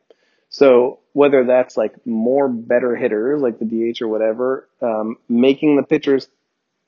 So 0.51 1.01
whether 1.13 1.45
that's 1.45 1.77
like 1.77 2.07
more 2.07 2.49
better 2.49 2.97
hitters, 2.97 3.43
like 3.43 3.59
the 3.59 3.65
DH 3.65 4.03
or 4.03 4.09
whatever, 4.09 4.69
um, 4.81 5.17
making 5.29 5.77
the 5.77 5.83
pitchers 5.83 6.29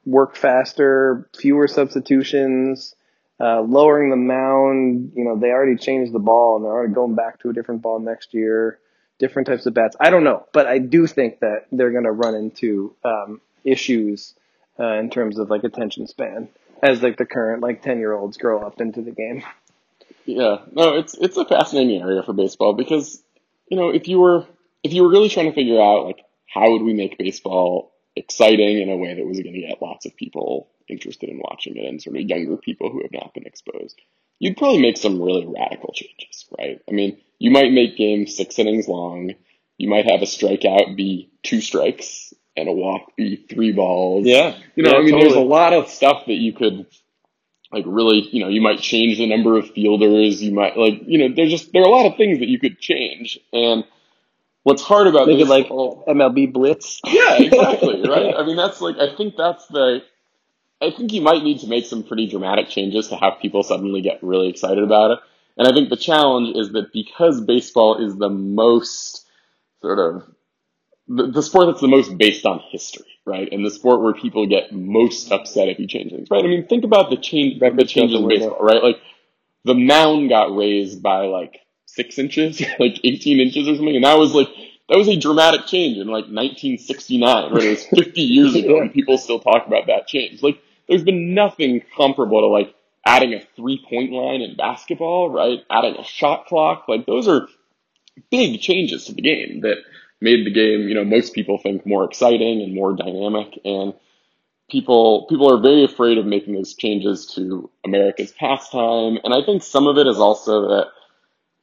work 0.06 0.36
faster, 0.36 1.28
fewer 1.36 1.68
substitutions, 1.68 2.94
uh, 3.40 3.60
lowering 3.60 4.10
the 4.10 4.16
mound, 4.16 5.12
you 5.14 5.24
know, 5.24 5.36
they 5.38 5.48
already 5.48 5.76
changed 5.76 6.12
the 6.12 6.18
ball 6.18 6.56
and 6.56 6.64
they're 6.64 6.72
already 6.72 6.92
going 6.92 7.14
back 7.14 7.40
to 7.40 7.50
a 7.50 7.52
different 7.52 7.82
ball 7.82 7.98
next 7.98 8.34
year, 8.34 8.78
different 9.18 9.48
types 9.48 9.66
of 9.66 9.74
bats. 9.74 9.96
I 10.00 10.10
don't 10.10 10.24
know, 10.24 10.46
but 10.52 10.66
I 10.66 10.78
do 10.78 11.06
think 11.06 11.40
that 11.40 11.66
they're 11.72 11.92
going 11.92 12.04
to 12.04 12.12
run 12.12 12.34
into 12.34 12.94
um, 13.04 13.40
issues 13.64 14.34
uh, 14.78 14.94
in 14.94 15.10
terms 15.10 15.38
of 15.38 15.50
like 15.50 15.64
attention 15.64 16.06
span 16.06 16.48
as 16.82 17.02
like 17.02 17.16
the 17.16 17.26
current 17.26 17.62
like 17.62 17.82
10 17.82 17.98
year 17.98 18.12
olds 18.12 18.36
grow 18.36 18.60
up 18.60 18.80
into 18.80 19.02
the 19.02 19.10
game. 19.10 19.42
Yeah, 20.26 20.58
no, 20.72 20.96
it's 20.96 21.14
it's 21.14 21.36
a 21.36 21.44
fascinating 21.44 22.00
area 22.00 22.22
for 22.22 22.32
baseball 22.32 22.74
because 22.74 23.22
you 23.70 23.78
know 23.78 23.88
if 23.88 24.09
you 24.09 24.20
were 24.20 24.46
if 24.83 24.92
you 24.92 25.02
were 25.02 25.11
really 25.11 25.30
trying 25.30 25.46
to 25.46 25.54
figure 25.54 25.80
out 25.80 26.04
like 26.04 26.18
how 26.46 26.70
would 26.70 26.83
we 26.83 26.92
make 26.92 27.16
baseball 27.16 27.92
exciting 28.16 28.83
in 28.83 28.90
a 28.90 28.96
way 28.96 29.14
that 29.14 29.24
was 29.24 29.40
going 29.40 29.54
to 29.54 29.61
get 29.61 29.80
lots 29.80 30.04
of 30.04 30.16
people 30.16 30.68
interested 30.88 31.28
in 31.28 31.38
watching 31.38 31.76
it 31.76 31.87
and 31.87 32.02
sort 32.02 32.16
of 32.16 32.22
younger 32.22 32.56
people 32.56 32.90
who 32.90 33.02
have 33.02 33.12
not 33.12 33.33
been 33.35 33.46
exposed, 33.46 34.00
you'd 34.38 34.56
probably 34.56 34.83
make 34.83 34.96
some 34.96 35.22
really 35.22 35.46
radical 35.46 35.92
changes, 35.94 36.46
right? 36.59 36.80
I 36.88 36.92
mean, 36.92 37.18
you 37.38 37.50
might 37.50 37.72
make 37.72 37.96
games 37.96 38.37
six 38.37 38.59
innings 38.59 38.88
long. 38.88 39.35
You 39.78 39.88
might 39.88 40.11
have 40.11 40.22
a 40.22 40.26
strikeout 40.26 40.96
be 40.96 41.30
two 41.42 41.61
strikes 41.61 42.35
and 42.56 42.68
a 42.68 42.72
walk 42.72 43.16
be 43.16 43.37
three 43.37 43.72
balls. 43.72 44.26
Yeah. 44.26 44.59
You 44.74 44.83
know, 44.83 44.90
yeah, 44.90 44.96
I 44.96 45.02
mean, 45.02 45.12
totally. 45.12 45.22
there's 45.22 45.42
a 45.42 45.46
lot 45.46 45.72
of 45.72 45.88
stuff 45.88 46.24
that 46.26 46.35
you 46.35 46.52
could 46.52 46.87
like 47.72 47.85
really, 47.87 48.28
you 48.33 48.40
know, 48.42 48.48
you 48.48 48.61
might 48.61 48.80
change 48.80 49.18
the 49.18 49.26
number 49.26 49.56
of 49.56 49.70
fielders. 49.70 50.42
You 50.42 50.52
might 50.52 50.76
like, 50.76 51.02
you 51.06 51.18
know, 51.18 51.35
there's 51.35 51.50
just, 51.50 51.72
there 51.72 51.83
are 51.83 51.87
a 51.87 51.90
lot 51.90 52.06
of 52.06 52.16
things 52.16 52.40
that 52.40 52.48
you 52.48 52.59
could 52.59 52.78
change. 52.78 53.38
And 53.52 53.85
what's 54.64 54.83
hard 54.83 55.06
about 55.06 55.26
Make 55.28 55.38
this, 55.38 55.48
it 55.48 55.50
like 55.50 55.68
MLB 55.68 56.52
Blitz. 56.52 57.00
yeah, 57.06 57.35
exactly, 57.38 58.09
right? 58.09 58.35
I 58.37 58.44
mean, 58.44 58.56
that's 58.56 58.80
like, 58.80 58.96
I 58.98 59.14
think 59.14 59.37
that's 59.37 59.66
the, 59.68 60.02
I 60.83 60.90
think 60.90 61.12
you 61.12 61.20
might 61.20 61.42
need 61.42 61.61
to 61.61 61.68
make 61.68 61.85
some 61.85 62.02
pretty 62.02 62.26
dramatic 62.26 62.68
changes 62.68 63.09
to 63.09 63.16
have 63.16 63.35
people 63.40 63.62
suddenly 63.62 64.00
get 64.00 64.22
really 64.22 64.48
excited 64.48 64.83
about 64.83 65.12
it. 65.12 65.18
And 65.56 65.68
I 65.68 65.72
think 65.72 65.90
the 65.90 65.96
challenge 65.96 66.56
is 66.56 66.72
that 66.72 66.92
because 66.92 67.40
baseball 67.40 68.04
is 68.04 68.16
the 68.16 68.30
most 68.30 69.26
sort 69.83 69.98
of 69.98 70.22
the, 71.10 71.26
the 71.26 71.42
sport 71.42 71.66
that's 71.66 71.80
the 71.80 71.88
most 71.88 72.16
based 72.16 72.46
on 72.46 72.60
history, 72.70 73.06
right? 73.26 73.48
And 73.50 73.66
the 73.66 73.70
sport 73.70 74.00
where 74.00 74.14
people 74.14 74.46
get 74.46 74.72
most 74.72 75.32
upset 75.32 75.68
if 75.68 75.80
you 75.80 75.88
change 75.88 76.12
things, 76.12 76.28
right? 76.30 76.44
I 76.44 76.46
mean, 76.46 76.66
think 76.68 76.84
about 76.84 77.10
the 77.10 77.16
change, 77.16 77.58
the 77.58 77.84
changes 77.84 78.20
in 78.20 78.28
baseball, 78.28 78.58
right? 78.60 78.82
Like 78.82 79.00
the 79.64 79.74
mound 79.74 80.28
got 80.28 80.54
raised 80.54 81.02
by 81.02 81.26
like 81.26 81.58
six 81.86 82.18
inches, 82.18 82.60
like 82.78 83.00
18 83.02 83.40
inches 83.40 83.66
or 83.66 83.74
something. 83.74 83.96
And 83.96 84.04
that 84.04 84.18
was 84.18 84.34
like, 84.34 84.48
that 84.88 84.98
was 84.98 85.08
a 85.08 85.16
dramatic 85.16 85.66
change 85.66 85.96
in 85.98 86.06
like 86.06 86.26
1969, 86.26 87.52
right? 87.52 87.62
It 87.62 87.70
was 87.70 87.86
50 87.86 88.20
years 88.20 88.54
ago 88.54 88.80
and 88.80 88.92
people 88.92 89.18
still 89.18 89.40
talk 89.40 89.66
about 89.66 89.88
that 89.88 90.06
change. 90.06 90.44
Like 90.44 90.62
there's 90.88 91.04
been 91.04 91.34
nothing 91.34 91.82
comparable 91.96 92.40
to 92.40 92.46
like 92.46 92.72
adding 93.04 93.34
a 93.34 93.40
three 93.56 93.84
point 93.88 94.12
line 94.12 94.42
in 94.42 94.56
basketball, 94.56 95.28
right? 95.28 95.58
Adding 95.68 95.96
a 95.96 96.04
shot 96.04 96.46
clock. 96.46 96.84
Like 96.86 97.04
those 97.06 97.26
are 97.26 97.48
big 98.30 98.60
changes 98.60 99.06
to 99.06 99.12
the 99.12 99.22
game 99.22 99.62
that 99.62 99.78
made 100.20 100.44
the 100.46 100.50
game, 100.50 100.88
you 100.88 100.94
know, 100.94 101.04
most 101.04 101.35
people 101.35 101.59
think 101.59 101.87
more 101.87 102.04
exciting 102.04 102.61
and 102.62 102.74
more 102.74 102.94
dynamic. 102.94 103.59
And 103.64 103.94
people, 104.70 105.26
people 105.28 105.52
are 105.52 105.61
very 105.61 105.85
afraid 105.85 106.18
of 106.18 106.26
making 106.26 106.54
those 106.54 106.74
changes 106.74 107.26
to 107.35 107.70
America's 107.85 108.33
pastime. 108.33 109.18
And 109.24 109.33
I 109.35 109.44
think 109.44 109.62
some 109.62 109.87
of 109.87 109.96
it 109.98 110.06
is 110.06 110.18
also 110.18 110.68
that 110.68 110.88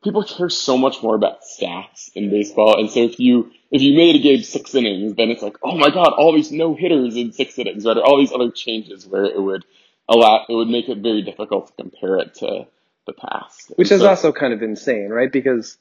people 0.04 0.24
care 0.24 0.50
so 0.50 0.78
much 0.78 1.02
more 1.04 1.16
about 1.16 1.42
stats 1.44 2.12
in 2.16 2.30
baseball. 2.30 2.80
And 2.80 2.90
so 2.90 3.02
if 3.02 3.20
you, 3.20 3.52
if 3.72 3.82
you 3.82 3.96
made 3.96 4.16
a 4.16 4.20
game 4.20 4.42
six 4.44 4.74
innings, 4.76 5.16
then 5.16 5.30
it's 5.30 5.42
like, 5.42 5.58
oh 5.64 5.78
my 5.78 5.90
God, 5.90 6.14
all 6.18 6.34
these 6.34 6.52
no 6.52 6.76
hitters 6.76 7.16
in 7.16 7.32
six 7.34 7.58
innings, 7.60 7.86
right? 7.86 7.98
Or 7.98 8.04
all 8.04 8.18
these 8.18 8.32
other 8.34 8.52
changes 8.52 9.06
where 9.06 9.26
it 9.26 9.42
would 9.42 9.66
allow, 10.10 10.46
it 10.48 10.54
would 10.54 10.70
make 10.70 10.90
it 10.90 11.00
very 11.00 11.22
difficult 11.22 11.68
to 11.68 11.74
compare 11.84 12.18
it 12.18 12.36
to 12.36 12.66
the 13.06 13.14
past. 13.14 13.72
Which 13.76 13.92
And 13.92 13.98
is 13.98 14.02
so- 14.02 14.10
also 14.10 14.32
kind 14.32 14.54
of 14.54 14.62
insane, 14.64 15.10
right? 15.10 15.32
Because, 15.32 15.78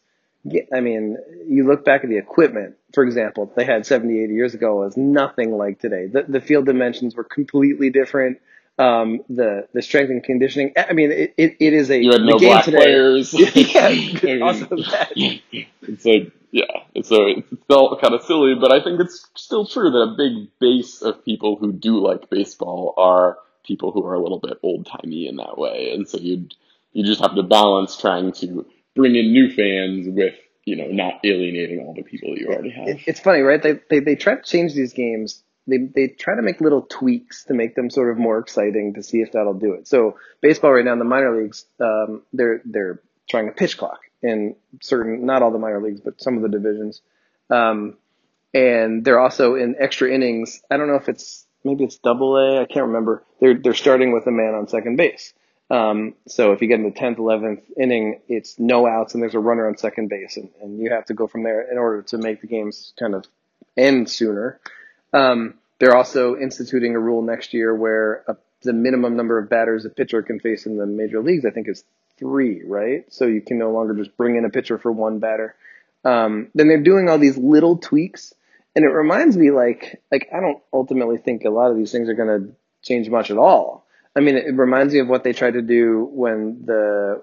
yeah, 0.49 0.63
I 0.73 0.81
mean, 0.81 1.17
you 1.47 1.67
look 1.67 1.85
back 1.85 2.05
at 2.05 2.11
the 2.11 2.19
equipment, 2.19 2.77
for 2.95 3.03
example, 3.05 3.53
they 3.57 3.65
had 3.65 3.85
70, 3.85 4.23
80 4.23 4.35
years 4.35 4.55
ago 4.55 4.77
was 4.77 4.97
nothing 4.97 5.57
like 5.57 5.81
today. 5.81 6.07
The, 6.07 6.25
the 6.29 6.41
field 6.41 6.67
dimensions 6.67 7.17
were 7.17 7.25
completely 7.25 7.91
different. 7.91 8.38
Um, 8.79 9.23
the, 9.29 9.67
the 9.73 9.83
strength 9.83 10.11
and 10.11 10.23
conditioning, 10.23 10.75
I 10.77 10.92
mean, 10.92 11.11
it, 11.11 11.35
it, 11.37 11.57
it 11.59 11.73
is 11.73 11.90
a, 11.90 11.99
you 11.99 12.13
had 12.13 12.21
no 12.21 12.38
game 12.38 12.51
black 12.51 12.65
today. 12.67 12.77
players. 12.77 13.35
yeah, 13.55 13.88
mean, 15.17 15.40
it's 15.83 16.05
like 16.05 16.33
yeah, 16.53 16.65
it's 16.94 17.09
so 17.09 17.27
it's 17.27 17.49
still 17.65 17.99
kind 18.01 18.15
of 18.15 18.23
silly, 18.23 18.55
but 18.55 18.73
I 18.73 18.83
think 18.83 19.01
it's 19.01 19.27
still 19.35 19.67
true 19.67 19.90
that 19.90 19.99
a 19.99 20.15
big 20.17 20.49
base 20.59 21.03
of 21.03 21.25
people 21.25 21.57
who 21.57 21.73
do 21.73 21.99
like 21.99 22.31
baseball 22.31 22.94
are 22.97 23.38
people 23.65 23.92
who 23.92 24.05
are 24.07 24.15
a 24.15 24.23
little 24.23 24.40
bit 24.40 24.59
old 24.63 24.87
timey 24.87 25.27
in 25.27 25.37
that 25.37 25.59
way, 25.59 25.92
and 25.92 26.09
so 26.09 26.19
you'd 26.19 26.55
you 26.92 27.05
just 27.05 27.21
have 27.21 27.35
to 27.35 27.42
balance 27.42 27.97
trying 27.97 28.33
to 28.33 28.67
bring 28.97 29.15
in 29.15 29.31
new 29.31 29.55
fans 29.55 30.09
with 30.09 30.35
you 30.65 30.75
know 30.75 30.88
not 30.88 31.21
alienating 31.25 31.79
all 31.87 31.94
the 31.94 32.03
people 32.03 32.31
that 32.31 32.40
you 32.40 32.49
already 32.49 32.71
have. 32.71 32.99
It's 33.07 33.21
funny, 33.21 33.40
right? 33.40 33.63
They, 33.63 33.75
they, 33.88 34.01
they 34.01 34.17
try 34.17 34.35
to 34.35 34.42
change 34.42 34.75
these 34.75 34.92
games. 34.92 35.42
They, 35.69 35.79
they 35.79 36.09
try 36.09 36.37
to 36.37 36.42
make 36.42 36.61
little 36.61 36.83
tweaks 36.83 37.44
to 37.44 37.55
make 37.55 37.75
them 37.75 37.90
sort 37.90 38.11
of 38.11 38.19
more 38.19 38.38
exciting 38.38 38.94
to 38.94 39.03
see 39.03 39.19
if 39.19 39.33
that'll 39.33 39.55
do 39.55 39.75
it. 39.75 39.88
So 39.88 40.17
baseball 40.40 40.73
right 40.73 40.85
now 40.85 40.92
in 40.92 41.01
the 41.01 41.05
minor 41.05 41.40
leagues, 41.40 41.67
um, 41.81 42.23
they're, 42.33 42.63
they're 42.65 43.01
trying 43.29 43.49
a 43.49 43.53
pitch 43.53 43.77
clock 43.77 43.99
in 44.23 44.55
certain, 44.81 45.27
not 45.27 45.42
all 45.42 45.51
the 45.51 45.59
minor 45.59 45.83
leagues, 45.83 46.01
but 46.01 46.23
some 46.23 46.37
of 46.37 46.42
the 46.42 46.49
divisions. 46.49 47.03
Um, 47.51 47.97
and 48.55 49.05
they're 49.05 49.19
also 49.19 49.57
in 49.57 49.75
extra 49.79 50.11
innings. 50.11 50.63
I 50.71 50.77
don't 50.77 50.87
know 50.87 50.94
if 50.94 51.09
it's 51.09 51.47
maybe 51.65 51.85
it's 51.85 51.99
double 51.99 52.37
A. 52.37 52.63
I 52.63 52.65
can't 52.67 52.87
remember. 52.87 53.25
They're 53.40 53.55
they're 53.55 53.75
starting 53.75 54.13
with 54.13 54.27
a 54.27 54.31
man 54.31 54.55
on 54.55 54.69
second 54.69 54.97
base. 54.97 55.35
Um, 55.69 56.14
so 56.29 56.52
if 56.52 56.62
you 56.62 56.69
get 56.69 56.79
in 56.79 56.85
the 56.85 56.92
tenth, 56.92 57.19
eleventh 57.19 57.60
inning, 57.77 58.21
it's 58.29 58.58
no 58.58 58.87
outs 58.87 59.14
and 59.14 59.23
there's 59.23 59.35
a 59.35 59.40
runner 59.40 59.67
on 59.67 59.77
second 59.77 60.08
base, 60.08 60.37
and, 60.37 60.50
and 60.62 60.79
you 60.79 60.90
have 60.90 61.06
to 61.06 61.14
go 61.14 61.27
from 61.27 61.42
there 61.42 61.71
in 61.71 61.79
order 61.79 62.02
to 62.02 62.19
make 62.19 62.40
the 62.40 62.46
games 62.46 62.92
kind 62.98 63.14
of 63.14 63.25
end 63.77 64.08
sooner. 64.08 64.60
Um, 65.12 65.54
they're 65.79 65.96
also 65.96 66.37
instituting 66.37 66.94
a 66.94 67.00
rule 67.00 67.23
next 67.23 67.52
year 67.52 67.75
where 67.75 68.25
a, 68.29 68.37
the 68.62 68.73
minimum 68.73 69.17
number 69.17 69.38
of 69.38 69.50
batters 69.50 69.85
a 69.85 69.90
pitcher 69.90 70.23
can 70.23 70.40
face 70.40 70.67
in 70.67 70.77
the 70.77 70.87
major 70.87 71.21
leagues, 71.21 71.44
I 71.44 71.50
think, 71.50 71.69
is 71.69 71.85
three, 72.19 72.62
right? 72.64 73.04
So 73.12 73.27
you 73.27 73.40
can 73.40 73.58
no 73.58 73.71
longer 73.71 73.94
just 73.94 74.17
bring 74.17 74.37
in 74.37 74.44
a 74.44 74.50
pitcher 74.50 74.79
for 74.79 74.92
one 74.92 75.19
batter. 75.19 75.54
Um, 76.04 76.48
then 76.54 76.69
they're 76.69 76.83
doing 76.83 77.08
all 77.08 77.19
these 77.19 77.37
little 77.37 77.77
tweaks, 77.77 78.33
and 78.75 78.85
it 78.85 78.88
reminds 78.88 79.37
me 79.37 79.50
like 79.50 80.00
like 80.12 80.29
I 80.33 80.40
don't 80.40 80.62
ultimately 80.73 81.19
think 81.19 81.44
a 81.44 81.50
lot 81.50 81.71
of 81.71 81.77
these 81.77 81.90
things 81.90 82.08
are 82.08 82.14
going 82.14 82.29
to 82.29 82.52
change 82.83 83.08
much 83.10 83.31
at 83.31 83.38
all. 83.38 83.86
I 84.17 84.21
mean, 84.21 84.37
it, 84.37 84.54
reminds 84.54 84.94
me 84.94 85.00
of 85.00 85.08
what 85.08 85.25
they 85.25 85.33
tried 85.33 85.52
to 85.52 85.62
do 85.62 86.08
when 86.10 86.62
the 86.64 87.23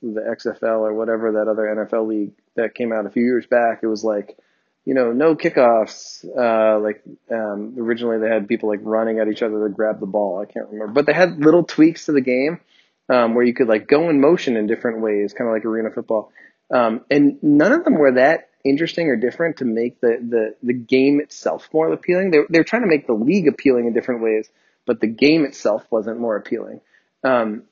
the 0.00 0.20
XFL 0.20 0.80
or 0.80 0.94
whatever 0.94 1.32
that 1.32 1.48
other 1.48 1.62
NFL 1.62 2.06
league 2.06 2.32
that 2.54 2.74
came 2.74 2.92
out 2.92 3.04
a 3.04 3.10
few 3.10 3.24
years 3.24 3.46
back. 3.46 3.80
It 3.82 3.88
was 3.88 4.04
like, 4.04 4.38
you 4.84 4.94
know, 4.94 5.12
no 5.12 5.34
kickoffs. 5.34 6.24
Uh, 6.24 6.78
like 6.78 7.02
um, 7.32 7.74
originally 7.76 8.20
they 8.20 8.32
had 8.32 8.46
people 8.46 8.68
like 8.68 8.78
running 8.82 9.18
at 9.18 9.26
each 9.26 9.42
other 9.42 9.66
to 9.66 9.74
grab 9.74 9.98
the 9.98 10.06
ball. 10.06 10.40
I 10.40 10.50
can't 10.50 10.68
remember, 10.68 10.92
but 10.92 11.06
they 11.06 11.12
had 11.12 11.44
little 11.44 11.64
tweaks 11.64 12.06
to 12.06 12.12
the 12.12 12.20
game 12.20 12.60
um, 13.08 13.34
where 13.34 13.44
you 13.44 13.54
could 13.54 13.68
like 13.68 13.88
go 13.88 14.08
in 14.08 14.20
motion 14.20 14.56
in 14.56 14.68
different 14.68 15.00
ways, 15.00 15.32
kind 15.32 15.48
of 15.48 15.54
like 15.54 15.64
arena 15.64 15.90
football. 15.90 16.30
Um, 16.70 17.04
and 17.10 17.42
none 17.42 17.72
of 17.72 17.84
them 17.84 17.94
were 17.94 18.12
that 18.12 18.50
interesting 18.64 19.08
or 19.08 19.16
different 19.16 19.58
to 19.58 19.64
make 19.64 20.00
the, 20.00 20.18
the, 20.20 20.54
the 20.62 20.74
game 20.74 21.20
itself 21.20 21.68
more 21.72 21.92
appealing. 21.92 22.30
They, 22.30 22.40
they're 22.48 22.64
trying 22.64 22.82
to 22.82 22.88
make 22.88 23.06
the 23.06 23.14
league 23.14 23.48
appealing 23.48 23.86
in 23.86 23.92
different 23.92 24.22
ways, 24.22 24.50
but 24.88 25.00
the 25.00 25.06
game 25.06 25.44
itself 25.44 25.84
wasn't 25.90 26.18
more 26.18 26.34
appealing. 26.34 26.80
Um, 27.22 27.64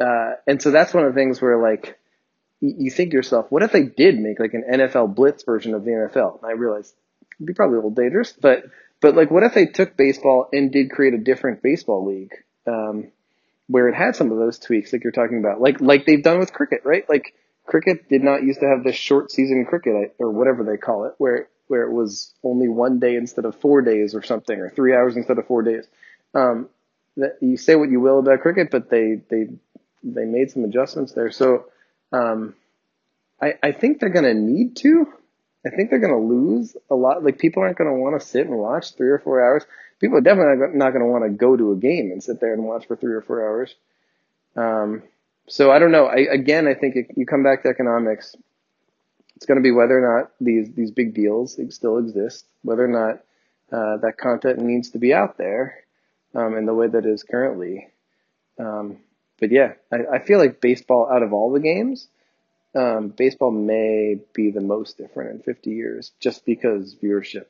uh, 0.00 0.32
and 0.46 0.60
so 0.60 0.70
that's 0.70 0.94
one 0.94 1.04
of 1.04 1.14
the 1.14 1.20
things 1.20 1.40
where 1.40 1.62
like, 1.62 1.98
you 2.60 2.90
think 2.90 3.10
to 3.10 3.16
yourself, 3.16 3.46
what 3.50 3.62
if 3.62 3.72
they 3.72 3.82
did 3.82 4.18
make 4.18 4.40
like 4.40 4.54
an 4.54 4.64
NFL 4.72 5.14
blitz 5.14 5.44
version 5.44 5.74
of 5.74 5.84
the 5.84 5.90
NFL? 5.90 6.42
And 6.42 6.50
I 6.50 6.54
realize 6.54 6.92
it'd 7.36 7.46
be 7.46 7.52
probably 7.52 7.74
a 7.74 7.78
little 7.78 7.90
dangerous, 7.90 8.32
but, 8.32 8.64
but 9.02 9.14
like, 9.14 9.30
what 9.30 9.42
if 9.42 9.52
they 9.52 9.66
took 9.66 9.96
baseball 9.96 10.48
and 10.50 10.72
did 10.72 10.90
create 10.90 11.12
a 11.12 11.18
different 11.18 11.62
baseball 11.62 12.06
league? 12.06 12.32
Um, 12.66 13.12
where 13.66 13.88
it 13.88 13.94
had 13.94 14.16
some 14.16 14.32
of 14.32 14.38
those 14.38 14.58
tweaks 14.58 14.92
like 14.92 15.04
you're 15.04 15.12
talking 15.12 15.38
about, 15.38 15.60
like, 15.60 15.80
like 15.80 16.06
they've 16.06 16.22
done 16.22 16.38
with 16.38 16.52
cricket, 16.52 16.80
right? 16.84 17.08
Like, 17.08 17.34
cricket 17.66 18.08
did 18.08 18.22
not 18.22 18.42
used 18.42 18.60
to 18.60 18.66
have 18.66 18.84
this 18.84 18.96
short 18.96 19.30
season 19.30 19.66
cricket 19.68 20.14
or 20.18 20.30
whatever 20.30 20.64
they 20.64 20.76
call 20.76 21.04
it, 21.04 21.14
where 21.18 21.48
where 21.68 21.84
it 21.84 21.92
was 21.92 22.34
only 22.44 22.68
one 22.68 22.98
day 22.98 23.14
instead 23.16 23.46
of 23.46 23.58
four 23.60 23.80
days 23.80 24.14
or 24.14 24.22
something, 24.22 24.58
or 24.58 24.68
three 24.68 24.94
hours 24.94 25.16
instead 25.16 25.38
of 25.38 25.46
four 25.46 25.62
days. 25.62 25.86
Um, 26.34 26.68
that 27.16 27.36
you 27.40 27.56
say 27.56 27.74
what 27.74 27.90
you 27.90 28.00
will 28.00 28.18
about 28.18 28.40
cricket, 28.40 28.70
but 28.70 28.88
they 28.90 29.20
they 29.28 29.48
they 30.02 30.24
made 30.24 30.50
some 30.50 30.64
adjustments 30.64 31.12
there. 31.12 31.30
So 31.30 31.66
um, 32.12 32.54
I 33.40 33.54
I 33.62 33.72
think 33.72 34.00
they're 34.00 34.08
going 34.08 34.24
to 34.24 34.34
need 34.34 34.76
to. 34.76 35.06
I 35.64 35.70
think 35.70 35.90
they're 35.90 36.00
going 36.00 36.12
to 36.12 36.34
lose 36.34 36.76
a 36.90 36.94
lot. 36.94 37.22
Like 37.22 37.38
people 37.38 37.62
aren't 37.62 37.78
going 37.78 37.90
to 37.90 38.00
want 38.00 38.20
to 38.20 38.26
sit 38.26 38.46
and 38.46 38.56
watch 38.56 38.96
three 38.96 39.10
or 39.10 39.18
four 39.18 39.44
hours. 39.44 39.64
People 40.00 40.18
are 40.18 40.22
definitely 40.22 40.76
not 40.76 40.90
going 40.90 41.04
to 41.04 41.10
want 41.10 41.24
to 41.24 41.30
go 41.30 41.56
to 41.56 41.72
a 41.72 41.76
game 41.76 42.10
and 42.10 42.22
sit 42.22 42.40
there 42.40 42.52
and 42.52 42.64
watch 42.64 42.86
for 42.86 42.96
three 42.96 43.14
or 43.14 43.22
four 43.22 43.46
hours. 43.46 43.74
Um, 44.56 45.02
so 45.46 45.70
I 45.70 45.78
don't 45.78 45.92
know. 45.92 46.06
I, 46.06 46.26
again, 46.32 46.66
I 46.66 46.74
think 46.74 46.96
it, 46.96 47.06
you 47.16 47.26
come 47.26 47.44
back 47.44 47.62
to 47.62 47.68
economics. 47.68 48.34
It's 49.36 49.46
going 49.46 49.58
to 49.58 49.62
be 49.62 49.70
whether 49.70 49.98
or 49.98 50.18
not 50.18 50.32
these 50.40 50.72
these 50.72 50.90
big 50.90 51.14
deals 51.14 51.58
still 51.70 51.98
exist, 51.98 52.46
whether 52.62 52.84
or 52.84 52.88
not 52.88 53.22
uh, 53.76 53.98
that 53.98 54.18
content 54.18 54.58
needs 54.58 54.90
to 54.90 54.98
be 54.98 55.12
out 55.14 55.38
there 55.38 55.81
um, 56.34 56.56
in 56.56 56.66
the 56.66 56.74
way 56.74 56.88
that 56.88 57.06
is 57.06 57.22
currently. 57.22 57.88
Um, 58.58 58.98
but 59.40 59.50
yeah, 59.50 59.72
I, 59.92 60.16
I 60.16 60.18
feel 60.20 60.38
like 60.38 60.60
baseball 60.60 61.08
out 61.10 61.22
of 61.22 61.32
all 61.32 61.52
the 61.52 61.60
games, 61.60 62.08
um, 62.74 63.08
baseball 63.08 63.50
may 63.50 64.18
be 64.32 64.50
the 64.50 64.60
most 64.60 64.98
different 64.98 65.30
in 65.30 65.42
50 65.42 65.70
years, 65.70 66.12
just 66.20 66.44
because 66.44 66.94
viewership 66.94 67.46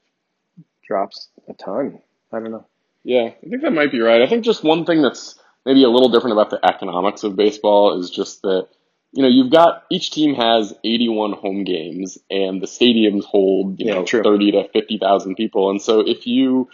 drops 0.86 1.28
a 1.48 1.54
ton. 1.54 2.00
I 2.32 2.40
don't 2.40 2.50
know. 2.50 2.66
Yeah, 3.04 3.30
I 3.44 3.48
think 3.48 3.62
that 3.62 3.72
might 3.72 3.92
be 3.92 4.00
right. 4.00 4.22
I 4.22 4.28
think 4.28 4.44
just 4.44 4.64
one 4.64 4.84
thing 4.84 5.02
that's 5.02 5.38
maybe 5.64 5.84
a 5.84 5.88
little 5.88 6.08
different 6.08 6.32
about 6.32 6.50
the 6.50 6.64
economics 6.64 7.24
of 7.24 7.36
baseball 7.36 8.00
is 8.00 8.10
just 8.10 8.42
that 8.42 8.68
you 9.12 9.22
know 9.22 9.28
you've 9.28 9.52
got 9.52 9.84
each 9.90 10.10
team 10.10 10.34
has 10.34 10.74
81 10.84 11.32
home 11.34 11.64
games 11.64 12.18
and 12.30 12.62
the 12.62 12.66
stadiums 12.66 13.24
hold 13.24 13.78
you 13.78 13.86
yeah, 13.86 13.94
know 13.94 14.04
true. 14.04 14.22
30 14.22 14.52
to 14.52 14.68
50,000 14.68 15.34
people 15.34 15.70
and 15.70 15.80
so 15.80 16.00
if 16.00 16.26
you 16.26 16.68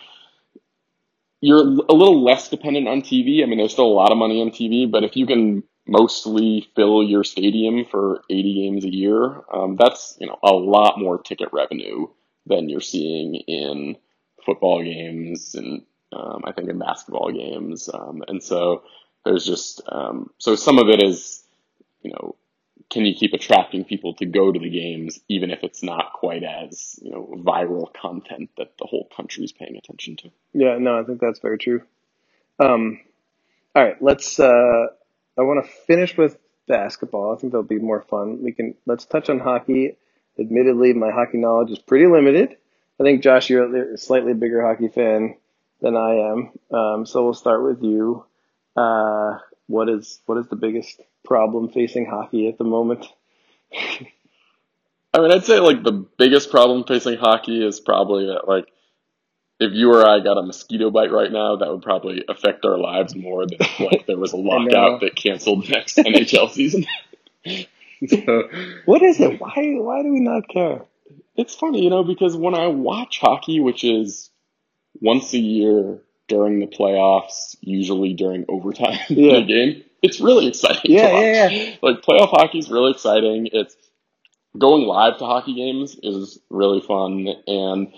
you're 1.40 1.60
a 1.60 1.92
little 1.92 2.22
less 2.22 2.48
dependent 2.48 2.88
on 2.88 3.02
TV. 3.02 3.42
I 3.42 3.46
mean, 3.46 3.58
there's 3.58 3.72
still 3.72 3.86
a 3.86 4.00
lot 4.00 4.12
of 4.12 4.18
money 4.18 4.40
on 4.40 4.50
TV, 4.50 4.90
but 4.90 5.04
if 5.04 5.16
you 5.16 5.26
can 5.26 5.62
mostly 5.86 6.68
fill 6.74 7.02
your 7.02 7.24
stadium 7.24 7.84
for 7.84 8.22
80 8.30 8.54
games 8.54 8.84
a 8.84 8.94
year, 8.94 9.42
um, 9.52 9.76
that's 9.76 10.16
you 10.20 10.26
know 10.26 10.38
a 10.42 10.52
lot 10.52 10.98
more 10.98 11.20
ticket 11.20 11.48
revenue 11.52 12.06
than 12.46 12.68
you're 12.68 12.80
seeing 12.80 13.34
in 13.34 13.96
football 14.44 14.82
games 14.82 15.54
and 15.54 15.82
um, 16.12 16.42
I 16.44 16.52
think 16.52 16.70
in 16.70 16.78
basketball 16.78 17.30
games. 17.32 17.88
Um, 17.92 18.22
and 18.28 18.42
so 18.42 18.82
there's 19.24 19.44
just, 19.44 19.82
um, 19.88 20.30
so 20.38 20.54
some 20.54 20.78
of 20.78 20.88
it 20.88 21.02
is, 21.02 21.44
you 22.02 22.12
know, 22.12 22.36
can 22.90 23.04
you 23.04 23.14
keep 23.14 23.34
attracting 23.34 23.84
people 23.84 24.14
to 24.14 24.26
go 24.26 24.50
to 24.50 24.58
the 24.58 24.70
games 24.70 25.20
even 25.28 25.50
if 25.50 25.62
it's 25.62 25.82
not 25.82 26.12
quite 26.14 26.42
as, 26.42 26.98
you 27.02 27.10
know, 27.10 27.34
viral 27.44 27.92
content 27.92 28.50
that 28.56 28.78
the 28.78 28.86
whole 28.86 29.08
country 29.14 29.44
is 29.44 29.52
paying 29.52 29.76
attention 29.76 30.16
to? 30.16 30.30
Yeah, 30.54 30.78
no, 30.78 30.98
I 30.98 31.04
think 31.04 31.20
that's 31.20 31.40
very 31.40 31.58
true. 31.58 31.82
Um, 32.58 33.00
all 33.74 33.84
right, 33.84 34.00
let's, 34.00 34.40
uh, 34.40 34.86
I 35.36 35.42
want 35.42 35.64
to 35.64 35.70
finish 35.86 36.16
with 36.16 36.38
basketball. 36.66 37.34
I 37.34 37.38
think 37.38 37.52
that'll 37.52 37.62
be 37.62 37.78
more 37.78 38.02
fun. 38.02 38.42
We 38.42 38.52
can, 38.52 38.74
let's 38.86 39.04
touch 39.04 39.28
on 39.28 39.38
hockey. 39.38 39.96
Admittedly, 40.38 40.94
my 40.94 41.10
hockey 41.10 41.38
knowledge 41.38 41.70
is 41.70 41.78
pretty 41.78 42.06
limited. 42.06 42.56
I 43.00 43.04
think 43.04 43.22
Josh, 43.22 43.50
you're 43.50 43.94
a 43.94 43.98
slightly 43.98 44.34
bigger 44.34 44.66
hockey 44.66 44.88
fan 44.88 45.36
than 45.80 45.96
I 45.96 46.14
am. 46.14 46.52
Um, 46.76 47.06
so 47.06 47.22
we'll 47.22 47.34
start 47.34 47.62
with 47.62 47.82
you. 47.82 48.24
Uh, 48.76 49.38
what 49.66 49.88
is 49.88 50.20
what 50.26 50.38
is 50.38 50.48
the 50.48 50.56
biggest 50.56 51.00
problem 51.28 51.68
facing 51.68 52.06
hockey 52.06 52.48
at 52.48 52.58
the 52.58 52.64
moment? 52.64 53.06
I 55.14 55.20
mean, 55.20 55.30
I'd 55.30 55.44
say 55.44 55.60
like 55.60 55.84
the 55.84 55.92
biggest 55.92 56.50
problem 56.50 56.84
facing 56.84 57.18
hockey 57.18 57.64
is 57.64 57.78
probably 57.78 58.26
that 58.26 58.48
like 58.48 58.66
if 59.60 59.72
you 59.74 59.92
or 59.92 60.08
I 60.08 60.20
got 60.20 60.38
a 60.38 60.42
mosquito 60.42 60.90
bite 60.90 61.12
right 61.12 61.30
now, 61.30 61.56
that 61.56 61.68
would 61.68 61.82
probably 61.82 62.24
affect 62.28 62.64
our 62.64 62.78
lives 62.78 63.14
more 63.14 63.46
than 63.46 63.58
like 63.80 64.06
there 64.06 64.18
was 64.18 64.32
a 64.32 64.36
lockout 64.38 65.00
that 65.02 65.14
canceled 65.14 65.66
the 65.66 65.72
next 65.72 65.96
NHL 65.98 66.50
season. 66.50 66.86
so, 68.06 68.48
what 68.86 69.02
is 69.02 69.20
it? 69.20 69.40
Why 69.40 69.52
why 69.78 70.02
do 70.02 70.12
we 70.12 70.20
not 70.20 70.48
care? 70.48 70.82
It's 71.36 71.54
funny, 71.54 71.84
you 71.84 71.90
know, 71.90 72.02
because 72.02 72.36
when 72.36 72.54
I 72.54 72.66
watch 72.68 73.20
hockey, 73.20 73.60
which 73.60 73.84
is 73.84 74.30
once 75.00 75.32
a 75.34 75.38
year 75.38 76.00
during 76.26 76.60
the 76.60 76.66
playoffs, 76.66 77.56
usually 77.60 78.14
during 78.14 78.44
overtime 78.48 78.98
yeah. 79.08 79.36
in 79.36 79.42
a 79.42 79.46
game. 79.46 79.84
It's 80.02 80.20
really 80.20 80.46
exciting. 80.46 80.92
Yeah, 80.92 81.20
yeah, 81.20 81.48
yeah. 81.48 81.76
Like 81.82 82.02
playoff 82.02 82.30
hockey 82.30 82.58
is 82.58 82.70
really 82.70 82.92
exciting. 82.92 83.48
It's 83.52 83.76
going 84.56 84.82
live 84.82 85.18
to 85.18 85.24
hockey 85.24 85.54
games 85.54 85.98
is 86.02 86.38
really 86.50 86.80
fun, 86.80 87.28
and 87.46 87.92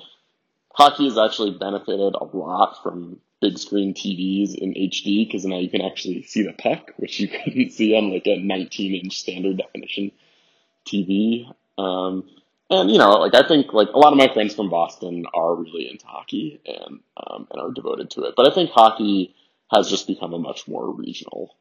hockey 0.73 1.05
has 1.05 1.19
actually 1.19 1.53
benefited 1.59 2.15
a 2.15 2.25
lot 2.25 2.83
from 2.83 3.21
big 3.41 3.59
screen 3.59 3.95
TVs 3.95 4.55
in 4.55 4.75
HD 4.75 5.27
because 5.27 5.45
now 5.45 5.59
you 5.59 5.71
can 5.71 5.81
actually 5.81 6.23
see 6.23 6.43
the 6.43 6.53
puck, 6.53 6.93
which 6.97 7.21
you 7.21 7.29
couldn't 7.45 7.71
see 7.71 7.95
on 7.97 8.13
like 8.13 8.27
a 8.27 8.39
19 8.39 9.05
inch 9.05 9.19
standard 9.19 9.59
definition 9.59 10.13
TV. 10.87 11.53
Um, 11.79 12.29
and 12.71 12.91
you 12.91 12.99
know, 12.99 13.13
like 13.13 13.35
I 13.35 13.47
think 13.47 13.73
like 13.73 13.89
a 13.89 13.99
lot 13.99 14.13
of 14.13 14.19
my 14.19 14.33
friends 14.33 14.55
from 14.55 14.71
Boston 14.71 15.25
are 15.35 15.55
really 15.55 15.91
into 15.91 16.07
hockey 16.07 16.61
and 16.65 17.01
um, 17.17 17.49
and 17.51 17.61
are 17.61 17.73
devoted 17.73 18.11
to 18.13 18.25
it. 18.25 18.35
But 18.37 18.51
I 18.51 18.55
think 18.55 18.71
hockey 18.71 19.35
has 19.71 19.89
just 19.89 20.07
become 20.07 20.35
a 20.35 20.39
much 20.39 20.69
more 20.69 20.93
regional 20.95 21.55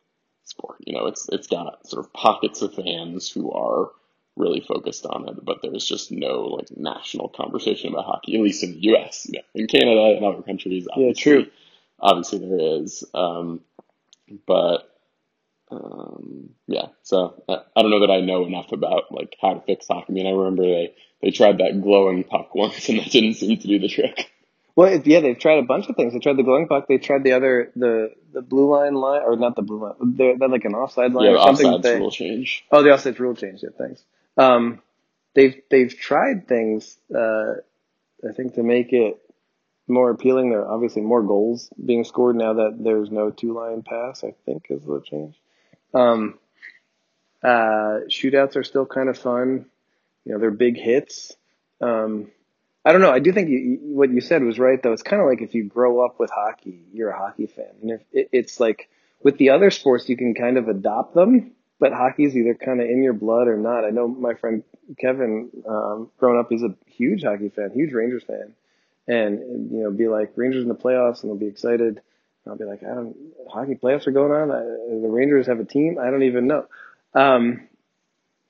sport. 0.43 0.77
You 0.85 0.93
know, 0.93 1.07
it's 1.07 1.27
it's 1.29 1.47
got 1.47 1.87
sort 1.87 2.05
of 2.05 2.13
pockets 2.13 2.61
of 2.61 2.73
fans 2.73 3.29
who 3.29 3.51
are 3.51 3.91
really 4.35 4.61
focused 4.61 5.05
on 5.05 5.27
it, 5.27 5.43
but 5.43 5.59
there's 5.61 5.85
just 5.85 6.11
no 6.11 6.45
like 6.45 6.67
national 6.75 7.29
conversation 7.29 7.91
about 7.93 8.05
hockey, 8.05 8.35
at 8.35 8.41
least 8.41 8.63
in 8.63 8.71
the 8.71 8.83
U.S. 8.83 9.27
You 9.29 9.39
know, 9.39 9.45
in 9.53 9.67
Canada 9.67 10.15
and 10.15 10.25
other 10.25 10.41
countries, 10.41 10.87
yeah, 10.95 11.13
true. 11.13 11.47
Obviously, 11.99 12.39
there 12.39 12.81
is, 12.81 13.03
um, 13.13 13.59
but 14.47 14.89
um, 15.69 16.51
yeah, 16.67 16.87
so 17.03 17.43
I, 17.47 17.57
I 17.75 17.81
don't 17.81 17.91
know 17.91 17.99
that 18.01 18.11
I 18.13 18.21
know 18.21 18.45
enough 18.45 18.71
about 18.71 19.11
like 19.11 19.35
how 19.41 19.53
to 19.53 19.61
fix 19.61 19.87
hockey. 19.87 20.05
I 20.09 20.13
mean, 20.13 20.27
I 20.27 20.31
remember 20.31 20.63
they 20.63 20.95
they 21.21 21.31
tried 21.31 21.57
that 21.59 21.81
glowing 21.81 22.23
puck 22.23 22.55
once, 22.55 22.89
and 22.89 22.99
that 22.99 23.11
didn't 23.11 23.35
seem 23.35 23.57
to 23.57 23.67
do 23.67 23.79
the 23.79 23.89
trick. 23.89 24.31
Well, 24.79 24.97
yeah, 25.03 25.19
they've 25.19 25.37
tried 25.37 25.59
a 25.59 25.63
bunch 25.63 25.89
of 25.89 25.97
things. 25.97 26.13
They 26.13 26.19
tried 26.19 26.37
the 26.37 26.43
glowing 26.43 26.69
puck. 26.69 26.87
They 26.87 26.99
tried 26.99 27.25
the 27.25 27.33
other 27.33 27.69
the 27.75 28.13
the 28.31 28.41
blue 28.41 28.73
line 28.73 28.93
line, 28.93 29.23
or 29.25 29.35
not 29.35 29.57
the 29.57 29.61
blue 29.61 29.83
line. 29.83 30.15
They're, 30.15 30.37
they're 30.37 30.47
like 30.47 30.63
an 30.63 30.73
offside 30.73 31.11
line 31.11 31.25
yeah, 31.25 31.31
or 31.31 31.47
something. 31.47 31.67
Offsides 31.67 31.81
they, 31.81 31.97
rule 31.97 32.11
change. 32.11 32.63
Oh, 32.71 32.81
the 32.81 32.91
offside 32.91 33.19
rule 33.19 33.35
change. 33.35 33.61
Yeah, 33.61 33.71
thanks. 33.77 34.01
Um, 34.37 34.81
they've 35.33 35.61
they've 35.69 35.93
tried 35.93 36.47
things. 36.47 36.97
Uh, 37.13 37.55
I 38.25 38.31
think 38.33 38.53
to 38.53 38.63
make 38.63 38.93
it 38.93 39.19
more 39.89 40.11
appealing. 40.11 40.51
There 40.51 40.61
are 40.61 40.71
obviously 40.73 41.01
more 41.01 41.23
goals 41.23 41.69
being 41.85 42.05
scored 42.05 42.37
now 42.37 42.53
that 42.53 42.77
there's 42.81 43.11
no 43.11 43.31
two 43.31 43.53
line 43.53 43.81
pass. 43.81 44.23
I 44.23 44.33
think 44.45 44.67
is 44.69 44.85
the 44.85 45.01
change. 45.01 45.35
Um, 45.93 46.39
uh, 47.43 48.07
shootouts 48.07 48.55
are 48.55 48.63
still 48.63 48.85
kind 48.85 49.09
of 49.09 49.17
fun. 49.17 49.65
You 50.23 50.35
know, 50.35 50.39
they're 50.39 50.51
big 50.51 50.77
hits. 50.77 51.35
Um, 51.81 52.31
I 52.85 52.91
don't 52.91 53.01
know. 53.01 53.11
I 53.11 53.19
do 53.19 53.33
think 53.33 53.49
you, 53.49 53.79
what 53.81 54.09
you 54.09 54.21
said 54.21 54.43
was 54.43 54.57
right, 54.57 54.81
though. 54.81 54.93
It's 54.93 55.03
kind 55.03 55.21
of 55.21 55.27
like 55.27 55.41
if 55.41 55.53
you 55.53 55.65
grow 55.65 56.03
up 56.03 56.19
with 56.19 56.31
hockey, 56.31 56.85
you're 56.93 57.09
a 57.09 57.17
hockey 57.17 57.47
fan. 57.47 57.73
And 57.81 57.91
if 57.91 58.01
it, 58.11 58.29
it's 58.31 58.59
like 58.59 58.89
with 59.21 59.37
the 59.37 59.49
other 59.49 59.69
sports, 59.69 60.07
you 60.07 60.15
can 60.15 60.33
kind 60.33 60.57
of 60.57 60.69
adopt 60.69 61.13
them, 61.13 61.51
but 61.79 61.91
hockey's 61.91 62.35
either 62.35 62.55
kind 62.55 62.81
of 62.81 62.89
in 62.89 63.03
your 63.03 63.13
blood 63.13 63.47
or 63.47 63.57
not. 63.57 63.83
I 63.83 63.89
know 63.89 64.07
my 64.07 64.33
friend 64.33 64.63
Kevin, 64.97 65.49
um, 65.67 66.09
growing 66.17 66.39
up, 66.39 66.47
he's 66.49 66.63
a 66.63 66.73
huge 66.87 67.23
hockey 67.23 67.49
fan, 67.49 67.71
huge 67.73 67.91
Rangers 67.91 68.23
fan, 68.23 68.53
and 69.07 69.71
you 69.71 69.83
know, 69.83 69.91
be 69.91 70.07
like 70.07 70.31
Rangers 70.35 70.63
in 70.63 70.69
the 70.69 70.75
playoffs, 70.75 71.21
and 71.21 71.29
they'll 71.29 71.39
be 71.39 71.47
excited. 71.47 72.01
And 72.45 72.47
I'll 72.47 72.57
be 72.57 72.63
like, 72.65 72.81
I 72.83 72.93
don't. 72.95 73.15
Hockey 73.51 73.75
playoffs 73.75 74.07
are 74.07 74.11
going 74.11 74.31
on. 74.31 74.51
I, 74.51 74.61
the 75.01 75.09
Rangers 75.09 75.47
have 75.47 75.59
a 75.59 75.65
team. 75.65 75.97
I 75.99 76.09
don't 76.09 76.23
even 76.23 76.47
know. 76.47 76.65
Um, 77.13 77.67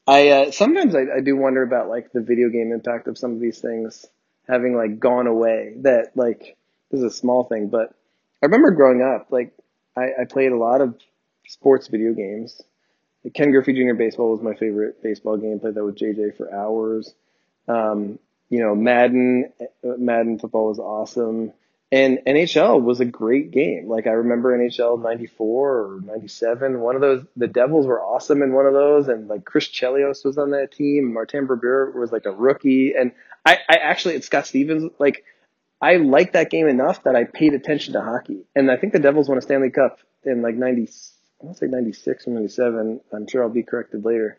I 0.06 0.30
uh, 0.30 0.52
sometimes 0.52 0.94
I, 0.94 1.18
I 1.18 1.22
do 1.22 1.36
wonder 1.36 1.64
about 1.64 1.90
like 1.90 2.12
the 2.12 2.22
video 2.22 2.50
game 2.50 2.72
impact 2.72 3.08
of 3.08 3.18
some 3.18 3.34
of 3.34 3.40
these 3.40 3.60
things 3.60 4.06
having 4.50 4.76
like 4.76 5.00
gone 5.00 5.28
away. 5.28 5.76
That 5.82 6.12
like 6.16 6.58
this 6.92 7.00
is 7.00 7.04
a 7.04 7.16
small 7.16 7.44
thing, 7.44 7.70
but 7.70 7.94
I 8.42 8.46
remember 8.46 8.72
growing 8.72 9.02
up, 9.02 9.28
like 9.30 9.54
I, 9.96 10.22
I 10.22 10.26
played 10.26 10.52
a 10.52 10.58
lot 10.58 10.82
of 10.82 10.96
sports 11.48 11.88
video 11.88 12.14
games. 12.14 12.62
Ken 13.34 13.52
Griffey 13.52 13.74
Jr. 13.74 13.96
Baseball 13.96 14.32
was 14.32 14.42
my 14.42 14.54
favorite 14.54 15.04
baseball 15.04 15.38
game. 15.38 15.60
Played 15.60 15.76
that 15.76 15.84
with 15.84 15.98
JJ 15.98 16.38
for 16.38 16.54
hours. 16.54 17.14
Um, 17.68 18.18
you 18.50 18.60
know, 18.60 18.76
Madden, 18.76 19.52
Madden 19.84 20.40
football 20.40 20.70
was 20.70 20.80
awesome. 20.80 21.54
And 21.92 22.20
NHL 22.28 22.82
was 22.82 23.00
a 23.00 23.06
great 23.06 23.52
game. 23.52 23.88
Like 23.90 24.06
I 24.06 24.12
remember 24.12 24.56
NHL 24.58 25.02
94 25.02 25.70
or 25.70 26.00
97. 26.06 26.80
One 26.80 26.96
of 26.96 27.02
those, 27.02 27.24
the 27.36 27.48
Devils 27.48 27.88
were 27.88 28.02
awesome 28.02 28.44
in 28.44 28.54
one 28.54 28.68
of 28.68 28.74
those. 28.74 29.08
And 29.08 29.28
like 29.28 29.44
Chris 29.44 29.68
Chelios 29.68 30.24
was 30.24 30.38
on 30.38 30.52
that 30.52 30.72
team. 30.72 31.14
Martin 31.14 31.48
Brodeur 31.48 31.92
was 31.92 32.12
like 32.12 32.26
a 32.26 32.32
rookie. 32.32 32.94
And 32.98 33.12
I, 33.46 33.58
I 33.70 33.76
actually, 33.76 34.16
it's 34.16 34.28
Scott 34.28 34.48
Stevens, 34.48 34.92
like 35.00 35.24
I 35.82 35.96
liked 35.98 36.34
that 36.34 36.50
game 36.50 36.68
enough 36.68 37.04
that 37.04 37.16
I 37.16 37.24
paid 37.24 37.54
attention 37.54 37.94
to 37.94 38.02
hockey. 38.02 38.46
And 38.56 38.70
I 38.70 38.78
think 38.78 38.94
the 38.94 39.00
Devils 39.00 39.30
won 39.30 39.38
a 39.38 39.42
Stanley 39.42 39.70
Cup 39.70 40.00
in 40.24 40.42
like 40.42 40.56
90, 40.56 40.82
I 41.42 41.46
want 41.46 41.58
to 41.58 41.66
say 41.66 41.72
96 41.72 42.28
or 42.28 42.32
97. 42.32 43.02
I'm 43.14 43.28
sure 43.28 43.44
I'll 43.44 43.50
be 43.50 43.64
corrected 43.64 44.04
later. 44.04 44.38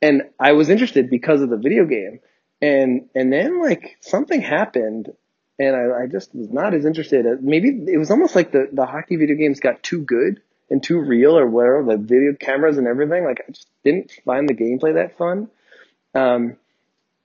And 0.00 0.22
I 0.40 0.52
was 0.52 0.68
interested 0.68 1.08
because 1.08 1.40
of 1.40 1.50
the 1.50 1.56
video 1.56 1.84
game. 1.84 2.20
And, 2.60 3.08
and 3.14 3.32
then 3.32 3.62
like 3.62 3.96
something 4.00 4.40
happened 4.40 5.12
and 5.58 5.76
I, 5.76 6.02
I 6.02 6.06
just 6.06 6.34
was 6.34 6.50
not 6.50 6.74
as 6.74 6.84
interested. 6.84 7.26
Maybe 7.42 7.68
it 7.68 7.98
was 7.98 8.10
almost 8.10 8.34
like 8.34 8.50
the, 8.50 8.68
the 8.72 8.86
hockey 8.86 9.16
video 9.16 9.36
games 9.36 9.60
got 9.60 9.82
too 9.82 10.00
good 10.00 10.40
and 10.70 10.82
too 10.82 10.98
real 10.98 11.38
or 11.38 11.46
whatever, 11.46 11.84
the 11.84 11.96
video 11.96 12.34
cameras 12.34 12.78
and 12.78 12.88
everything. 12.88 13.24
Like 13.24 13.42
I 13.46 13.52
just 13.52 13.68
didn't 13.84 14.10
find 14.24 14.48
the 14.48 14.54
gameplay 14.54 14.94
that 14.94 15.18
fun. 15.18 15.48
Um, 16.14 16.56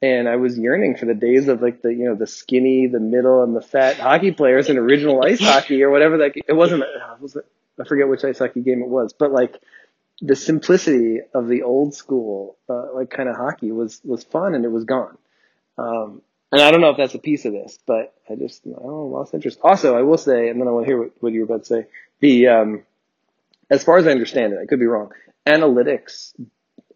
and 0.01 0.29
I 0.29 0.35
was 0.35 0.57
yearning 0.57 0.95
for 0.95 1.05
the 1.05 1.15
days 1.15 1.47
of 1.47 1.61
like 1.61 1.81
the 1.81 1.93
you 1.93 2.05
know 2.05 2.15
the 2.15 2.27
skinny, 2.27 2.87
the 2.87 2.99
middle, 2.99 3.43
and 3.43 3.55
the 3.55 3.61
fat 3.61 3.97
hockey 3.97 4.31
players 4.31 4.69
in 4.69 4.77
original 4.77 5.23
ice 5.23 5.39
hockey 5.39 5.81
or 5.83 5.89
whatever 5.89 6.19
that 6.19 6.33
it 6.35 6.53
wasn't. 6.53 6.83
It 6.83 7.45
I 7.79 7.83
forget 7.83 8.07
which 8.07 8.23
ice 8.23 8.39
hockey 8.39 8.61
game 8.61 8.81
it 8.81 8.87
was, 8.87 9.13
but 9.13 9.31
like 9.31 9.55
the 10.21 10.35
simplicity 10.35 11.19
of 11.33 11.47
the 11.47 11.63
old 11.63 11.93
school 11.93 12.57
uh, 12.69 12.93
like 12.93 13.09
kind 13.09 13.29
of 13.29 13.35
hockey 13.35 13.71
was 13.71 14.01
was 14.03 14.23
fun 14.23 14.55
and 14.55 14.65
it 14.65 14.71
was 14.71 14.83
gone. 14.83 15.17
Um, 15.77 16.21
and 16.51 16.61
I 16.61 16.71
don't 16.71 16.81
know 16.81 16.89
if 16.91 16.97
that's 16.97 17.13
a 17.13 17.19
piece 17.19 17.45
of 17.45 17.53
this, 17.53 17.77
but 17.85 18.13
I 18.29 18.35
just 18.35 18.65
I 18.65 18.79
lost 18.81 19.33
interest. 19.33 19.59
Also, 19.63 19.97
I 19.97 20.01
will 20.01 20.17
say, 20.17 20.49
and 20.49 20.61
then 20.61 20.67
I 20.67 20.71
want 20.71 20.85
to 20.85 20.89
hear 20.91 20.99
what, 20.99 21.11
what 21.19 21.33
you 21.33 21.41
were 21.41 21.45
about 21.45 21.65
to 21.65 21.67
say. 21.67 21.87
The 22.19 22.47
um, 22.47 22.83
as 23.69 23.83
far 23.83 23.97
as 23.97 24.07
I 24.07 24.11
understand 24.11 24.53
it, 24.53 24.59
I 24.61 24.65
could 24.65 24.79
be 24.79 24.85
wrong. 24.85 25.11
Analytics, 25.45 26.33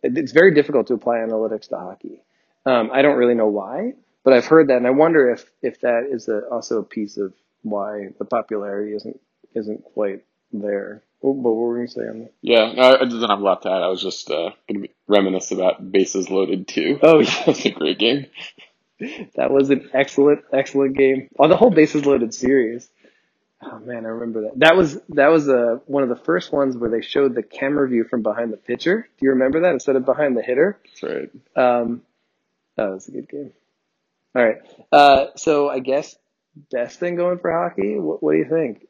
it's 0.04 0.32
very 0.32 0.54
difficult 0.54 0.88
to 0.88 0.94
apply 0.94 1.18
analytics 1.18 1.70
to 1.70 1.78
hockey. 1.78 2.24
Um, 2.66 2.92
I 2.94 3.02
don't 3.02 3.18
really 3.18 3.36
know 3.36 3.48
why, 3.48 3.94
but 4.24 4.34
I've 4.34 4.46
heard 4.46 4.70
that, 4.70 4.78
and 4.78 4.88
I 4.88 4.92
wonder 4.92 5.30
if 5.32 5.50
if 5.62 5.82
that 5.82 6.08
is 6.12 6.28
a, 6.28 6.42
also 6.52 6.80
a 6.80 6.84
piece 6.84 7.18
of 7.18 7.34
why 7.64 8.10
the 8.18 8.26
popularity 8.26 8.94
isn't 8.94 9.20
isn't 9.56 9.84
quite 9.84 10.24
there. 10.54 11.04
What, 11.20 11.36
what 11.36 11.56
were 11.56 11.74
we 11.74 11.78
going 11.80 11.88
to 11.88 11.94
say 11.94 12.08
on 12.08 12.20
that? 12.22 12.34
Yeah, 12.42 12.72
no, 12.74 12.96
I 12.96 13.04
didn't 13.04 13.30
have 13.30 13.40
a 13.40 13.44
lot 13.44 13.62
to 13.64 13.70
add. 13.70 13.84
I 13.84 13.88
was 13.88 14.02
just 14.02 14.30
uh, 14.30 14.52
going 14.68 14.84
to 14.84 14.90
reminisce 15.08 15.52
about 15.52 15.92
Bases 15.92 16.30
Loaded 16.30 16.68
2. 16.68 17.00
Oh, 17.04 17.20
yeah. 17.20 17.44
That's 17.46 17.66
a 17.66 17.72
great 17.72 18.00
game. 18.00 18.26
that 19.36 19.52
was 19.52 19.70
an 19.70 19.90
excellent, 19.94 20.42
excellent 20.52 20.98
game. 20.98 21.30
On 21.38 21.46
oh, 21.46 21.50
the 21.50 21.58
whole 21.58 21.70
Bases 21.70 22.06
Loaded 22.06 22.34
series. 22.34 22.90
Oh 23.64 23.78
man, 23.78 24.06
I 24.08 24.10
remember 24.10 24.42
that. 24.42 24.60
That 24.60 24.76
was 24.76 25.00
that 25.10 25.28
was 25.28 25.48
uh, 25.48 25.78
one 25.86 26.02
of 26.02 26.10
the 26.10 26.16
first 26.16 26.52
ones 26.52 26.76
where 26.76 26.90
they 26.90 27.02
showed 27.02 27.36
the 27.36 27.44
camera 27.44 27.88
view 27.88 28.06
from 28.06 28.24
behind 28.24 28.52
the 28.52 28.58
pitcher. 28.58 29.08
Do 29.20 29.26
you 29.26 29.32
remember 29.32 29.62
that 29.62 29.74
instead 29.74 29.96
of 29.96 30.04
behind 30.04 30.36
the 30.36 30.42
hitter? 30.42 30.80
That's 30.84 31.04
right. 31.04 31.30
Um, 31.56 32.02
that 32.78 32.90
was 32.90 33.08
a 33.08 33.12
good 33.12 33.30
game. 33.30 33.54
All 34.36 34.46
right. 34.46 34.58
Uh, 34.92 35.28
so 35.36 35.70
I 35.70 35.80
guess 35.80 36.16
best 36.72 37.00
thing 37.00 37.16
going 37.16 37.40
for 37.40 37.52
hockey. 37.52 37.98
What, 37.98 38.24
what 38.24 38.34
do 38.34 38.38
you 38.40 38.50
think? 38.50 38.88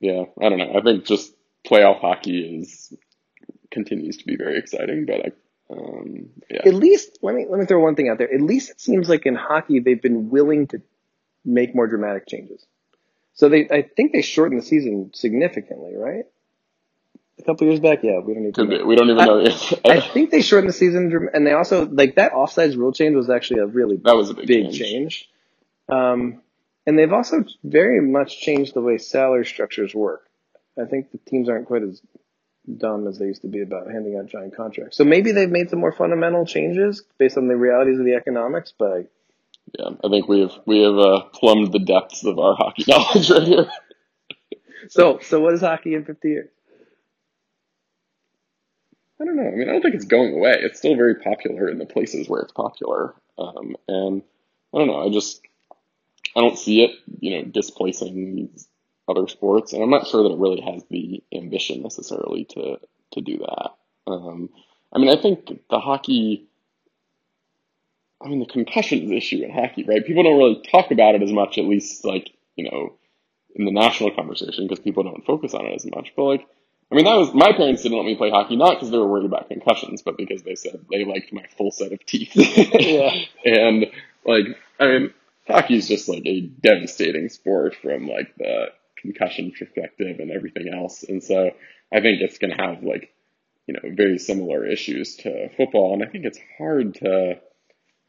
Yeah, 0.00 0.24
I 0.40 0.48
don't 0.48 0.58
know. 0.58 0.74
I 0.76 0.80
think 0.80 1.04
just 1.04 1.32
playoff 1.66 2.00
hockey 2.00 2.60
is 2.60 2.92
continues 3.70 4.18
to 4.18 4.24
be 4.24 4.36
very 4.36 4.58
exciting, 4.58 5.06
but 5.06 5.26
I, 5.26 5.30
um, 5.70 6.30
yeah. 6.48 6.62
At 6.64 6.74
least 6.74 7.18
let 7.22 7.34
me 7.34 7.46
let 7.48 7.58
me 7.58 7.66
throw 7.66 7.80
one 7.80 7.94
thing 7.94 8.08
out 8.08 8.18
there. 8.18 8.32
At 8.32 8.40
least 8.40 8.70
it 8.70 8.80
seems 8.80 9.08
like 9.08 9.26
in 9.26 9.34
hockey 9.34 9.80
they've 9.80 10.00
been 10.00 10.30
willing 10.30 10.68
to 10.68 10.82
make 11.44 11.74
more 11.74 11.86
dramatic 11.86 12.26
changes. 12.28 12.64
So 13.34 13.48
they, 13.48 13.68
I 13.70 13.82
think 13.82 14.12
they 14.12 14.22
shortened 14.22 14.60
the 14.60 14.66
season 14.66 15.12
significantly, 15.14 15.94
right? 15.94 16.24
A 17.38 17.42
couple 17.42 17.66
years 17.66 17.80
back. 17.80 18.00
Yeah, 18.02 18.18
we 18.18 18.34
don't 18.34 18.44
need 18.44 18.54
to. 18.56 18.66
Be. 18.66 18.82
We 18.82 18.96
don't 18.96 19.10
even 19.10 19.24
know. 19.24 19.44
I, 19.84 19.90
I 19.96 20.00
think 20.00 20.30
they 20.30 20.42
shortened 20.42 20.68
the 20.68 20.74
season, 20.74 21.28
and 21.32 21.46
they 21.46 21.52
also 21.52 21.86
like 21.86 22.16
that 22.16 22.32
offsides 22.32 22.76
rule 22.76 22.92
change 22.92 23.14
was 23.14 23.30
actually 23.30 23.60
a 23.60 23.66
really 23.66 23.96
that 23.96 24.16
was 24.16 24.30
a 24.30 24.34
big, 24.34 24.46
big 24.46 24.72
change. 24.72 24.78
change. 24.78 25.30
Um, 25.88 26.42
and 26.86 26.98
they've 26.98 27.12
also 27.12 27.44
very 27.64 28.00
much 28.00 28.40
changed 28.40 28.74
the 28.74 28.80
way 28.80 28.98
salary 28.98 29.44
structures 29.44 29.94
work. 29.94 30.28
I 30.80 30.84
think 30.84 31.10
the 31.12 31.18
teams 31.18 31.48
aren't 31.48 31.66
quite 31.66 31.82
as 31.82 32.00
dumb 32.76 33.06
as 33.06 33.18
they 33.18 33.26
used 33.26 33.42
to 33.42 33.48
be 33.48 33.62
about 33.62 33.90
handing 33.90 34.16
out 34.16 34.26
giant 34.26 34.56
contracts. 34.56 34.96
So 34.96 35.04
maybe 35.04 35.32
they've 35.32 35.50
made 35.50 35.70
some 35.70 35.80
more 35.80 35.92
fundamental 35.92 36.46
changes 36.46 37.02
based 37.18 37.36
on 37.36 37.48
the 37.48 37.56
realities 37.56 37.98
of 37.98 38.04
the 38.04 38.14
economics, 38.14 38.72
but 38.78 39.10
yeah, 39.78 39.90
I 40.02 40.08
think 40.08 40.28
we 40.28 40.40
have 40.40 40.52
we 40.66 40.82
have 40.82 40.96
uh, 40.98 41.24
plumbed 41.32 41.72
the 41.72 41.78
depths 41.78 42.24
of 42.24 42.38
our 42.38 42.54
hockey 42.54 42.84
knowledge 42.88 43.30
right 43.30 43.42
here. 43.42 43.70
so, 44.88 45.18
so 45.22 45.40
what 45.40 45.54
is 45.54 45.60
hockey 45.60 45.94
in 45.94 46.04
50 46.04 46.28
years? 46.28 46.50
I 49.20 49.24
don't 49.24 49.36
know. 49.36 49.48
I 49.48 49.50
mean, 49.50 49.68
I 49.68 49.72
don't 49.72 49.82
think 49.82 49.94
it's 49.94 50.04
going 50.04 50.34
away. 50.34 50.58
It's 50.60 50.78
still 50.78 50.94
very 50.94 51.16
popular 51.16 51.68
in 51.68 51.78
the 51.78 51.86
places 51.86 52.28
where 52.28 52.40
it's 52.40 52.52
popular. 52.52 53.14
Um, 53.36 53.76
and 53.88 54.22
I 54.72 54.78
don't 54.78 54.86
know. 54.86 55.04
I 55.04 55.10
just, 55.10 55.40
I 56.36 56.40
don't 56.40 56.58
see 56.58 56.84
it, 56.84 56.92
you 57.20 57.36
know, 57.36 57.44
displacing 57.44 58.36
these 58.36 58.68
other 59.08 59.26
sports. 59.26 59.72
And 59.72 59.82
I'm 59.82 59.90
not 59.90 60.06
sure 60.06 60.22
that 60.22 60.34
it 60.34 60.38
really 60.38 60.60
has 60.60 60.84
the 60.90 61.22
ambition 61.34 61.82
necessarily 61.82 62.44
to, 62.50 62.78
to 63.12 63.20
do 63.20 63.38
that. 63.38 63.70
Um, 64.06 64.50
I 64.92 64.98
mean, 64.98 65.08
I 65.08 65.20
think 65.20 65.48
the 65.68 65.80
hockey, 65.80 66.46
I 68.22 68.28
mean, 68.28 68.40
the 68.40 68.46
concussions 68.46 69.10
issue 69.10 69.42
in 69.42 69.50
hockey, 69.50 69.84
right? 69.84 70.04
People 70.04 70.22
don't 70.22 70.38
really 70.38 70.62
talk 70.70 70.90
about 70.90 71.14
it 71.16 71.22
as 71.22 71.32
much, 71.32 71.58
at 71.58 71.64
least 71.64 72.04
like, 72.04 72.30
you 72.54 72.70
know, 72.70 72.94
in 73.56 73.64
the 73.64 73.72
national 73.72 74.14
conversation 74.14 74.66
because 74.66 74.82
people 74.82 75.02
don't 75.02 75.26
focus 75.26 75.54
on 75.54 75.66
it 75.66 75.74
as 75.74 75.86
much. 75.86 76.12
But 76.16 76.24
like, 76.24 76.46
I 76.90 76.94
mean, 76.94 77.04
that 77.04 77.16
was 77.16 77.34
my 77.34 77.52
parents 77.52 77.82
didn't 77.82 77.98
let 77.98 78.06
me 78.06 78.16
play 78.16 78.30
hockey 78.30 78.56
not 78.56 78.74
because 78.74 78.90
they 78.90 78.96
were 78.96 79.06
worried 79.06 79.26
about 79.26 79.48
concussions, 79.48 80.00
but 80.02 80.16
because 80.16 80.42
they 80.42 80.54
said 80.54 80.86
they 80.90 81.04
liked 81.04 81.32
my 81.32 81.44
full 81.56 81.70
set 81.70 81.92
of 81.92 82.04
teeth. 82.06 82.32
yeah. 82.34 83.14
And 83.44 83.86
like, 84.24 84.46
I 84.80 84.86
mean, 84.86 85.14
hockey 85.46 85.76
is 85.76 85.88
just 85.88 86.08
like 86.08 86.24
a 86.24 86.40
devastating 86.40 87.28
sport 87.28 87.74
from 87.74 88.06
like 88.06 88.34
the 88.36 88.68
concussion 88.96 89.52
perspective 89.56 90.18
and 90.18 90.30
everything 90.30 90.72
else. 90.72 91.02
And 91.02 91.22
so 91.22 91.50
I 91.92 92.00
think 92.00 92.20
it's 92.20 92.38
going 92.38 92.56
to 92.56 92.62
have 92.62 92.82
like, 92.82 93.12
you 93.66 93.74
know, 93.74 93.80
very 93.94 94.18
similar 94.18 94.66
issues 94.66 95.16
to 95.16 95.50
football. 95.56 95.92
And 95.92 96.02
I 96.02 96.06
think 96.06 96.24
it's 96.24 96.40
hard 96.56 96.94
to, 96.96 97.38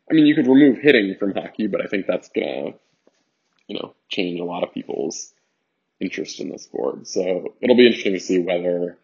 I 0.09 0.13
mean, 0.13 0.25
you 0.25 0.35
could 0.35 0.47
remove 0.47 0.77
hitting 0.77 1.15
from 1.19 1.33
hockey, 1.33 1.67
but 1.67 1.81
I 1.81 1.87
think 1.87 2.07
that's 2.07 2.29
going 2.29 2.71
to, 2.71 2.79
you 3.67 3.77
know, 3.77 3.93
change 4.07 4.39
a 4.39 4.45
lot 4.45 4.63
of 4.63 4.73
people's 4.73 5.33
interest 5.99 6.39
in 6.39 6.49
the 6.49 6.59
sport. 6.59 7.07
So 7.07 7.53
it'll 7.61 7.75
be 7.77 7.87
interesting 7.87 8.13
to 8.13 8.19
see 8.19 8.39
whether 8.39 8.97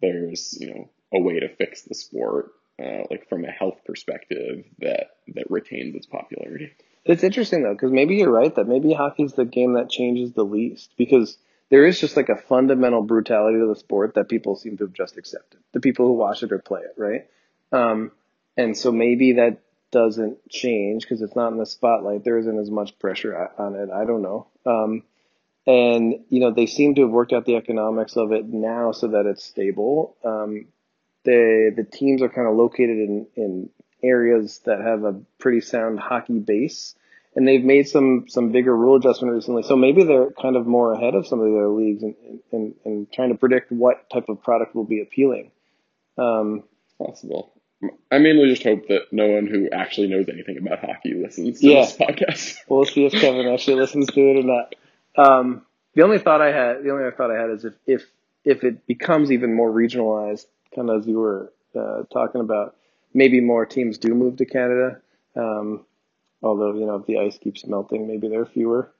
there's, 0.00 0.56
you 0.60 0.74
know, 0.74 0.90
a 1.12 1.20
way 1.20 1.40
to 1.40 1.54
fix 1.56 1.82
the 1.82 1.94
sport, 1.94 2.52
uh, 2.82 3.04
like 3.10 3.28
from 3.28 3.44
a 3.44 3.50
health 3.50 3.80
perspective 3.84 4.64
that, 4.78 5.10
that 5.34 5.50
retains 5.50 5.94
its 5.96 6.06
popularity. 6.06 6.72
It's 7.04 7.24
interesting 7.24 7.62
though, 7.62 7.72
because 7.72 7.90
maybe 7.90 8.16
you're 8.16 8.30
right 8.30 8.54
that 8.54 8.68
maybe 8.68 8.92
hockey's 8.92 9.32
the 9.32 9.44
game 9.44 9.74
that 9.74 9.88
changes 9.88 10.32
the 10.32 10.44
least 10.44 10.92
because 10.98 11.38
there 11.70 11.86
is 11.86 11.98
just 11.98 12.16
like 12.16 12.28
a 12.28 12.36
fundamental 12.36 13.02
brutality 13.02 13.58
to 13.58 13.66
the 13.66 13.78
sport 13.78 14.14
that 14.14 14.28
people 14.28 14.56
seem 14.56 14.76
to 14.78 14.84
have 14.84 14.92
just 14.92 15.16
accepted. 15.16 15.60
The 15.72 15.80
people 15.80 16.06
who 16.06 16.12
watch 16.14 16.42
it 16.42 16.52
or 16.52 16.58
play 16.58 16.80
it, 16.80 16.94
right? 16.96 17.26
Um, 17.72 18.12
and 18.56 18.76
so 18.76 18.92
maybe 18.92 19.34
that 19.34 19.58
doesn't 19.90 20.48
change 20.50 21.02
because 21.02 21.22
it's 21.22 21.36
not 21.36 21.52
in 21.52 21.58
the 21.58 21.66
spotlight. 21.66 22.24
There 22.24 22.38
isn't 22.38 22.58
as 22.58 22.70
much 22.70 22.98
pressure 22.98 23.50
on 23.58 23.74
it. 23.74 23.90
I 23.90 24.04
don't 24.04 24.22
know. 24.22 24.46
Um, 24.66 25.02
and 25.68 26.24
you 26.30 26.40
know 26.40 26.50
they 26.50 26.64
seem 26.64 26.94
to 26.94 27.02
have 27.02 27.10
worked 27.10 27.34
out 27.34 27.44
the 27.44 27.56
economics 27.56 28.16
of 28.16 28.32
it 28.32 28.46
now 28.46 28.90
so 28.92 29.08
that 29.08 29.26
it's 29.26 29.44
stable. 29.44 30.16
Um, 30.24 30.68
the 31.24 31.72
the 31.76 31.84
teams 31.84 32.22
are 32.22 32.30
kind 32.30 32.48
of 32.48 32.56
located 32.56 32.96
in 32.96 33.26
in 33.36 33.70
areas 34.02 34.60
that 34.64 34.80
have 34.80 35.04
a 35.04 35.20
pretty 35.38 35.60
sound 35.60 36.00
hockey 36.00 36.38
base, 36.38 36.94
and 37.36 37.46
they've 37.46 37.62
made 37.62 37.86
some 37.86 38.24
some 38.28 38.50
bigger 38.50 38.74
rule 38.74 38.96
adjustment 38.96 39.34
recently. 39.34 39.62
So 39.62 39.76
maybe 39.76 40.04
they're 40.04 40.30
kind 40.30 40.56
of 40.56 40.66
more 40.66 40.94
ahead 40.94 41.14
of 41.14 41.26
some 41.26 41.38
of 41.38 41.44
the 41.44 41.58
other 41.58 41.68
leagues 41.68 42.02
and 42.02 42.14
and, 42.50 42.74
and 42.86 43.12
trying 43.12 43.28
to 43.28 43.34
predict 43.34 43.70
what 43.70 44.08
type 44.08 44.30
of 44.30 44.42
product 44.42 44.74
will 44.74 44.86
be 44.86 45.02
appealing. 45.02 45.50
Um, 46.16 46.64
Possible. 46.98 47.52
I 48.10 48.18
mainly 48.18 48.48
just 48.48 48.64
hope 48.64 48.88
that 48.88 49.12
no 49.12 49.28
one 49.28 49.46
who 49.46 49.68
actually 49.70 50.08
knows 50.08 50.28
anything 50.28 50.56
about 50.58 50.80
hockey 50.80 51.14
listens 51.14 51.60
to 51.60 51.66
yeah. 51.68 51.82
this 51.82 51.96
podcast. 51.96 52.56
we'll 52.68 52.86
see 52.86 53.04
if 53.04 53.12
Kevin 53.12 53.46
actually 53.46 53.76
listens 53.76 54.06
to 54.06 54.20
it 54.20 54.38
or 54.38 54.42
not. 54.42 54.74
Um, 55.18 55.66
the 55.94 56.02
only 56.02 56.18
thought 56.18 56.40
I 56.40 56.52
had, 56.52 56.84
the 56.84 56.90
only 56.90 57.10
thought 57.10 57.30
I 57.30 57.40
had 57.40 57.50
is 57.50 57.64
if 57.64 57.74
if 57.86 58.02
if 58.44 58.64
it 58.64 58.86
becomes 58.86 59.32
even 59.32 59.54
more 59.54 59.70
regionalized, 59.70 60.46
kind 60.74 60.88
of 60.88 61.00
as 61.00 61.06
you 61.06 61.18
were 61.18 61.52
uh, 61.78 62.04
talking 62.12 62.40
about, 62.40 62.76
maybe 63.12 63.40
more 63.40 63.66
teams 63.66 63.98
do 63.98 64.14
move 64.14 64.36
to 64.36 64.46
Canada. 64.46 65.00
Um, 65.36 65.84
although 66.42 66.74
you 66.74 66.86
know 66.86 66.96
if 66.96 67.06
the 67.06 67.18
ice 67.18 67.36
keeps 67.36 67.66
melting, 67.66 68.06
maybe 68.06 68.28
there 68.28 68.42
are 68.42 68.46
fewer 68.46 68.92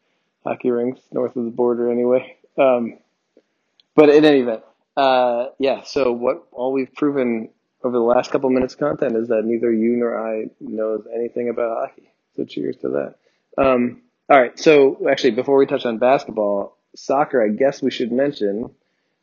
hockey 0.45 0.71
rinks 0.71 1.01
north 1.13 1.37
of 1.37 1.45
the 1.45 1.51
border 1.51 1.91
anyway. 1.91 2.37
Um, 2.57 2.99
but 3.95 4.09
in 4.09 4.25
any 4.25 4.41
event, 4.41 4.63
uh, 4.97 5.47
yeah. 5.59 5.83
So 5.85 6.13
what 6.13 6.49
all 6.51 6.73
we've 6.73 6.93
proven 6.93 7.51
over 7.85 7.97
the 7.97 8.03
last 8.03 8.33
couple 8.33 8.51
minutes 8.51 8.75
content 8.75 9.17
is 9.17 9.29
that 9.29 9.45
neither 9.45 9.73
you 9.73 9.97
nor 9.97 10.19
I 10.19 10.47
knows 10.61 11.07
anything 11.15 11.49
about 11.49 11.89
hockey. 11.89 12.11
So 12.35 12.45
cheers 12.45 12.77
to 12.79 12.89
that. 12.89 13.15
Um, 13.57 14.03
all 14.29 14.41
right. 14.41 14.59
So 14.59 15.09
actually, 15.11 15.33
before 15.33 15.57
we 15.57 15.67
touch 15.67 15.87
on 15.87 15.99
basketball, 15.99 16.77
soccer, 16.95 17.43
I 17.43 17.49
guess 17.49 17.83
we 17.83 17.91
should 17.91 18.13
mention 18.13 18.71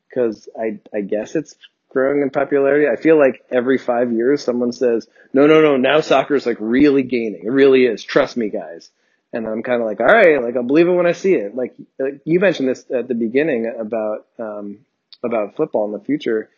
because 0.10 0.50
I 0.60 0.80
I 0.94 1.02
guess 1.02 1.36
it's 1.36 1.56
growing 1.90 2.22
in 2.22 2.30
popularity. 2.30 2.88
I 2.88 3.02
feel 3.02 3.18
like 3.18 3.46
every 3.50 3.78
five 3.78 4.12
years 4.12 4.44
someone 4.44 4.72
says, 4.72 5.08
no, 5.34 5.48
no, 5.48 5.62
no, 5.62 5.78
now 5.78 6.02
soccer 6.02 6.36
is 6.36 6.46
like 6.46 6.58
really 6.60 7.04
gaining. 7.04 7.44
It 7.46 7.52
really 7.52 7.86
is. 7.86 8.04
Trust 8.04 8.36
me, 8.36 8.50
guys. 8.50 8.90
And 9.32 9.48
I'm 9.48 9.64
kind 9.64 9.82
of 9.82 9.88
like, 9.88 10.00
all 10.00 10.06
right, 10.06 10.42
like 10.42 10.56
I'll 10.56 10.64
believe 10.64 10.88
it 10.88 10.92
when 10.92 11.06
I 11.06 11.12
see 11.12 11.34
it. 11.34 11.56
Like, 11.56 11.76
like 12.00 12.22
you 12.26 12.40
mentioned 12.40 12.70
this 12.70 12.86
at 12.94 13.08
the 13.08 13.16
beginning 13.16 13.74
about 13.80 14.28
um, 14.40 14.80
about 15.24 15.56
football 15.56 15.86
in 15.86 15.92
the 15.92 16.00
future. 16.00 16.50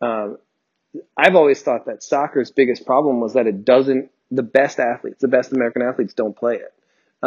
Um, 0.00 0.38
I've 1.16 1.34
always 1.34 1.62
thought 1.62 1.86
that 1.86 2.02
soccer's 2.02 2.50
biggest 2.50 2.86
problem 2.86 3.20
was 3.20 3.34
that 3.34 3.46
it 3.46 3.64
doesn't, 3.64 4.10
the 4.30 4.42
best 4.42 4.78
athletes, 4.80 5.20
the 5.20 5.28
best 5.28 5.52
American 5.52 5.82
athletes 5.82 6.14
don't 6.14 6.36
play 6.36 6.56
it. 6.56 6.72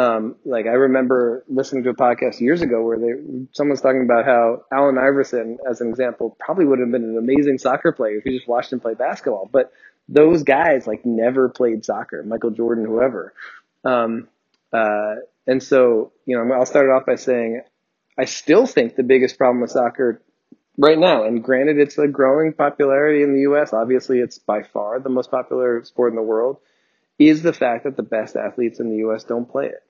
Um, 0.00 0.36
like 0.46 0.64
I 0.64 0.70
remember 0.88 1.44
listening 1.46 1.82
to 1.84 1.90
a 1.90 1.94
podcast 1.94 2.40
years 2.40 2.62
ago 2.62 2.82
where 2.82 2.98
they, 2.98 3.12
someone's 3.52 3.82
talking 3.82 4.02
about 4.02 4.24
how 4.24 4.62
Allen 4.72 4.96
Iverson, 4.96 5.58
as 5.68 5.82
an 5.82 5.90
example, 5.90 6.34
probably 6.40 6.64
would 6.64 6.78
have 6.78 6.90
been 6.90 7.04
an 7.04 7.18
amazing 7.18 7.58
soccer 7.58 7.92
player 7.92 8.16
if 8.16 8.24
you 8.24 8.32
just 8.32 8.48
watched 8.48 8.72
him 8.72 8.80
play 8.80 8.94
basketball. 8.94 9.50
But 9.52 9.72
those 10.08 10.42
guys 10.42 10.86
like 10.86 11.04
never 11.04 11.50
played 11.50 11.84
soccer, 11.84 12.22
Michael 12.22 12.50
Jordan, 12.50 12.86
whoever. 12.86 13.34
Um, 13.84 14.28
uh, 14.72 15.16
and 15.46 15.62
so, 15.62 16.12
you 16.24 16.34
know, 16.34 16.54
I'll 16.54 16.64
start 16.64 16.86
it 16.86 16.92
off 16.92 17.04
by 17.04 17.16
saying 17.16 17.60
I 18.18 18.24
still 18.24 18.66
think 18.66 18.96
the 18.96 19.02
biggest 19.02 19.36
problem 19.36 19.60
with 19.60 19.70
soccer 19.70 20.22
right 20.78 20.98
now. 20.98 21.24
And 21.24 21.44
granted, 21.44 21.78
it's 21.78 21.98
a 21.98 22.08
growing 22.08 22.54
popularity 22.54 23.22
in 23.22 23.34
the 23.34 23.40
U.S. 23.42 23.74
Obviously, 23.74 24.20
it's 24.20 24.38
by 24.38 24.62
far 24.62 24.98
the 24.98 25.10
most 25.10 25.30
popular 25.30 25.84
sport 25.84 26.12
in 26.12 26.16
the 26.16 26.22
world. 26.22 26.56
Is 27.18 27.42
the 27.42 27.52
fact 27.52 27.84
that 27.84 27.98
the 27.98 28.02
best 28.02 28.34
athletes 28.34 28.80
in 28.80 28.88
the 28.88 28.96
U.S. 28.98 29.24
don't 29.24 29.46
play 29.46 29.66
it, 29.66 29.82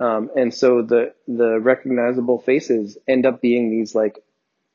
um, 0.00 0.30
and 0.36 0.52
so 0.54 0.82
the 0.82 1.14
the 1.26 1.58
recognizable 1.60 2.38
faces 2.40 2.98
end 3.08 3.26
up 3.26 3.40
being 3.40 3.70
these 3.70 3.94
like 3.94 4.18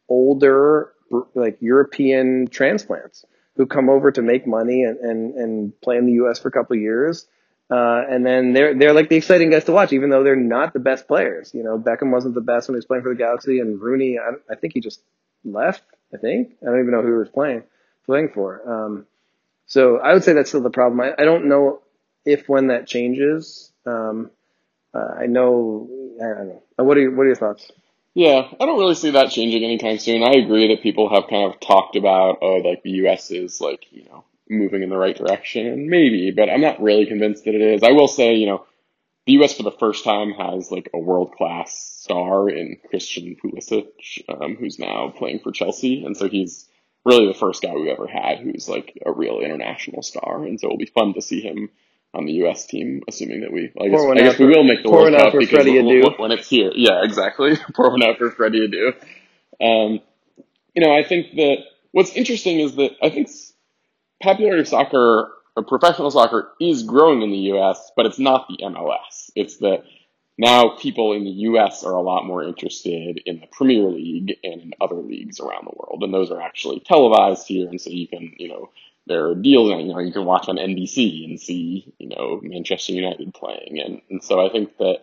older, 0.10 0.92
like 1.34 1.58
European 1.62 2.48
transplants 2.48 3.26
who 3.56 3.66
come 3.66 3.90
over 3.90 4.12
to 4.12 4.22
make 4.22 4.46
money 4.46 4.84
and 4.84 4.98
and, 5.00 5.34
and 5.36 5.82
play 5.82 5.98
in 5.98 6.06
the 6.06 6.14
U.S. 6.14 6.40
for 6.40 6.50
a 6.50 6.52
couple 6.52 6.76
of 6.76 6.82
years. 6.82 7.28
Uh, 7.70 8.04
and 8.10 8.26
then 8.26 8.54
they're 8.54 8.78
they're 8.78 8.94
like 8.94 9.10
the 9.10 9.16
exciting 9.16 9.50
guys 9.50 9.64
to 9.64 9.72
watch, 9.72 9.94
even 9.94 10.10
though 10.10 10.24
they're 10.24 10.36
not 10.36 10.74
the 10.74 10.80
best 10.80 11.08
players. 11.08 11.54
You 11.54 11.64
know, 11.64 11.80
Beckham 11.80 12.12
wasn't 12.12 12.36
the 12.36 12.42
best 12.42 12.68
when 12.68 12.76
he 12.76 12.78
was 12.78 12.86
playing 12.86 13.04
for 13.04 13.10
the 13.10 13.18
Galaxy, 13.18 13.60
and 13.60 13.82
Rooney, 13.82 14.20
I, 14.20 14.34
I 14.52 14.56
think 14.56 14.74
he 14.74 14.82
just 14.82 15.02
left. 15.46 15.84
I 16.14 16.18
think 16.18 16.54
I 16.62 16.66
don't 16.66 16.80
even 16.80 16.92
know 16.92 17.02
who 17.02 17.14
he 17.14 17.18
was 17.18 17.30
playing 17.30 17.64
playing 18.06 18.30
for. 18.34 18.62
Um, 18.70 19.06
so 19.66 19.98
I 19.98 20.14
would 20.14 20.24
say 20.24 20.34
that's 20.34 20.50
still 20.50 20.62
the 20.62 20.70
problem. 20.70 21.00
I, 21.00 21.14
I 21.22 21.26
don't 21.26 21.46
know 21.48 21.82
if 22.26 22.48
when 22.50 22.68
that 22.68 22.86
changes. 22.86 23.72
Um, 23.86 24.30
uh, 24.94 25.16
I 25.20 25.26
know. 25.26 25.90
I 26.22 26.28
don't 26.28 26.48
know. 26.48 26.64
Uh, 26.80 26.84
what 26.84 26.98
are 26.98 27.02
your, 27.02 27.16
what 27.16 27.24
are 27.24 27.28
your 27.28 27.36
thoughts? 27.36 27.72
Yeah, 28.14 28.48
I 28.60 28.66
don't 28.66 28.78
really 28.78 28.96
see 28.96 29.12
that 29.12 29.32
changing 29.32 29.64
anytime 29.64 29.98
soon. 29.98 30.24
I 30.24 30.34
agree 30.34 30.68
that 30.68 30.84
people 30.84 31.10
have 31.10 31.30
kind 31.30 31.52
of 31.52 31.60
talked 31.60 31.96
about, 31.96 32.40
oh, 32.42 32.58
like 32.58 32.84
the 32.84 32.92
U.S. 32.92 33.32
is 33.32 33.60
like 33.60 33.86
you 33.92 34.06
know 34.06 34.24
moving 34.50 34.84
in 34.84 34.90
the 34.90 34.98
right 34.98 35.16
direction, 35.16 35.66
and 35.66 35.88
maybe, 35.88 36.32
but 36.32 36.50
I'm 36.50 36.62
not 36.62 36.82
really 36.82 37.08
convinced 37.08 37.46
that 37.46 37.56
it 37.56 37.62
is. 37.62 37.82
I 37.82 37.92
will 37.92 38.08
say, 38.08 38.36
you 38.36 38.46
know, 38.46 38.66
the 39.26 39.34
U.S. 39.34 39.56
for 39.56 39.64
the 39.64 39.72
first 39.72 40.04
time 40.04 40.32
has 40.32 40.72
like 40.72 40.90
a 40.94 41.00
world 41.00 41.34
class 41.36 41.74
star 41.76 42.50
in 42.50 42.78
Christian 42.88 43.36
Pulisic, 43.44 43.88
um, 44.30 44.58
who's 44.58 44.78
now 44.78 45.12
playing 45.18 45.40
for 45.40 45.52
Chelsea, 45.52 46.06
and 46.06 46.16
so 46.16 46.30
he's 46.30 46.70
really 47.06 47.28
the 47.28 47.34
first 47.34 47.64
guy 47.64 47.74
we've 47.74 47.88
ever 47.88 48.08
had 48.08 48.40
who's 48.40 48.70
like 48.70 48.98
a 49.04 49.12
real 49.12 49.40
international 49.40 50.04
star, 50.04 50.44
and 50.44 50.60
so 50.60 50.68
it'll 50.68 50.78
be 50.78 50.86
fun 50.86 51.16
to 51.16 51.22
see 51.22 51.42
him 51.42 51.70
on 52.14 52.26
the 52.26 52.34
U.S. 52.34 52.66
team, 52.66 53.02
assuming 53.08 53.42
that 53.42 53.52
we, 53.52 53.72
I 53.80 53.88
guess, 53.88 54.02
I 54.02 54.16
guess 54.16 54.40
we 54.40 54.48
will 54.48 54.64
make 54.64 54.84
the 54.84 54.90
World 54.90 55.14
Cup 55.16 55.34
because 55.38 55.66
when, 55.66 56.14
when 56.18 56.32
it's 56.32 56.48
here, 56.48 56.72
yeah, 56.76 57.04
exactly. 57.04 57.58
Pour 57.74 57.90
one 57.90 58.04
out 58.04 58.18
for 58.18 58.30
Freddie 58.32 58.68
Adu. 58.68 58.94
Um, 59.60 60.00
you 60.76 60.86
know, 60.86 60.96
I 60.96 61.04
think 61.04 61.36
that 61.36 61.58
what's 61.92 62.14
interesting 62.14 62.60
is 62.60 62.76
that 62.76 62.92
I 63.02 63.10
think 63.10 63.30
popularity 64.22 64.62
of 64.62 64.68
soccer 64.68 65.32
professional 65.62 66.10
soccer 66.10 66.52
is 66.60 66.84
growing 66.84 67.22
in 67.22 67.32
the 67.32 67.38
U.S., 67.38 67.92
but 67.96 68.06
it's 68.06 68.18
not 68.18 68.48
the 68.48 68.58
MLS. 68.64 69.30
It's 69.36 69.58
that 69.58 69.84
now 70.38 70.76
people 70.78 71.14
in 71.14 71.24
the 71.24 71.30
U.S. 71.30 71.84
are 71.84 71.94
a 71.94 72.02
lot 72.02 72.26
more 72.26 72.44
interested 72.44 73.22
in 73.26 73.40
the 73.40 73.48
Premier 73.48 73.88
League 73.90 74.38
and 74.44 74.62
in 74.62 74.74
other 74.82 74.96
leagues 74.96 75.40
around 75.40 75.66
the 75.66 75.76
world, 75.76 76.02
and 76.02 76.14
those 76.14 76.32
are 76.32 76.42
actually 76.42 76.80
televised 76.80 77.48
here, 77.48 77.70
and 77.70 77.80
so 77.80 77.92
you 77.92 78.08
can, 78.08 78.34
you 78.38 78.50
know, 78.50 78.70
there 79.08 79.28
are 79.28 79.36
deals, 79.36 79.70
you 79.70 79.94
know, 79.94 80.00
you 80.00 80.14
can 80.14 80.26
watch 80.26 80.48
on 80.48 80.58
NBC 80.58 81.26
and 81.26 81.40
see, 81.40 81.94
you 82.00 82.10
know, 82.10 82.40
Manchester 82.42 82.94
United 82.94 83.34
playing, 83.34 83.80
and 83.84 84.02
and 84.10 84.24
so 84.24 84.46
I 84.46 84.50
think 84.52 84.78
that. 84.78 85.00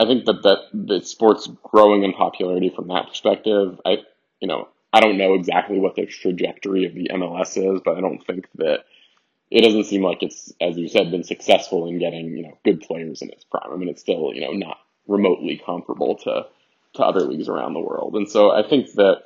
I 0.00 0.06
think 0.06 0.24
that, 0.24 0.42
that 0.42 0.58
the 0.72 1.00
sport's 1.02 1.48
growing 1.62 2.02
in 2.02 2.14
popularity 2.14 2.68
from 2.68 2.88
that 2.88 3.06
perspective. 3.10 3.80
I, 3.86 3.98
you 4.40 4.48
know, 4.48 4.66
I 4.92 5.00
don't 5.00 5.18
know 5.18 5.34
exactly 5.34 5.78
what 5.78 5.94
the 5.94 6.06
trajectory 6.06 6.84
of 6.84 6.94
the 6.94 7.10
MLS 7.12 7.56
is, 7.56 7.80
but 7.84 7.96
I 7.96 8.00
don't 8.00 8.24
think 8.24 8.48
that 8.56 8.84
it 9.50 9.62
doesn't 9.62 9.84
seem 9.84 10.02
like 10.02 10.22
it's, 10.22 10.52
as 10.60 10.76
you 10.76 10.88
said, 10.88 11.10
been 11.10 11.24
successful 11.24 11.86
in 11.86 11.98
getting, 11.98 12.36
you 12.36 12.42
know, 12.42 12.58
good 12.64 12.80
players 12.80 13.22
in 13.22 13.30
its 13.30 13.44
prime. 13.44 13.72
I 13.72 13.76
mean, 13.76 13.88
it's 13.88 14.00
still, 14.00 14.32
you 14.34 14.40
know, 14.40 14.52
not 14.52 14.78
remotely 15.06 15.60
comparable 15.64 16.16
to, 16.24 16.46
to 16.94 17.02
other 17.02 17.20
leagues 17.20 17.48
around 17.48 17.74
the 17.74 17.80
world. 17.80 18.16
And 18.16 18.28
so 18.28 18.50
I 18.50 18.68
think 18.68 18.92
that 18.92 19.22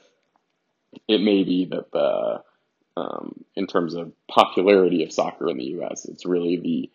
it 1.07 1.21
may 1.21 1.45
be 1.45 1.67
that 1.67 1.93
the, 1.93 2.43
um, 2.99 3.45
in 3.55 3.67
terms 3.67 3.95
of 3.95 4.13
popularity 4.29 5.05
of 5.05 5.13
soccer 5.13 5.49
in 5.49 5.59
the 5.59 5.65
U.S., 5.65 6.05
it's 6.05 6.27
really 6.27 6.57
the 6.57 6.91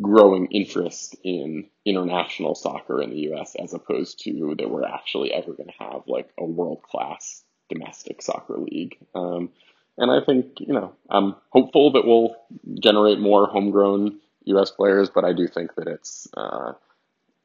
growing 0.00 0.46
interest 0.46 1.14
in 1.22 1.66
international 1.84 2.54
soccer 2.54 3.02
in 3.02 3.10
the 3.10 3.20
U.S. 3.20 3.54
as 3.56 3.74
opposed 3.74 4.20
to 4.24 4.54
that 4.58 4.70
we're 4.70 4.86
actually 4.86 5.32
ever 5.32 5.52
going 5.52 5.68
to 5.68 5.84
have 5.84 6.02
like 6.06 6.30
a 6.38 6.44
world 6.44 6.82
class 6.82 7.42
domestic 7.68 8.22
soccer 8.22 8.58
league. 8.58 8.96
Um, 9.14 9.50
and 9.98 10.10
I 10.10 10.24
think, 10.24 10.58
you 10.60 10.72
know, 10.72 10.94
I'm 11.10 11.36
hopeful 11.50 11.92
that 11.92 12.06
we'll 12.06 12.34
generate 12.80 13.18
more 13.18 13.46
homegrown 13.46 14.18
U.S. 14.44 14.70
players, 14.70 15.10
but 15.10 15.24
I 15.24 15.32
do 15.32 15.46
think 15.46 15.74
that 15.74 15.86
it's, 15.86 16.26
uh, 16.34 16.72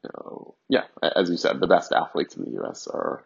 you 0.03 0.09
know, 0.15 0.55
yeah, 0.69 0.83
as 1.15 1.29
you 1.29 1.37
said, 1.37 1.59
the 1.59 1.67
best 1.67 1.91
athletes 1.91 2.37
in 2.37 2.45
the 2.45 2.51
U.S. 2.51 2.87
are 2.87 3.23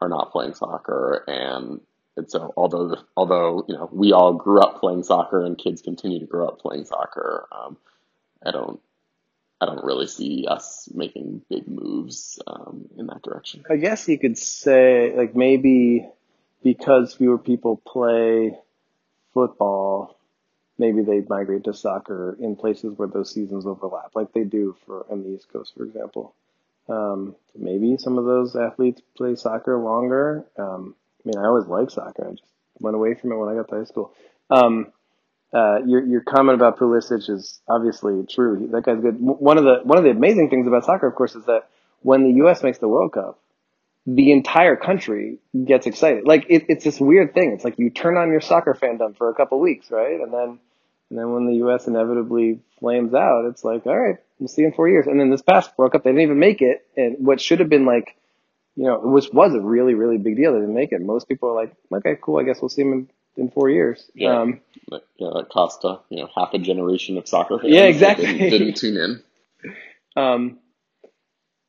are 0.00 0.08
not 0.08 0.32
playing 0.32 0.54
soccer, 0.54 1.24
and 1.28 1.80
and 2.20 2.30
so 2.30 2.52
although 2.54 2.96
although 3.16 3.64
you 3.66 3.74
know 3.74 3.88
we 3.90 4.12
all 4.12 4.34
grew 4.34 4.60
up 4.60 4.78
playing 4.78 5.02
soccer 5.02 5.44
and 5.44 5.56
kids 5.56 5.80
continue 5.80 6.20
to 6.20 6.26
grow 6.26 6.48
up 6.48 6.60
playing 6.60 6.84
soccer, 6.84 7.48
um, 7.50 7.78
I 8.44 8.50
don't 8.50 8.78
I 9.60 9.66
don't 9.66 9.82
really 9.82 10.06
see 10.06 10.46
us 10.46 10.88
making 10.94 11.42
big 11.48 11.66
moves 11.66 12.38
um, 12.46 12.88
in 12.98 13.06
that 13.06 13.22
direction. 13.22 13.64
I 13.70 13.76
guess 13.76 14.06
you 14.06 14.18
could 14.18 14.36
say 14.36 15.14
like 15.16 15.34
maybe 15.34 16.06
because 16.62 17.14
fewer 17.14 17.38
people 17.38 17.80
play 17.86 18.58
football, 19.32 20.18
maybe 20.76 21.00
they 21.02 21.22
migrate 21.26 21.64
to 21.64 21.72
soccer 21.72 22.36
in 22.38 22.54
places 22.54 22.98
where 22.98 23.08
those 23.08 23.32
seasons 23.32 23.64
overlap, 23.64 24.10
like 24.14 24.32
they 24.34 24.44
do 24.44 24.76
for 24.84 25.06
on 25.10 25.22
the 25.22 25.30
East 25.30 25.50
Coast, 25.50 25.72
for 25.74 25.84
example. 25.84 26.34
Um, 26.86 27.34
maybe 27.56 27.96
some 27.96 28.18
of 28.18 28.26
those 28.26 28.56
athletes 28.56 29.00
play 29.16 29.36
soccer 29.36 29.78
longer. 29.78 30.44
Um, 30.58 30.96
I 31.24 31.28
mean, 31.28 31.38
I 31.38 31.46
always 31.46 31.66
liked 31.66 31.92
soccer. 31.92 32.28
I 32.28 32.30
just 32.30 32.42
went 32.78 32.96
away 32.96 33.14
from 33.14 33.32
it 33.32 33.36
when 33.36 33.48
I 33.48 33.54
got 33.54 33.68
to 33.68 33.76
high 33.76 33.84
school. 33.84 34.14
Um, 34.50 34.92
uh, 35.52 35.78
your 35.84 36.04
your 36.06 36.20
comment 36.20 36.54
about 36.54 36.78
Pulisic 36.78 37.28
is 37.28 37.60
obviously 37.68 38.24
true. 38.28 38.68
That 38.72 38.84
guy's 38.84 39.00
good. 39.00 39.16
One 39.18 39.58
of 39.58 39.64
the 39.64 39.80
one 39.82 39.98
of 39.98 40.04
the 40.04 40.10
amazing 40.10 40.48
things 40.48 40.66
about 40.66 40.84
soccer, 40.84 41.06
of 41.06 41.14
course, 41.14 41.34
is 41.34 41.44
that 41.46 41.68
when 42.02 42.22
the 42.22 42.36
U.S. 42.38 42.62
makes 42.62 42.78
the 42.78 42.88
World 42.88 43.12
Cup, 43.12 43.40
the 44.06 44.32
entire 44.32 44.76
country 44.76 45.38
gets 45.64 45.86
excited. 45.86 46.24
Like 46.24 46.46
it, 46.48 46.66
it's 46.68 46.84
this 46.84 47.00
weird 47.00 47.34
thing. 47.34 47.52
It's 47.52 47.64
like 47.64 47.78
you 47.78 47.90
turn 47.90 48.16
on 48.16 48.30
your 48.30 48.40
soccer 48.40 48.74
fandom 48.80 49.16
for 49.16 49.28
a 49.28 49.34
couple 49.34 49.60
weeks, 49.60 49.90
right? 49.90 50.20
And 50.20 50.32
then 50.32 50.60
and 51.10 51.18
then 51.18 51.32
when 51.32 51.46
the 51.46 51.56
U.S. 51.56 51.88
inevitably 51.88 52.60
flames 52.78 53.12
out, 53.14 53.46
it's 53.46 53.64
like, 53.64 53.84
all 53.86 53.98
right, 53.98 54.16
we'll 54.38 54.48
see 54.48 54.62
in 54.62 54.72
four 54.72 54.88
years. 54.88 55.06
And 55.06 55.18
then 55.18 55.30
this 55.30 55.42
past 55.42 55.76
World 55.76 55.92
Cup, 55.92 56.04
they 56.04 56.10
didn't 56.10 56.22
even 56.22 56.38
make 56.38 56.62
it. 56.62 56.86
And 56.96 57.16
what 57.18 57.40
should 57.40 57.58
have 57.58 57.68
been 57.68 57.84
like, 57.84 58.16
you 58.76 58.84
know, 58.84 59.00
which 59.00 59.28
was 59.32 59.54
a 59.54 59.60
really, 59.60 59.94
really 59.94 60.18
big 60.18 60.36
deal. 60.36 60.52
They 60.52 60.60
didn't 60.60 60.74
make 60.74 60.92
it. 60.92 61.00
Most 61.00 61.28
people 61.28 61.50
are 61.50 61.54
like, 61.54 61.74
okay, 61.92 62.16
cool. 62.20 62.38
I 62.38 62.44
guess 62.44 62.60
we'll 62.60 62.68
see 62.68 62.82
them 62.82 62.92
in, 62.92 63.44
in 63.44 63.50
four 63.50 63.68
years. 63.68 64.10
Yeah. 64.14 64.40
Um, 64.40 64.60
yeah, 64.90 65.30
that 65.34 65.48
cost 65.50 65.84
uh, 65.84 65.98
you 66.08 66.18
know 66.18 66.28
half 66.34 66.54
a 66.54 66.58
generation 66.58 67.18
of 67.18 67.28
soccer 67.28 67.58
fans. 67.58 67.72
Yeah, 67.72 67.84
exactly. 67.84 68.26
Didn't, 68.26 68.50
didn't, 68.50 68.76
tune 68.76 68.96
in. 68.96 69.22
Um, 70.16 70.58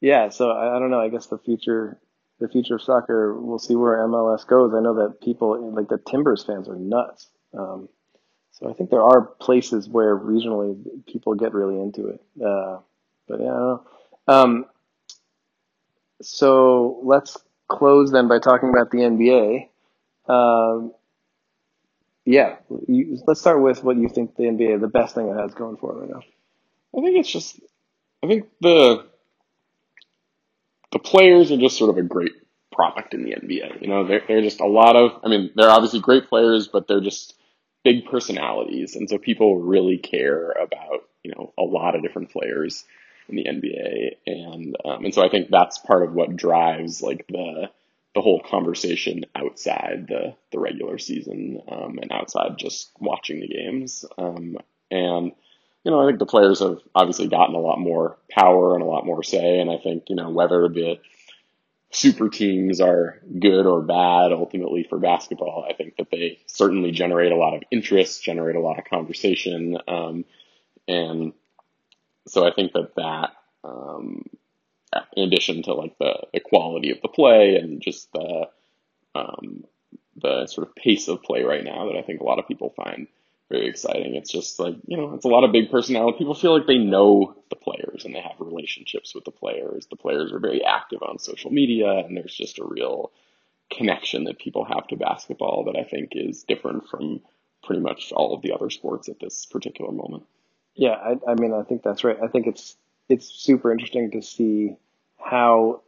yeah, 0.02 0.30
so 0.30 0.49
I, 0.49 0.76
I 0.76 0.80
don't 0.80 0.89
know. 0.89 0.99
I 0.99 1.10
guess 1.10 1.28
the 1.28 1.38
future, 1.38 1.99
the 2.39 2.49
future 2.49 2.76
of 2.76 2.82
soccer, 2.82 3.39
we'll 3.39 3.60
see 3.60 3.76
where 3.76 3.99
MLS 4.08 4.47
goes. 4.47 4.74
I 4.74 4.82
know 4.82 4.95
that 4.95 5.22
people 5.22 5.72
like 5.76 5.89
the 5.89 5.99
Timbers 5.99 6.43
fans 6.43 6.68
are 6.68 6.76
nuts. 6.76 7.30
Um, 7.56 7.88
so 8.54 8.70
I 8.70 8.74
think 8.74 8.89
there 8.89 9.04
are 9.04 9.22
places 9.22 9.88
where 9.88 10.18
regionally 10.18 10.76
people 11.06 11.36
get 11.36 11.54
really 11.54 11.80
into 11.80 12.08
it. 12.08 12.22
Uh, 12.43 12.80
but 13.28 13.39
yeah, 13.39 13.45
I 13.45 13.60
don't 13.60 13.68
know. 13.68 13.84
Um, 14.28 14.66
so 16.22 16.99
let's 17.03 17.38
close 17.67 18.11
then 18.11 18.28
by 18.28 18.39
talking 18.39 18.69
about 18.69 18.91
the 18.91 18.99
NBA. 18.99 19.67
Um, 20.28 20.93
yeah, 22.26 22.57
you, 22.88 23.19
let's 23.28 23.39
start 23.39 23.61
with 23.61 23.84
what 23.84 23.97
you 23.97 24.09
think 24.09 24.36
the 24.36 24.43
NBA, 24.43 24.80
the 24.80 24.88
best 24.88 25.15
thing 25.15 25.28
it 25.28 25.39
has 25.39 25.53
going 25.53 25.78
for 25.78 25.91
it 25.91 25.99
right 26.01 26.09
now. 26.09 26.22
I 26.97 27.01
think 27.01 27.17
it's 27.17 27.32
just, 27.32 27.59
I 28.24 28.28
think 28.28 28.47
the 28.59 29.05
the 30.91 30.99
players 30.99 31.51
are 31.51 31.57
just 31.57 31.78
sort 31.78 31.89
of 31.89 31.97
a 31.97 32.03
great 32.03 32.34
product 32.72 33.13
in 33.13 33.24
the 33.24 33.32
NBA. 33.32 33.82
You 33.82 33.88
know, 33.88 34.05
they're 34.05 34.24
they're 34.28 34.41
just 34.41 34.59
a 34.59 34.67
lot 34.67 34.95
of. 34.95 35.19
I 35.24 35.30
mean, 35.30 35.51
they're 35.55 35.69
obviously 35.69 35.99
great 35.99 36.28
players, 36.28 36.67
but 36.67 36.88
they're 36.88 37.01
just 37.01 37.36
big 37.84 38.05
personalities, 38.05 38.95
and 38.95 39.09
so 39.09 39.17
people 39.17 39.57
really 39.57 39.97
care 39.97 40.51
about 40.51 41.05
you 41.24 41.32
know 41.32 41.53
a 41.57 41.63
lot 41.63 41.95
of 41.95 42.01
different 42.03 42.32
players 42.32 42.84
in 43.32 43.38
the 43.38 43.45
NBA, 43.45 44.15
and 44.25 44.75
um, 44.86 45.05
and 45.05 45.13
so 45.13 45.23
I 45.23 45.29
think 45.29 45.49
that's 45.49 45.77
part 45.79 46.03
of 46.03 46.13
what 46.13 46.36
drives 46.36 47.01
like 47.01 47.25
the 47.27 47.69
the 48.13 48.21
whole 48.21 48.41
conversation 48.41 49.25
outside 49.36 50.07
the 50.07 50.36
the 50.51 50.59
regular 50.59 50.97
season 50.97 51.61
um, 51.69 51.97
and 52.01 52.11
outside 52.11 52.57
just 52.57 52.91
watching 52.99 53.39
the 53.39 53.47
games, 53.47 54.05
um, 54.17 54.57
and 54.89 55.32
you 55.84 55.91
know 55.91 56.01
I 56.01 56.07
think 56.07 56.19
the 56.19 56.25
players 56.25 56.59
have 56.59 56.79
obviously 56.93 57.27
gotten 57.27 57.55
a 57.55 57.59
lot 57.59 57.79
more 57.79 58.17
power 58.29 58.75
and 58.75 58.84
a 58.84 58.88
lot 58.88 59.05
more 59.05 59.23
say, 59.23 59.59
and 59.59 59.71
I 59.71 59.77
think 59.77 60.05
you 60.09 60.15
know 60.15 60.29
whether 60.29 60.67
the 60.67 60.99
super 61.91 62.29
teams 62.29 62.79
are 62.79 63.19
good 63.39 63.65
or 63.65 63.82
bad 63.82 64.32
ultimately 64.32 64.86
for 64.89 64.97
basketball. 64.97 65.65
I 65.69 65.73
think 65.73 65.97
that 65.97 66.09
they 66.09 66.39
certainly 66.47 66.91
generate 66.91 67.34
a 67.34 67.38
lot 67.38 67.53
of 67.53 67.63
interest, 67.69 68.23
generate 68.23 68.55
a 68.55 68.61
lot 68.61 68.79
of 68.79 68.86
conversation, 68.86 69.77
um, 69.88 70.25
and 70.88 71.34
so 72.32 72.47
I 72.47 72.53
think 72.53 72.71
that 72.73 72.95
that, 72.95 73.32
um, 73.63 74.25
in 75.15 75.27
addition 75.27 75.63
to 75.63 75.73
like 75.73 75.97
the, 75.99 76.27
the 76.34 76.39
quality 76.39 76.91
of 76.91 77.01
the 77.01 77.07
play 77.07 77.55
and 77.55 77.82
just 77.82 78.11
the 78.13 78.49
um, 79.13 79.65
the 80.15 80.47
sort 80.47 80.67
of 80.67 80.75
pace 80.75 81.07
of 81.07 81.23
play 81.23 81.43
right 81.43 81.63
now 81.63 81.88
that 81.88 81.97
I 81.97 82.01
think 82.01 82.21
a 82.21 82.23
lot 82.23 82.39
of 82.39 82.47
people 82.47 82.73
find 82.75 83.07
very 83.49 83.67
exciting. 83.67 84.15
It's 84.15 84.32
just 84.32 84.59
like, 84.59 84.75
you 84.88 84.95
know, 84.95 85.13
it's 85.13 85.25
a 85.25 85.29
lot 85.29 85.43
of 85.43 85.51
big 85.51 85.69
personality. 85.69 86.17
People 86.17 86.34
feel 86.34 86.57
like 86.57 86.67
they 86.67 86.77
know 86.77 87.36
the 87.49 87.57
players 87.57 88.05
and 88.05 88.15
they 88.15 88.21
have 88.21 88.39
relationships 88.39 89.13
with 89.13 89.25
the 89.25 89.32
players. 89.32 89.88
The 89.88 89.97
players 89.97 90.32
are 90.32 90.39
very 90.39 90.63
active 90.63 91.01
on 91.01 91.19
social 91.19 91.51
media 91.51 91.89
and 91.89 92.15
there's 92.15 92.36
just 92.36 92.59
a 92.59 92.65
real 92.65 93.11
connection 93.69 94.25
that 94.25 94.39
people 94.39 94.63
have 94.63 94.88
to 94.88 94.95
basketball 94.95 95.65
that 95.65 95.77
I 95.77 95.84
think 95.84 96.11
is 96.13 96.43
different 96.43 96.88
from 96.88 97.21
pretty 97.63 97.82
much 97.82 98.13
all 98.13 98.34
of 98.34 98.41
the 98.41 98.53
other 98.53 98.69
sports 98.69 99.09
at 99.09 99.19
this 99.19 99.45
particular 99.45 99.91
moment. 99.91 100.23
Yeah, 100.76 100.93
I, 100.93 101.32
I 101.32 101.36
mean, 101.36 101.53
I 101.53 101.63
think 101.63 101.84
that's 101.84 102.03
right. 102.03 102.17
I 102.22 102.28
think 102.28 102.47
it's 102.47 102.78
it's 103.09 103.28
super 103.28 103.72
interesting 103.72 104.11
to 104.11 104.22
see 104.22 104.78
how 105.17 105.82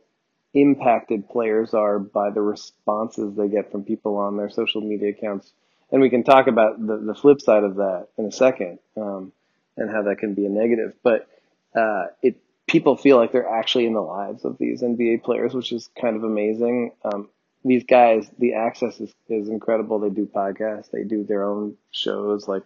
impacted 0.53 1.29
players 1.29 1.73
are 1.73 1.97
by 1.99 2.29
the 2.29 2.41
responses 2.41 3.36
they 3.36 3.47
get 3.47 3.71
from 3.71 3.84
people 3.84 4.17
on 4.17 4.38
their 4.38 4.49
social 4.49 4.81
media 4.81 5.09
accounts 5.09 5.51
and 5.93 6.01
we 6.01 6.09
can 6.09 6.23
talk 6.23 6.47
about 6.47 6.86
the, 6.86 6.97
the 6.97 7.13
flip 7.13 7.39
side 7.39 7.63
of 7.63 7.75
that 7.75 8.07
in 8.17 8.25
a 8.25 8.31
second, 8.31 8.79
um, 8.97 9.31
and 9.77 9.91
how 9.91 10.01
that 10.01 10.17
can 10.17 10.34
be 10.34 10.45
a 10.45 10.49
negative. 10.49 10.93
But 11.03 11.27
uh, 11.75 12.05
it 12.23 12.38
people 12.67 12.97
feel 12.97 13.17
like 13.17 13.31
they're 13.31 13.47
actually 13.47 13.86
in 13.86 13.93
the 13.93 14.01
lives 14.01 14.43
of 14.43 14.57
these 14.57 14.81
NBA 14.81 15.23
players, 15.23 15.53
which 15.53 15.71
is 15.71 15.89
kind 16.01 16.15
of 16.15 16.23
amazing. 16.23 16.93
Um, 17.05 17.29
these 17.63 17.84
guys, 17.84 18.27
the 18.39 18.55
access 18.55 18.99
is, 18.99 19.13
is 19.29 19.49
incredible. 19.49 19.99
They 19.99 20.09
do 20.09 20.25
podcasts, 20.25 20.89
they 20.91 21.03
do 21.03 21.23
their 21.23 21.43
own 21.43 21.77
shows, 21.91 22.47
like 22.47 22.63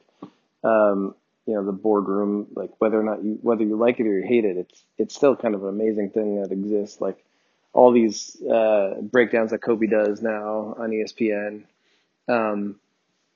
um, 0.64 1.14
you 1.48 1.56
know 1.56 1.66
the 1.66 1.72
boardroom. 1.72 2.48
Like 2.54 2.72
whether 2.80 3.00
or 3.00 3.04
not 3.04 3.24
you 3.24 3.40
whether 3.42 3.64
you 3.64 3.78
like 3.78 4.00
it 4.00 4.06
or 4.06 4.20
you 4.20 4.28
hate 4.28 4.46
it, 4.46 4.58
it's 4.58 4.84
it's 4.98 5.16
still 5.16 5.36
kind 5.36 5.56
of 5.56 5.64
an 5.64 5.70
amazing 5.70 6.12
thing 6.12 6.42
that 6.42 6.52
exists. 6.52 7.02
Like 7.02 7.24
all 7.74 7.92
these 7.92 8.40
uh, 8.44 8.96
breakdowns 9.02 9.52
that 9.52 9.60
Kobe 9.60 9.88
does 9.88 10.22
now 10.22 10.76
on 10.78 10.92
ESPN. 10.92 11.64
Um, 12.28 12.80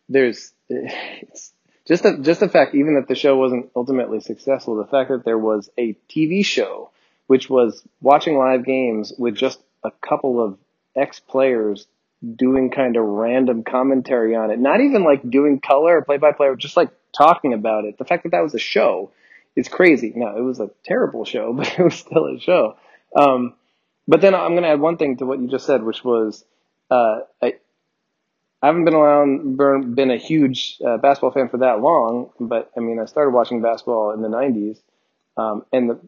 there's 0.09 0.51
it's 0.69 1.53
just 1.87 2.03
the, 2.03 2.17
just 2.17 2.41
the 2.41 2.49
fact 2.49 2.75
even 2.75 2.95
that 2.95 3.07
the 3.07 3.15
show 3.15 3.37
wasn't 3.37 3.71
ultimately 3.75 4.19
successful, 4.19 4.75
the 4.75 4.85
fact 4.85 5.09
that 5.09 5.25
there 5.25 5.37
was 5.37 5.69
a 5.77 5.97
TV 6.09 6.45
show 6.45 6.91
which 7.27 7.49
was 7.49 7.81
watching 8.01 8.37
live 8.37 8.65
games 8.65 9.13
with 9.17 9.35
just 9.35 9.59
a 9.85 9.91
couple 10.05 10.43
of 10.43 10.57
ex 10.95 11.19
players 11.19 11.87
doing 12.35 12.69
kind 12.69 12.95
of 12.97 13.03
random 13.03 13.63
commentary 13.63 14.35
on 14.35 14.51
it, 14.51 14.59
not 14.59 14.81
even 14.81 15.03
like 15.03 15.27
doing 15.29 15.59
color 15.59 15.97
or 15.97 16.01
play 16.03 16.17
by 16.17 16.31
play, 16.31 16.47
just 16.57 16.77
like 16.77 16.89
talking 17.11 17.53
about 17.53 17.85
it. 17.85 17.97
The 17.97 18.05
fact 18.05 18.23
that 18.23 18.29
that 18.31 18.43
was 18.43 18.53
a 18.53 18.59
show 18.59 19.11
is 19.55 19.67
crazy. 19.67 20.13
No, 20.15 20.35
it 20.37 20.41
was 20.41 20.59
a 20.59 20.69
terrible 20.83 21.25
show, 21.25 21.53
but 21.57 21.67
it 21.77 21.83
was 21.83 21.95
still 21.95 22.27
a 22.27 22.39
show. 22.39 22.77
Um, 23.15 23.55
but 24.07 24.21
then 24.21 24.35
I'm 24.35 24.51
going 24.51 24.63
to 24.63 24.69
add 24.69 24.79
one 24.79 24.97
thing 24.97 25.17
to 25.17 25.25
what 25.25 25.39
you 25.39 25.47
just 25.47 25.65
said, 25.65 25.83
which 25.83 26.03
was 26.03 26.43
uh, 26.89 27.21
I, 27.41 27.53
I 28.61 28.67
haven't 28.67 28.85
been 28.85 28.93
around, 28.93 29.95
been 29.95 30.11
a 30.11 30.17
huge 30.17 30.77
uh, 30.85 30.97
basketball 30.97 31.31
fan 31.31 31.49
for 31.49 31.57
that 31.59 31.81
long, 31.81 32.31
but 32.39 32.71
I 32.75 32.79
mean, 32.79 32.99
I 32.99 33.05
started 33.05 33.31
watching 33.31 33.61
basketball 33.61 34.11
in 34.11 34.21
the 34.21 34.27
'90s, 34.27 34.79
um, 35.37 35.65
and 35.71 35.89
the, 35.89 35.99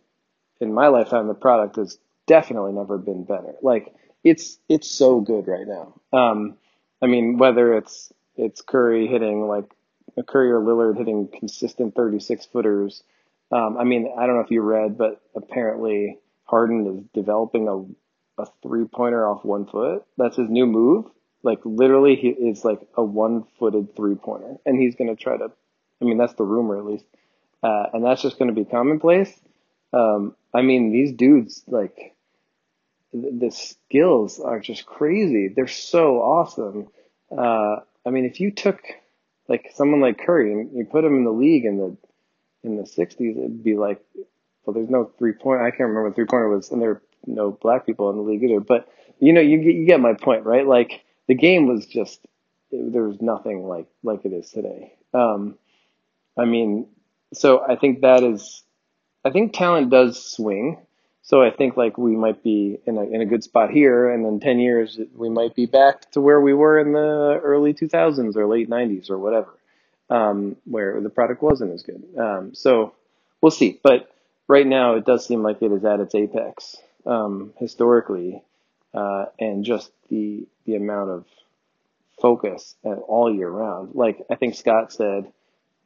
in 0.59 0.74
my 0.74 0.88
lifetime, 0.88 1.28
the 1.28 1.34
product 1.34 1.78
has 1.78 1.97
definitely 2.28 2.74
never 2.74 2.97
been 2.97 3.24
better. 3.24 3.55
Like 3.61 3.93
it's 4.24 4.57
it's 4.70 4.89
so 4.89 5.20
good 5.20 5.47
right 5.47 5.68
now. 5.68 5.93
Um, 6.14 6.57
I 7.01 7.07
mean, 7.07 7.38
whether 7.38 7.74
it's 7.78 8.11
it's 8.36 8.61
Curry 8.61 9.07
hitting 9.07 9.47
like 9.47 9.70
a 10.18 10.24
Curry 10.24 10.51
or 10.51 10.59
Lillard 10.59 10.97
hitting 10.97 11.28
consistent 11.28 11.95
36 11.95 12.45
footers. 12.47 13.03
Um, 13.51 13.78
I 13.78 13.84
mean, 13.84 14.14
I 14.18 14.26
don't 14.26 14.36
know 14.36 14.41
if 14.41 14.51
you 14.51 14.61
read, 14.61 14.97
but 14.97 15.22
apparently 15.36 16.20
Harden 16.45 16.88
is 16.88 17.03
developing 17.14 17.68
a 17.68 18.41
a 18.41 18.47
three 18.64 18.86
pointer 18.86 19.28
off 19.28 19.45
one 19.45 19.66
foot. 19.66 20.05
That's 20.18 20.38
his 20.38 20.49
new 20.49 20.66
move 20.66 21.05
like 21.43 21.59
literally, 21.66 22.16
he 22.16 22.30
is 22.30 22.64
like 22.64 22.80
a 22.95 23.03
one-footed 23.03 23.95
three-pointer, 23.95 24.57
and 24.66 24.80
he's 24.80 24.95
gonna 24.95 25.16
try 25.16 25.38
to. 25.38 25.51
I 26.01 26.05
mean, 26.05 26.18
that's 26.18 26.34
the 26.34 26.43
rumor 26.43 26.78
at 26.78 26.86
least, 26.86 27.05
uh, 27.61 27.88
and 27.93 28.03
that's 28.03 28.22
just 28.22 28.39
gonna 28.39 28.53
be 28.53 28.66
commonplace. 28.66 29.38
Um, 29.91 30.36
I 30.53 30.61
mean, 30.61 30.91
these 30.91 31.11
dudes 31.11 31.64
like 31.68 32.12
the 33.14 33.51
skills 33.51 34.39
are 34.39 34.59
just 34.59 34.86
crazy. 34.86 35.47
They're 35.47 35.68
so 35.68 36.18
awesome. 36.18 36.88
Uh, 37.32 37.78
I 38.05 38.09
mean, 38.09 38.26
if 38.26 38.39
you 38.39 38.51
took 38.51 38.82
like 39.47 39.72
someone 39.76 40.01
like 40.01 40.18
Curry 40.26 40.51
and 40.51 40.76
you 40.76 40.86
put 40.86 41.03
him 41.03 41.18
in 41.18 41.24
the 41.24 41.32
league 41.32 41.66
in 41.66 41.78
the 41.78 41.97
in 42.64 42.78
the 42.78 42.84
'60s, 42.84 43.38
it'd 43.38 43.64
be 43.64 43.76
like, 43.76 44.01
well, 44.66 44.74
there's 44.74 44.89
no 44.89 45.11
three 45.18 45.34
point. 45.34 45.61
I 45.61 45.70
can't 45.70 45.82
remember 45.82 46.05
what 46.05 46.16
three 46.16 46.26
pointer 46.26 46.49
was, 46.49 46.72
and 46.72 46.82
there 46.82 46.91
are 46.91 47.01
no 47.26 47.51
black 47.51 47.86
people 47.86 48.09
in 48.09 48.18
the 48.18 48.24
league 48.24 48.43
either. 48.43 48.59
But 48.59 48.88
you 49.20 49.34
know, 49.34 49.41
you 49.41 49.57
get 49.59 49.76
you 49.76 49.86
get 49.86 49.99
my 49.99 50.14
point, 50.14 50.45
right? 50.45 50.66
Like 50.66 51.03
the 51.28 51.36
game 51.36 51.68
was 51.68 51.86
just 51.86 52.26
there 52.72 53.03
was 53.03 53.22
nothing 53.22 53.68
like 53.68 53.88
like 54.03 54.26
it 54.26 54.34
is 54.34 54.49
today. 54.49 54.93
Um, 55.14 55.57
I 56.38 56.45
mean, 56.45 56.88
so 57.34 57.64
I 57.68 57.76
think 57.76 58.01
that 58.01 58.24
is, 58.24 58.64
I 59.24 59.30
think 59.30 59.53
talent 59.53 59.89
does 59.89 60.24
swing. 60.24 60.80
So 61.24 61.41
I 61.41 61.51
think 61.51 61.78
like 61.78 61.97
we 61.97 62.15
might 62.17 62.43
be 62.43 62.78
in 62.86 62.97
a 62.97 63.03
in 63.03 63.21
a 63.21 63.26
good 63.26 63.43
spot 63.43 63.71
here, 63.71 64.09
and 64.09 64.26
in 64.26 64.39
ten 64.41 64.59
years 64.59 64.99
we 65.15 65.30
might 65.30 65.55
be 65.55 65.65
back 65.65 66.11
to 66.11 66.21
where 66.21 66.39
we 66.39 66.53
were 66.53 66.78
in 66.78 66.91
the 66.91 67.39
early 67.41 67.74
2000s 67.74 68.36
or 68.36 68.45
late 68.45 68.69
90s 68.69 69.09
or 69.09 69.17
whatever, 69.17 69.57
um, 70.09 70.57
where 70.65 70.99
the 70.99 71.09
product 71.09 71.41
wasn't 71.41 71.71
as 71.71 71.84
good. 71.84 72.03
Um, 72.19 72.53
so 72.53 72.93
we'll 73.39 73.51
see. 73.51 73.80
But 73.82 74.11
right 74.49 74.67
now 74.67 74.95
it 74.95 75.05
does 75.05 75.26
seem 75.26 75.43
like 75.43 75.61
it 75.61 75.71
is 75.71 75.86
at 75.86 76.01
its 76.01 76.13
apex 76.13 76.76
um, 77.05 77.53
historically, 77.57 78.43
uh, 78.93 79.26
and 79.39 79.63
just 79.63 79.91
the 80.09 80.45
the 80.65 80.76
amount 80.76 81.09
of 81.09 81.26
focus 82.21 82.76
all 82.84 83.34
year 83.34 83.49
round. 83.49 83.95
Like 83.95 84.26
I 84.30 84.36
think 84.36 84.55
Scott 84.55 84.91
said, 84.91 85.32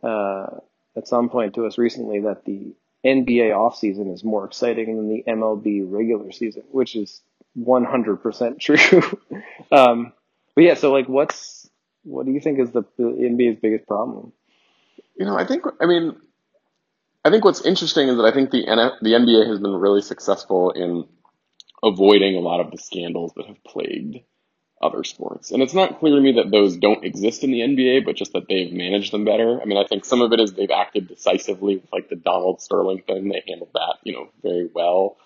uh, 0.02 0.48
at 0.96 1.08
some 1.08 1.30
point 1.30 1.54
to 1.56 1.68
us 1.68 1.78
recently 1.78 2.22
that 2.22 2.44
the 2.44 2.74
NBA 3.06 3.52
offseason 3.52 4.14
is 4.14 4.24
more 4.24 4.46
exciting 4.46 4.96
than 4.98 5.10
the 5.10 5.24
MLB 5.28 5.86
regular 5.88 6.32
season, 6.32 6.64
which 6.72 6.96
is 6.96 7.22
100% 7.58 8.60
true. 8.60 9.02
um, 9.72 10.14
but 10.56 10.64
yeah, 10.64 10.74
so 10.74 10.92
like, 10.92 11.08
what's 11.08 11.70
what 12.04 12.26
do 12.26 12.32
you 12.32 12.40
think 12.40 12.60
is 12.60 12.72
the, 12.72 12.84
NBA's 12.98 13.60
biggest 13.62 13.86
problem? 13.86 14.32
You 15.18 15.26
know, 15.26 15.38
I 15.38 15.46
think 15.46 15.66
I 15.82 15.86
mean, 15.86 16.16
I 17.26 17.30
think 17.30 17.44
what's 17.44 17.66
interesting 17.66 18.08
is 18.08 18.18
that 18.18 18.26
I 18.26 18.32
think 18.32 18.52
the 18.52 18.64
the 19.02 19.10
NBA 19.10 19.48
has 19.48 19.60
been 19.60 19.74
really 19.74 20.02
successful 20.02 20.72
in 20.72 21.06
avoiding 21.84 22.36
a 22.36 22.40
lot 22.40 22.60
of 22.60 22.72
the 22.72 22.78
scandals 22.78 23.34
that 23.36 23.46
have 23.46 23.64
plagued 23.64 24.20
other 24.82 25.04
sports. 25.04 25.52
And 25.52 25.64
it's 25.64 25.74
not 25.74 26.00
clear 26.00 26.16
to 26.16 26.22
me 26.22 26.34
that 26.34 26.52
those 26.52 26.78
don't 26.78 27.04
exist 27.04 27.44
in 27.44 27.52
the 27.52 27.62
NBA, 27.62 28.06
but 28.06 28.16
just 28.16 28.34
that 28.34 28.48
they've 28.48 28.72
managed 28.72 29.12
them 29.12 29.26
better. 29.26 29.60
I 29.62 29.66
mean, 29.66 29.78
I 29.78 29.88
think 29.88 30.06
some 30.06 30.22
of 30.22 30.32
it 30.34 30.40
is 30.40 30.54
they've 30.54 30.70
acted 30.70 31.08
decisively 31.08 31.78
with 31.78 31.92
like 31.92 32.10
the 32.10 32.16
Donald 32.16 32.62
Sterling 32.62 33.02
thing. 33.02 33.30
They 33.30 33.44
handled 33.48 33.72
that, 33.74 33.96
you 34.04 34.14
know, 34.14 34.30
very 34.44 34.70
well. 34.74 35.18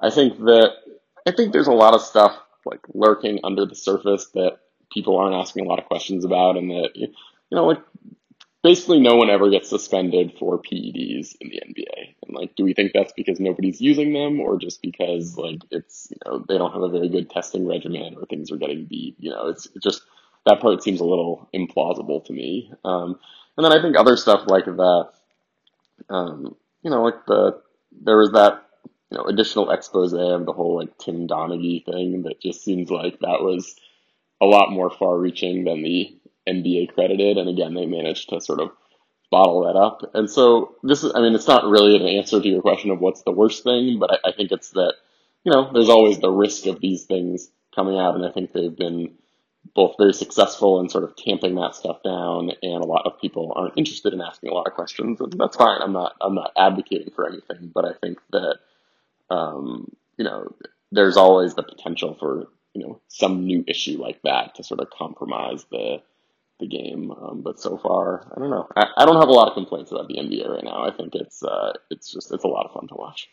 I 0.00 0.10
think 0.10 0.38
that, 0.38 0.72
I 1.26 1.32
think 1.32 1.52
there's 1.52 1.66
a 1.66 1.72
lot 1.72 1.94
of 1.94 2.02
stuff 2.02 2.36
like 2.64 2.80
lurking 2.92 3.40
under 3.42 3.66
the 3.66 3.74
surface 3.74 4.26
that 4.34 4.58
people 4.92 5.18
aren't 5.18 5.34
asking 5.34 5.66
a 5.66 5.68
lot 5.68 5.78
of 5.78 5.86
questions 5.86 6.24
about 6.24 6.56
and 6.56 6.70
that, 6.70 6.90
you 6.94 7.08
know, 7.50 7.66
like 7.66 7.80
basically 8.64 8.98
no 8.98 9.14
one 9.14 9.28
ever 9.28 9.50
gets 9.50 9.68
suspended 9.68 10.32
for 10.38 10.58
PEDs 10.58 11.36
in 11.38 11.50
the 11.50 11.62
NBA. 11.68 12.14
And 12.26 12.34
like, 12.34 12.56
do 12.56 12.64
we 12.64 12.72
think 12.72 12.92
that's 12.92 13.12
because 13.12 13.38
nobody's 13.38 13.78
using 13.78 14.14
them 14.14 14.40
or 14.40 14.58
just 14.58 14.80
because 14.80 15.36
like 15.36 15.60
it's, 15.70 16.08
you 16.10 16.16
know, 16.24 16.44
they 16.48 16.56
don't 16.56 16.72
have 16.72 16.82
a 16.82 16.88
very 16.88 17.10
good 17.10 17.28
testing 17.28 17.68
regimen 17.68 18.16
or 18.16 18.24
things 18.24 18.50
are 18.50 18.56
getting 18.56 18.86
beat? 18.86 19.16
You 19.18 19.32
know, 19.32 19.48
it's 19.48 19.68
just, 19.82 20.02
that 20.46 20.60
part 20.60 20.82
seems 20.82 21.00
a 21.00 21.04
little 21.04 21.46
implausible 21.54 22.24
to 22.24 22.32
me. 22.32 22.72
Um, 22.86 23.20
and 23.58 23.66
then 23.66 23.72
I 23.72 23.82
think 23.82 23.98
other 23.98 24.16
stuff 24.16 24.44
like 24.46 24.64
the, 24.64 25.10
um, 26.08 26.56
you 26.82 26.90
know, 26.90 27.02
like 27.02 27.26
the, 27.26 27.60
there 27.92 28.16
was 28.16 28.32
that, 28.32 28.64
you 29.10 29.18
know, 29.18 29.24
additional 29.24 29.70
expose 29.70 30.14
of 30.14 30.46
the 30.46 30.52
whole 30.54 30.76
like 30.76 30.96
Tim 30.96 31.28
Donaghy 31.28 31.84
thing 31.84 32.22
that 32.22 32.40
just 32.40 32.64
seems 32.64 32.90
like 32.90 33.20
that 33.20 33.42
was 33.42 33.76
a 34.40 34.46
lot 34.46 34.72
more 34.72 34.88
far 34.88 35.18
reaching 35.18 35.64
than 35.64 35.82
the 35.82 36.16
NBA 36.48 36.94
credited, 36.94 37.38
and 37.38 37.48
again, 37.48 37.74
they 37.74 37.86
managed 37.86 38.30
to 38.30 38.40
sort 38.40 38.60
of 38.60 38.70
bottle 39.30 39.64
that 39.64 39.78
up. 39.78 40.02
And 40.14 40.30
so 40.30 40.76
this 40.82 41.02
is, 41.02 41.12
I 41.14 41.20
mean, 41.20 41.34
it's 41.34 41.48
not 41.48 41.64
really 41.64 41.96
an 41.96 42.06
answer 42.06 42.40
to 42.40 42.48
your 42.48 42.62
question 42.62 42.90
of 42.90 43.00
what's 43.00 43.22
the 43.22 43.32
worst 43.32 43.64
thing, 43.64 43.98
but 43.98 44.12
I, 44.12 44.28
I 44.28 44.32
think 44.32 44.52
it's 44.52 44.70
that, 44.70 44.94
you 45.44 45.52
know, 45.52 45.70
there's 45.72 45.88
always 45.88 46.18
the 46.18 46.30
risk 46.30 46.66
of 46.66 46.80
these 46.80 47.04
things 47.04 47.50
coming 47.74 47.98
out, 47.98 48.14
and 48.14 48.24
I 48.24 48.30
think 48.30 48.52
they've 48.52 48.76
been 48.76 49.14
both 49.74 49.96
very 49.98 50.12
successful 50.12 50.80
in 50.80 50.88
sort 50.88 51.04
of 51.04 51.16
tamping 51.16 51.54
that 51.56 51.74
stuff 51.74 52.02
down, 52.04 52.50
and 52.62 52.84
a 52.84 52.86
lot 52.86 53.06
of 53.06 53.20
people 53.20 53.52
aren't 53.56 53.78
interested 53.78 54.12
in 54.12 54.20
asking 54.20 54.50
a 54.50 54.54
lot 54.54 54.66
of 54.66 54.74
questions, 54.74 55.20
and 55.20 55.32
that's 55.38 55.56
fine. 55.56 55.80
I'm 55.82 55.92
not, 55.92 56.14
I'm 56.20 56.34
not 56.34 56.52
advocating 56.56 57.12
for 57.14 57.26
anything, 57.26 57.72
but 57.74 57.84
I 57.84 57.94
think 57.94 58.18
that, 58.30 58.58
um, 59.30 59.90
you 60.18 60.24
know, 60.24 60.54
there's 60.92 61.16
always 61.16 61.54
the 61.54 61.62
potential 61.62 62.14
for, 62.14 62.46
you 62.74 62.82
know, 62.82 63.00
some 63.08 63.46
new 63.46 63.64
issue 63.66 64.00
like 64.00 64.20
that 64.22 64.54
to 64.56 64.64
sort 64.64 64.80
of 64.80 64.90
compromise 64.90 65.64
the, 65.70 66.02
the 66.60 66.66
game. 66.66 67.10
Um, 67.10 67.42
but 67.42 67.60
so 67.60 67.76
far, 67.76 68.26
I 68.34 68.38
don't 68.38 68.50
know. 68.50 68.68
I, 68.76 68.86
I 68.98 69.04
don't 69.06 69.20
have 69.20 69.28
a 69.28 69.32
lot 69.32 69.48
of 69.48 69.54
complaints 69.54 69.90
about 69.90 70.08
the 70.08 70.16
NBA 70.16 70.48
right 70.48 70.64
now. 70.64 70.86
I 70.86 70.90
think 70.96 71.14
it's 71.14 71.42
uh, 71.42 71.72
it's 71.90 72.12
just 72.12 72.32
it's 72.32 72.44
a 72.44 72.48
lot 72.48 72.66
of 72.66 72.72
fun 72.72 72.88
to 72.88 72.94
watch. 72.94 73.28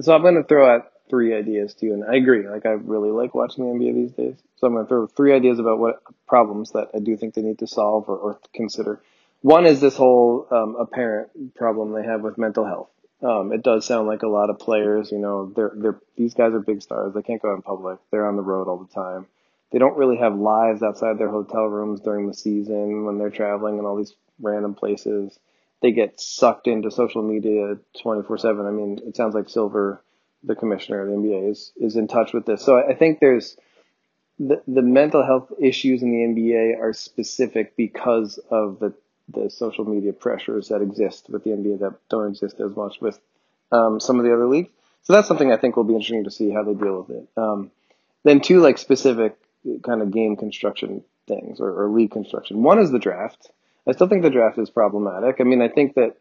So 0.00 0.14
I'm 0.14 0.22
going 0.22 0.34
to 0.34 0.44
throw 0.44 0.74
out 0.74 0.90
three 1.08 1.34
ideas 1.34 1.74
to 1.74 1.86
you, 1.86 1.94
and 1.94 2.04
I 2.04 2.16
agree. 2.16 2.48
Like 2.48 2.66
I 2.66 2.70
really 2.70 3.10
like 3.10 3.34
watching 3.34 3.64
the 3.64 3.70
NBA 3.70 3.94
these 3.94 4.12
days. 4.12 4.36
So 4.56 4.66
I'm 4.66 4.74
going 4.74 4.84
to 4.84 4.88
throw 4.88 5.06
three 5.06 5.32
ideas 5.32 5.58
about 5.58 5.78
what 5.78 6.02
problems 6.26 6.72
that 6.72 6.88
I 6.94 6.98
do 6.98 7.16
think 7.16 7.34
they 7.34 7.42
need 7.42 7.60
to 7.60 7.66
solve 7.66 8.08
or, 8.08 8.16
or 8.16 8.40
consider. 8.54 9.00
One 9.42 9.66
is 9.66 9.80
this 9.80 9.96
whole 9.96 10.46
um, 10.50 10.76
apparent 10.76 11.54
problem 11.54 11.92
they 11.92 12.04
have 12.04 12.22
with 12.22 12.38
mental 12.38 12.64
health. 12.64 12.88
Um, 13.22 13.52
it 13.52 13.62
does 13.62 13.86
sound 13.86 14.06
like 14.06 14.22
a 14.22 14.28
lot 14.28 14.50
of 14.50 14.58
players, 14.58 15.10
you 15.12 15.18
know, 15.18 15.50
they're 15.54 15.72
they're 15.74 16.00
these 16.16 16.34
guys 16.34 16.52
are 16.52 16.60
big 16.60 16.82
stars. 16.82 17.14
They 17.14 17.22
can't 17.22 17.40
go 17.40 17.50
out 17.50 17.56
in 17.56 17.62
public. 17.62 17.98
They're 18.10 18.26
on 18.26 18.36
the 18.36 18.42
road 18.42 18.68
all 18.68 18.78
the 18.78 18.92
time 18.92 19.26
they 19.74 19.80
don't 19.80 19.98
really 19.98 20.18
have 20.18 20.38
lives 20.38 20.84
outside 20.84 21.18
their 21.18 21.30
hotel 21.30 21.64
rooms 21.64 21.98
during 21.98 22.28
the 22.28 22.32
season 22.32 23.04
when 23.04 23.18
they're 23.18 23.28
traveling 23.28 23.80
in 23.80 23.84
all 23.84 23.96
these 23.96 24.14
random 24.40 24.72
places. 24.72 25.36
They 25.82 25.90
get 25.90 26.20
sucked 26.20 26.68
into 26.68 26.92
social 26.92 27.22
media 27.22 27.78
24 28.00 28.38
7. 28.38 28.66
I 28.66 28.70
mean, 28.70 29.00
it 29.04 29.16
sounds 29.16 29.34
like 29.34 29.48
Silver, 29.48 30.00
the 30.44 30.54
commissioner 30.54 31.00
of 31.00 31.08
the 31.08 31.14
NBA, 31.16 31.50
is, 31.50 31.72
is 31.76 31.96
in 31.96 32.06
touch 32.06 32.32
with 32.32 32.46
this. 32.46 32.62
So 32.62 32.78
I 32.78 32.94
think 32.94 33.18
there's 33.18 33.56
the, 34.38 34.62
the 34.68 34.80
mental 34.80 35.26
health 35.26 35.50
issues 35.60 36.04
in 36.04 36.12
the 36.12 36.40
NBA 36.40 36.80
are 36.80 36.92
specific 36.92 37.76
because 37.76 38.38
of 38.52 38.78
the, 38.78 38.94
the 39.28 39.50
social 39.50 39.84
media 39.84 40.12
pressures 40.12 40.68
that 40.68 40.82
exist 40.82 41.28
with 41.28 41.42
the 41.42 41.50
NBA 41.50 41.80
that 41.80 41.96
don't 42.08 42.28
exist 42.28 42.60
as 42.60 42.76
much 42.76 43.00
with 43.00 43.18
um, 43.72 43.98
some 43.98 44.20
of 44.20 44.24
the 44.24 44.32
other 44.32 44.46
leagues. 44.46 44.70
So 45.02 45.14
that's 45.14 45.26
something 45.26 45.50
I 45.50 45.56
think 45.56 45.76
will 45.76 45.82
be 45.82 45.94
interesting 45.94 46.22
to 46.22 46.30
see 46.30 46.50
how 46.50 46.62
they 46.62 46.74
deal 46.74 47.02
with 47.02 47.16
it. 47.16 47.28
Um, 47.36 47.72
then 48.22 48.40
two 48.40 48.60
like 48.60 48.78
specific 48.78 49.36
kind 49.82 50.02
of 50.02 50.10
game 50.10 50.36
construction 50.36 51.02
things 51.26 51.60
or, 51.60 51.84
or 51.84 51.88
league 51.88 52.10
construction. 52.10 52.62
One 52.62 52.78
is 52.78 52.90
the 52.90 52.98
draft. 52.98 53.50
I 53.86 53.92
still 53.92 54.08
think 54.08 54.22
the 54.22 54.30
draft 54.30 54.58
is 54.58 54.70
problematic. 54.70 55.36
I 55.40 55.44
mean, 55.44 55.60
I 55.60 55.68
think 55.68 55.94
that 55.94 56.16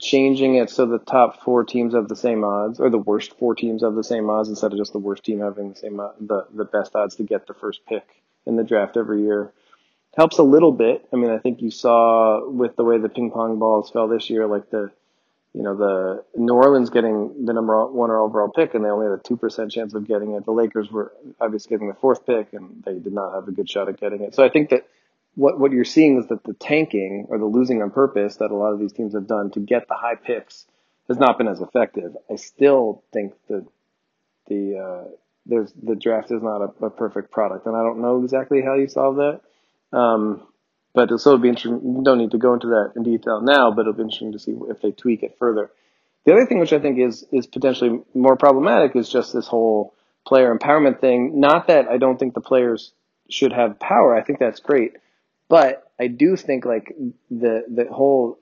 changing 0.00 0.56
it 0.56 0.70
so 0.70 0.86
the 0.86 0.98
top 0.98 1.42
four 1.42 1.64
teams 1.64 1.94
have 1.94 2.08
the 2.08 2.16
same 2.16 2.44
odds, 2.44 2.80
or 2.80 2.90
the 2.90 2.98
worst 2.98 3.38
four 3.38 3.54
teams 3.54 3.82
have 3.82 3.94
the 3.94 4.04
same 4.04 4.28
odds, 4.28 4.48
instead 4.48 4.72
of 4.72 4.78
just 4.78 4.92
the 4.92 4.98
worst 4.98 5.24
team 5.24 5.40
having 5.40 5.70
the 5.70 5.76
same 5.76 6.00
uh, 6.00 6.08
the 6.20 6.46
the 6.54 6.64
best 6.64 6.94
odds 6.96 7.16
to 7.16 7.22
get 7.22 7.46
the 7.46 7.54
first 7.54 7.80
pick 7.86 8.04
in 8.46 8.56
the 8.56 8.64
draft 8.64 8.96
every 8.96 9.22
year, 9.22 9.52
helps 10.16 10.38
a 10.38 10.42
little 10.42 10.72
bit. 10.72 11.06
I 11.12 11.16
mean, 11.16 11.30
I 11.30 11.38
think 11.38 11.62
you 11.62 11.70
saw 11.70 12.48
with 12.48 12.76
the 12.76 12.84
way 12.84 12.98
the 12.98 13.08
ping 13.08 13.30
pong 13.30 13.58
balls 13.58 13.90
fell 13.90 14.08
this 14.08 14.28
year, 14.28 14.46
like 14.46 14.70
the 14.70 14.90
you 15.56 15.62
know, 15.62 15.74
the 15.74 16.22
New 16.36 16.52
Orleans 16.52 16.90
getting 16.90 17.46
the 17.46 17.54
number 17.54 17.86
one 17.86 18.10
overall 18.10 18.50
pick, 18.50 18.74
and 18.74 18.84
they 18.84 18.90
only 18.90 19.06
had 19.06 19.18
a 19.18 19.22
two 19.22 19.38
percent 19.38 19.72
chance 19.72 19.94
of 19.94 20.06
getting 20.06 20.32
it. 20.32 20.44
The 20.44 20.52
Lakers 20.52 20.92
were 20.92 21.14
obviously 21.40 21.70
getting 21.70 21.88
the 21.88 21.94
fourth 21.94 22.26
pick, 22.26 22.52
and 22.52 22.82
they 22.84 22.98
did 22.98 23.14
not 23.14 23.34
have 23.34 23.48
a 23.48 23.52
good 23.52 23.68
shot 23.68 23.88
at 23.88 23.98
getting 23.98 24.20
it. 24.20 24.34
So 24.34 24.44
I 24.44 24.50
think 24.50 24.68
that 24.68 24.86
what 25.34 25.58
what 25.58 25.72
you're 25.72 25.86
seeing 25.86 26.18
is 26.18 26.26
that 26.26 26.44
the 26.44 26.52
tanking 26.52 27.24
or 27.30 27.38
the 27.38 27.46
losing 27.46 27.80
on 27.80 27.90
purpose 27.90 28.36
that 28.36 28.50
a 28.50 28.54
lot 28.54 28.74
of 28.74 28.80
these 28.80 28.92
teams 28.92 29.14
have 29.14 29.26
done 29.26 29.50
to 29.52 29.60
get 29.60 29.88
the 29.88 29.94
high 29.94 30.16
picks 30.16 30.66
has 31.08 31.16
not 31.16 31.38
been 31.38 31.48
as 31.48 31.62
effective. 31.62 32.14
I 32.30 32.36
still 32.36 33.02
think 33.14 33.32
that 33.48 33.64
the 34.48 34.78
uh, 34.78 35.08
there's 35.46 35.72
the 35.82 35.94
draft 35.96 36.32
is 36.32 36.42
not 36.42 36.60
a, 36.60 36.84
a 36.84 36.90
perfect 36.90 37.30
product, 37.30 37.64
and 37.64 37.74
I 37.74 37.82
don't 37.82 38.02
know 38.02 38.22
exactly 38.22 38.60
how 38.60 38.74
you 38.74 38.88
solve 38.88 39.16
that. 39.16 39.40
Um, 39.96 40.46
but 40.96 41.04
it'll 41.04 41.18
still 41.18 41.36
be 41.36 41.50
interesting. 41.50 42.02
Don't 42.02 42.16
need 42.16 42.30
to 42.30 42.38
go 42.38 42.54
into 42.54 42.68
that 42.68 42.94
in 42.96 43.02
detail 43.02 43.42
now, 43.42 43.70
but 43.70 43.82
it'll 43.82 43.92
be 43.92 44.02
interesting 44.02 44.32
to 44.32 44.38
see 44.38 44.54
if 44.70 44.80
they 44.80 44.92
tweak 44.92 45.22
it 45.22 45.36
further. 45.38 45.70
The 46.24 46.32
other 46.32 46.46
thing 46.46 46.58
which 46.58 46.72
I 46.72 46.78
think 46.78 46.98
is 46.98 47.22
is 47.30 47.46
potentially 47.46 48.00
more 48.14 48.34
problematic 48.34 48.96
is 48.96 49.10
just 49.10 49.34
this 49.34 49.46
whole 49.46 49.94
player 50.26 50.56
empowerment 50.56 51.00
thing. 51.00 51.38
Not 51.38 51.66
that 51.66 51.86
I 51.86 51.98
don't 51.98 52.18
think 52.18 52.32
the 52.32 52.40
players 52.40 52.92
should 53.28 53.52
have 53.52 53.78
power. 53.78 54.16
I 54.16 54.22
think 54.22 54.38
that's 54.38 54.60
great, 54.60 54.94
but 55.50 55.86
I 56.00 56.06
do 56.06 56.34
think 56.34 56.64
like 56.64 56.96
the 57.30 57.64
the 57.68 57.88
whole 57.92 58.38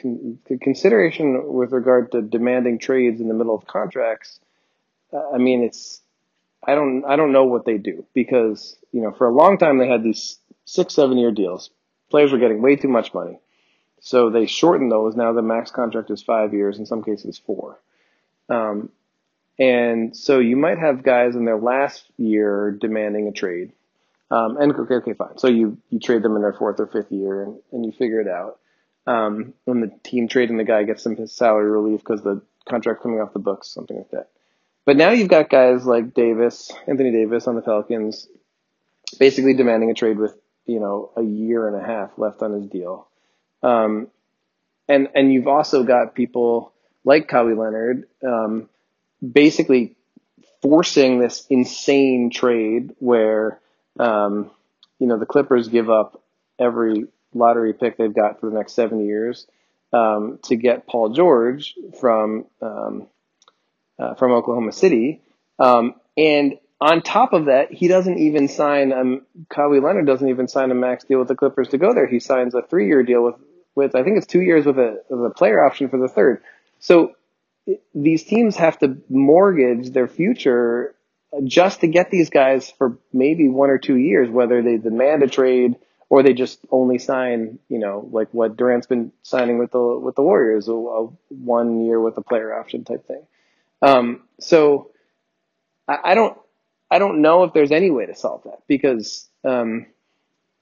con- 0.00 0.38
consideration 0.62 1.52
with 1.54 1.72
regard 1.72 2.12
to 2.12 2.22
demanding 2.22 2.78
trades 2.78 3.20
in 3.20 3.26
the 3.26 3.34
middle 3.34 3.56
of 3.56 3.66
contracts. 3.66 4.38
Uh, 5.12 5.30
I 5.34 5.38
mean, 5.38 5.64
it's 5.64 6.00
I 6.64 6.76
don't 6.76 7.04
I 7.04 7.16
don't 7.16 7.32
know 7.32 7.46
what 7.46 7.64
they 7.64 7.78
do 7.78 8.06
because 8.14 8.78
you 8.92 9.02
know 9.02 9.10
for 9.10 9.26
a 9.26 9.34
long 9.34 9.58
time 9.58 9.78
they 9.78 9.88
had 9.88 10.04
these 10.04 10.38
six 10.64 10.94
seven 10.94 11.18
year 11.18 11.32
deals 11.32 11.70
players 12.10 12.32
were 12.32 12.38
getting 12.38 12.62
way 12.62 12.76
too 12.76 12.88
much 12.88 13.12
money. 13.14 13.38
So 14.00 14.30
they 14.30 14.46
shortened 14.46 14.92
those. 14.92 15.16
Now 15.16 15.32
the 15.32 15.42
max 15.42 15.70
contract 15.70 16.10
is 16.10 16.22
five 16.22 16.54
years, 16.54 16.78
in 16.78 16.86
some 16.86 17.02
cases 17.02 17.38
four. 17.38 17.80
Um, 18.48 18.90
and 19.58 20.16
so 20.16 20.38
you 20.38 20.56
might 20.56 20.78
have 20.78 21.02
guys 21.02 21.34
in 21.34 21.44
their 21.44 21.58
last 21.58 22.04
year 22.16 22.70
demanding 22.70 23.26
a 23.28 23.32
trade. 23.32 23.72
Um, 24.30 24.56
and 24.58 24.72
okay, 24.72 24.94
okay, 24.94 25.12
fine. 25.14 25.38
So 25.38 25.48
you, 25.48 25.78
you 25.90 25.98
trade 25.98 26.22
them 26.22 26.36
in 26.36 26.42
their 26.42 26.52
fourth 26.52 26.78
or 26.80 26.86
fifth 26.86 27.10
year 27.10 27.44
and, 27.44 27.58
and 27.72 27.84
you 27.84 27.92
figure 27.92 28.20
it 28.20 28.28
out. 28.28 28.58
Um, 29.06 29.54
when 29.64 29.80
the 29.80 29.92
team 30.02 30.26
trading 30.26 30.56
the 30.56 30.64
guy 30.64 30.82
gets 30.82 31.04
some 31.04 31.26
salary 31.28 31.70
relief 31.70 32.00
because 32.00 32.22
the 32.22 32.42
contract 32.68 33.02
coming 33.02 33.20
off 33.20 33.32
the 33.32 33.38
books, 33.38 33.68
something 33.68 33.96
like 33.96 34.10
that. 34.10 34.30
But 34.84 34.96
now 34.96 35.10
you've 35.10 35.28
got 35.28 35.48
guys 35.48 35.86
like 35.86 36.12
Davis, 36.12 36.72
Anthony 36.86 37.12
Davis 37.12 37.46
on 37.46 37.54
the 37.54 37.62
Pelicans, 37.62 38.28
basically 39.18 39.54
demanding 39.54 39.90
a 39.90 39.94
trade 39.94 40.18
with 40.18 40.36
you 40.66 40.80
know, 40.80 41.10
a 41.16 41.22
year 41.22 41.68
and 41.68 41.76
a 41.76 41.86
half 41.86 42.10
left 42.18 42.42
on 42.42 42.52
his 42.52 42.66
deal. 42.66 43.08
Um, 43.62 44.08
and, 44.88 45.08
and 45.14 45.32
you've 45.32 45.48
also 45.48 45.82
got 45.82 46.14
people 46.14 46.72
like 47.04 47.28
Kawhi 47.28 47.56
Leonard, 47.56 48.08
um, 48.24 48.68
basically 49.20 49.96
forcing 50.62 51.18
this 51.20 51.46
insane 51.48 52.30
trade 52.30 52.94
where, 52.98 53.60
um, 53.98 54.50
you 54.98 55.06
know, 55.06 55.18
the 55.18 55.26
Clippers 55.26 55.68
give 55.68 55.88
up 55.88 56.22
every 56.58 57.06
lottery 57.32 57.72
pick 57.72 57.96
they've 57.96 58.14
got 58.14 58.40
for 58.40 58.50
the 58.50 58.56
next 58.56 58.72
seven 58.74 59.04
years, 59.04 59.46
um, 59.92 60.38
to 60.44 60.56
get 60.56 60.86
Paul 60.86 61.10
George 61.10 61.74
from, 62.00 62.46
um, 62.60 63.06
uh, 63.98 64.14
from 64.14 64.32
Oklahoma 64.32 64.72
City. 64.72 65.22
Um, 65.58 65.94
and 66.16 66.58
on 66.80 67.02
top 67.02 67.32
of 67.32 67.46
that, 67.46 67.72
he 67.72 67.88
doesn't 67.88 68.18
even 68.18 68.48
sign. 68.48 68.92
Um, 68.92 69.22
Kawhi 69.48 69.82
Leonard 69.82 70.06
doesn't 70.06 70.28
even 70.28 70.48
sign 70.48 70.70
a 70.70 70.74
max 70.74 71.04
deal 71.04 71.18
with 71.18 71.28
the 71.28 71.34
Clippers 71.34 71.68
to 71.68 71.78
go 71.78 71.94
there. 71.94 72.06
He 72.06 72.20
signs 72.20 72.54
a 72.54 72.62
three-year 72.62 73.02
deal 73.02 73.24
with 73.24 73.36
with 73.74 73.94
I 73.94 74.02
think 74.02 74.16
it's 74.16 74.26
two 74.26 74.42
years 74.42 74.66
with 74.66 74.78
a 74.78 75.02
with 75.08 75.30
a 75.30 75.34
player 75.34 75.64
option 75.64 75.88
for 75.88 75.98
the 75.98 76.08
third. 76.08 76.42
So 76.80 77.12
these 77.94 78.24
teams 78.24 78.56
have 78.56 78.78
to 78.78 78.98
mortgage 79.08 79.90
their 79.90 80.06
future 80.06 80.94
just 81.44 81.80
to 81.80 81.88
get 81.88 82.10
these 82.10 82.30
guys 82.30 82.70
for 82.70 82.98
maybe 83.12 83.48
one 83.48 83.70
or 83.70 83.78
two 83.78 83.96
years, 83.96 84.30
whether 84.30 84.62
they 84.62 84.76
demand 84.76 85.22
a 85.22 85.28
trade 85.28 85.76
or 86.08 86.22
they 86.22 86.32
just 86.32 86.60
only 86.70 86.98
sign, 86.98 87.58
you 87.68 87.78
know, 87.78 88.08
like 88.12 88.28
what 88.32 88.56
Durant's 88.56 88.86
been 88.86 89.12
signing 89.22 89.58
with 89.58 89.72
the 89.72 89.98
with 89.98 90.14
the 90.14 90.22
Warriors, 90.22 90.68
a, 90.68 90.72
a 90.72 91.08
one 91.28 91.84
year 91.84 92.00
with 92.00 92.16
a 92.16 92.22
player 92.22 92.54
option 92.54 92.84
type 92.84 93.06
thing. 93.06 93.22
Um, 93.82 94.22
so 94.40 94.92
I, 95.88 95.98
I, 96.04 96.14
don't 96.14 96.38
I 96.90 96.98
don't 96.98 97.22
know 97.22 97.44
if 97.44 97.52
there's 97.52 97.72
any 97.72 97.90
way 97.90 98.06
to 98.06 98.14
solve 98.14 98.42
that 98.44 98.60
because 98.68 99.28
um, 99.44 99.86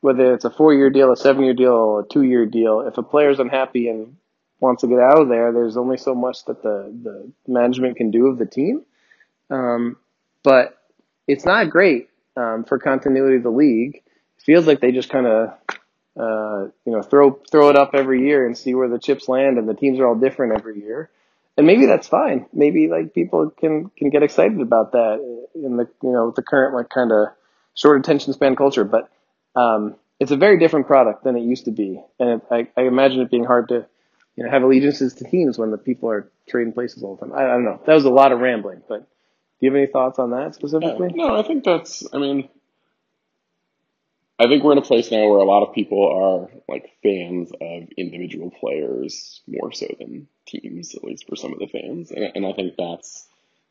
whether 0.01 0.35
it's 0.35 0.45
a 0.45 0.51
four 0.51 0.75
year 0.75 0.91
deal, 0.91 1.13
a 1.13 1.17
seven 1.17 1.45
year 1.45 1.55
deal, 1.55 2.01
a 2.01 2.09
two 2.09 2.23
year 2.23 2.47
deal, 2.47 2.83
if 2.83 2.99
a 2.99 3.03
player's 3.03 3.41
unhappy 3.41 3.89
and 3.89 4.17
wants 4.61 4.83
to 4.83 4.89
get 4.89 5.01
out 5.01 5.21
of 5.21 5.29
there, 5.29 5.53
there's 5.53 5.77
only 5.77 5.97
so 5.99 6.15
much 6.15 6.45
that 6.47 6.63
the 6.63 6.93
the 7.03 7.33
management 7.47 7.97
can 7.97 8.11
do 8.11 8.29
of 8.29 8.39
the 8.39 8.47
team. 8.47 8.85
Um, 9.51 9.97
but 10.43 10.79
it's 11.27 11.45
not 11.45 11.71
great 11.71 12.09
um, 12.37 12.65
for 12.65 12.79
continuity 12.79 13.37
of 13.37 13.43
the 13.43 13.51
league 13.51 13.97
It 13.97 14.45
feels 14.45 14.67
like 14.67 14.81
they 14.81 14.93
just 14.93 15.11
kind 15.11 15.27
of 15.27 15.49
uh, 16.19 16.71
you 16.87 16.93
know 16.93 17.03
throw 17.03 17.41
throw 17.51 17.71
it 17.71 17.77
up 17.77 17.91
every 17.95 18.27
year 18.27 18.47
and 18.47 18.57
see 18.57 18.75
where 18.75 18.89
the 18.89 18.99
chips 18.99 19.29
land, 19.29 19.59
and 19.59 19.69
the 19.69 19.75
teams 19.75 19.99
are 20.01 20.07
all 20.07 20.15
different 20.15 20.55
every 20.55 20.81
year. 20.81 21.11
And 21.57 21.67
maybe 21.67 21.87
that's 21.87 22.09
fine. 22.09 22.47
Maybe 22.53 22.89
like 22.89 23.15
people 23.15 23.51
can 23.51 23.91
can 23.97 24.11
get 24.11 24.23
excited 24.23 24.61
about 24.61 24.93
that 24.93 25.21
in 25.55 25.77
the 25.77 25.89
you 26.03 26.13
know 26.13 26.33
the 26.35 26.43
current 26.43 26.75
like 26.75 26.89
kind 26.89 27.13
of 27.13 27.29
short 27.75 28.01
attention 28.01 28.33
span 28.33 28.57
culture. 28.57 28.85
But 28.85 29.09
um, 29.55 29.95
it's 30.19 30.33
a 30.33 30.37
very 30.37 30.59
different 30.59 30.87
product 30.87 31.23
than 31.23 31.37
it 31.37 31.43
used 31.43 31.67
to 31.67 31.71
be, 31.71 32.03
and 32.19 32.31
it, 32.31 32.41
I, 32.51 32.69
I 32.77 32.87
imagine 32.87 33.21
it 33.21 33.31
being 33.31 33.45
hard 33.45 33.69
to 33.69 33.87
you 34.37 34.45
know 34.45 34.51
have 34.51 34.63
allegiances 34.63 35.15
to 35.15 35.25
teams 35.25 35.57
when 35.57 35.71
the 35.71 35.79
people 35.79 36.11
are 36.11 36.31
trading 36.49 36.73
places 36.73 37.05
all 37.05 37.17
the 37.17 37.27
time. 37.27 37.35
I, 37.35 37.45
I 37.45 37.49
don't 37.49 37.65
know. 37.65 37.81
That 37.87 37.95
was 37.95 38.05
a 38.05 38.11
lot 38.11 38.33
of 38.33 38.41
rambling, 38.41 38.83
but 38.89 39.01
do 39.01 39.07
you 39.61 39.71
have 39.71 39.77
any 39.77 39.87
thoughts 39.87 40.19
on 40.19 40.31
that 40.31 40.57
specifically? 40.57 41.13
No, 41.15 41.37
I 41.37 41.47
think 41.47 41.63
that's. 41.63 42.05
I 42.13 42.19
mean, 42.19 42.49
I 44.39 44.49
think 44.49 44.65
we're 44.65 44.73
in 44.73 44.79
a 44.79 44.83
place 44.83 45.11
now 45.13 45.29
where 45.29 45.39
a 45.39 45.45
lot 45.45 45.67
of 45.67 45.75
people 45.75 46.05
are 46.05 46.51
like 46.69 46.91
fans 47.03 47.53
of 47.61 47.89
individual 47.97 48.51
players 48.51 49.41
more 49.47 49.73
so 49.73 49.87
than 50.01 50.27
teams, 50.47 50.95
at 50.95 51.05
least 51.05 51.27
for 51.29 51.37
some 51.37 51.53
of 51.53 51.59
the 51.59 51.67
fans, 51.67 52.11
and, 52.11 52.31
and 52.35 52.47
I 52.47 52.53
think 52.53 52.75
that's 52.77 53.27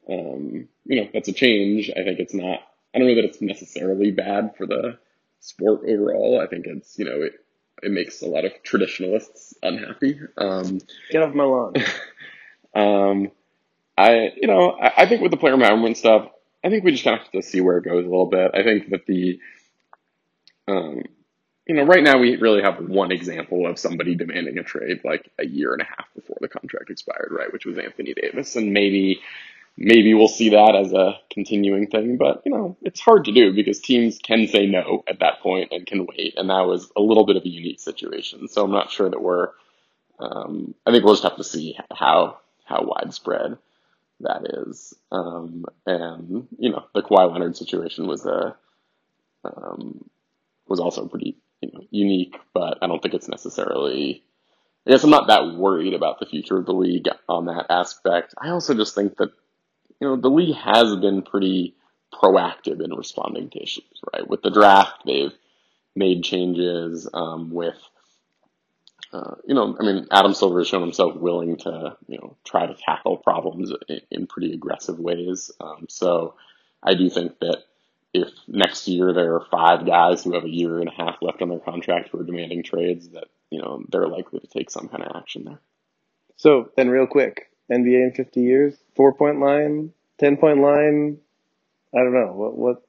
um, 0.10 0.68
you 0.86 1.02
know 1.02 1.10
that's 1.14 1.30
a 1.30 1.34
change. 1.34 1.90
I 1.92 2.04
think 2.04 2.20
it's 2.20 2.34
not. 2.34 2.60
I 2.94 3.00
don't 3.00 3.08
know 3.08 3.16
that 3.16 3.26
it's 3.26 3.42
necessarily 3.42 4.12
bad 4.12 4.56
for 4.58 4.68
the 4.68 4.98
sport 5.40 5.82
overall. 5.88 6.40
I 6.42 6.48
think 6.48 6.66
it's 6.68 6.98
you 6.98 7.06
know 7.06 7.22
it 7.22 7.34
it 7.82 7.92
makes 7.92 8.22
a 8.22 8.28
lot 8.28 8.46
of 8.46 8.52
traditionalists 8.64 9.54
unhappy. 9.62 10.20
Um, 10.38 10.80
Get 11.12 11.24
off 11.24 11.34
my 11.34 11.44
lawn. 11.44 11.74
um, 12.76 13.32
I 13.98 14.32
you 14.36 14.48
know 14.48 14.72
I, 14.72 14.94
I 14.98 15.06
think 15.06 15.22
with 15.22 15.32
the 15.32 15.38
player 15.38 15.56
empowerment 15.56 15.98
stuff, 15.98 16.30
I 16.64 16.70
think 16.70 16.84
we 16.84 16.92
just 16.92 17.04
kind 17.04 17.18
of 17.18 17.24
have 17.24 17.32
to 17.32 17.42
see 17.42 17.62
where 17.62 17.78
it 17.78 17.86
goes 17.86 18.06
a 18.06 18.10
little 18.10 18.30
bit. 18.30 18.52
I 18.54 18.64
think 18.64 18.90
that 18.90 19.06
the 19.06 19.40
um, 20.68 21.04
you 21.66 21.76
know, 21.76 21.84
right 21.84 22.04
now 22.04 22.18
we 22.18 22.36
really 22.36 22.62
have 22.62 22.80
one 22.80 23.12
example 23.12 23.68
of 23.68 23.80
somebody 23.80 24.16
demanding 24.16 24.58
a 24.58 24.64
trade 24.64 25.02
like 25.04 25.32
a 25.40 25.46
year 25.46 25.74
and 25.74 25.82
a 25.82 25.86
half 25.86 26.14
before 26.14 26.38
the 26.42 26.50
contract 26.50 26.90
expired, 26.90 27.30
right? 27.32 27.52
Which 27.54 27.66
was 27.66 27.78
Anthony 27.78 28.14
Davis, 28.14 28.56
and 28.56 28.74
maybe 28.74 29.22
maybe 29.78 30.14
we'll 30.14 30.28
see 30.28 30.50
that 30.50 30.76
as 30.76 30.92
a 30.92 31.20
continuing 31.32 31.88
thing. 31.88 32.18
But 32.18 32.42
you 32.46 32.52
know, 32.52 32.78
it's 32.82 33.00
hard 33.00 33.26
to 33.26 33.32
do 33.32 33.54
because 33.54 33.80
teams 33.80 34.20
can 34.20 34.48
say 34.48 34.66
no 34.66 35.04
at 35.08 35.20
that 35.20 35.40
point 35.40 35.72
and 35.72 35.86
can 35.88 36.06
wait, 36.06 36.34
and 36.38 36.50
that 36.50 36.66
was 36.66 36.92
a 36.98 37.02
little 37.02 37.26
bit 37.26 37.38
of 37.38 37.46
a 37.46 37.50
unique 37.50 37.80
situation. 37.80 38.48
So 38.50 38.66
I'm 38.66 38.72
not 38.72 38.92
sure 38.92 39.10
that 39.10 39.22
we're. 39.22 39.50
Um, 40.20 40.76
I 40.86 40.92
think 40.92 41.04
we'll 41.04 41.16
just 41.16 41.24
have 41.24 41.38
to 41.38 41.44
see 41.44 41.78
how 41.92 42.40
how 42.66 42.84
widespread 42.84 43.58
that 44.20 44.68
is. 44.68 44.94
Um, 45.12 45.66
and 45.86 46.48
you 46.58 46.72
know, 46.72 46.86
the 46.94 47.04
Kawhi 47.04 47.32
Leonard 47.32 47.56
situation 47.56 48.06
was 48.06 48.26
a 48.26 48.56
um, 49.46 50.10
was 50.68 50.80
also 50.80 51.08
pretty 51.08 51.38
you 51.64 51.80
know, 51.80 51.86
unique, 51.92 52.36
but 52.54 52.78
I 52.82 52.88
don't 52.88 53.02
think 53.02 53.16
it's 53.16 53.30
necessarily. 53.30 54.24
I 54.86 54.92
guess 54.92 55.04
I'm 55.04 55.10
not 55.10 55.28
that 55.28 55.56
worried 55.56 55.94
about 55.94 56.20
the 56.20 56.26
future 56.26 56.58
of 56.58 56.66
the 56.66 56.74
league 56.74 57.08
on 57.30 57.46
that 57.46 57.68
aspect. 57.70 58.34
I 58.38 58.50
also 58.50 58.74
just 58.74 58.96
think 58.96 59.18
that 59.18 59.32
you 60.00 60.08
know 60.08 60.16
the 60.18 60.30
league 60.30 60.56
has 60.56 60.96
been 60.98 61.22
pretty 61.22 61.76
proactive 62.14 62.84
in 62.84 62.94
responding 62.94 63.50
to 63.52 63.64
issues. 63.64 64.02
Right 64.14 64.28
with 64.28 64.42
the 64.42 64.52
draft, 64.52 65.04
they've 65.06 65.34
made 65.96 66.24
changes 66.24 67.08
um, 67.14 67.52
with. 67.52 67.78
Uh, 69.12 69.36
you 69.46 69.54
know, 69.54 69.78
I 69.80 69.84
mean, 69.84 70.08
Adam 70.10 70.34
Silver 70.34 70.60
has 70.60 70.68
shown 70.68 70.82
himself 70.82 71.16
willing 71.16 71.58
to, 71.58 71.96
you 72.08 72.18
know, 72.18 72.36
try 72.44 72.66
to 72.66 72.74
tackle 72.74 73.18
problems 73.18 73.72
in, 73.88 74.02
in 74.10 74.26
pretty 74.26 74.54
aggressive 74.54 74.98
ways. 74.98 75.52
Um, 75.62 75.86
so 75.88 76.34
I 76.82 76.96
do 76.96 77.12
think 77.12 77.38
that 77.40 77.60
if 78.14 78.30
next 78.48 78.88
year 78.88 79.12
there 79.12 79.36
are 79.36 79.46
five 79.50 79.86
guys 79.86 80.24
who 80.24 80.34
have 80.34 80.46
a 80.46 80.50
year 80.50 80.80
and 80.80 80.88
a 80.88 80.92
half 80.92 81.16
left 81.22 81.42
on 81.42 81.50
their 81.50 81.60
contract 81.60 82.10
who 82.10 82.20
are 82.20 82.24
demanding 82.24 82.64
trades, 82.64 83.10
that 83.10 83.26
you 83.50 83.60
know 83.60 83.84
they're 83.90 84.08
likely 84.08 84.40
to 84.40 84.48
take 84.48 84.70
some 84.70 84.88
kind 84.88 85.04
of 85.04 85.16
action 85.16 85.46
there. 85.46 85.60
So 86.38 86.70
then, 86.78 86.90
real 86.90 87.08
quick, 87.08 87.50
NBA 87.72 88.04
in 88.04 88.14
50 88.16 88.42
years, 88.42 88.76
four 88.96 89.14
point 89.14 89.40
line, 89.40 89.94
ten 90.20 90.38
point 90.38 90.60
line. 90.60 91.18
I 91.94 91.98
don't 92.00 92.14
know 92.14 92.34
what 92.34 92.58
what. 92.58 92.84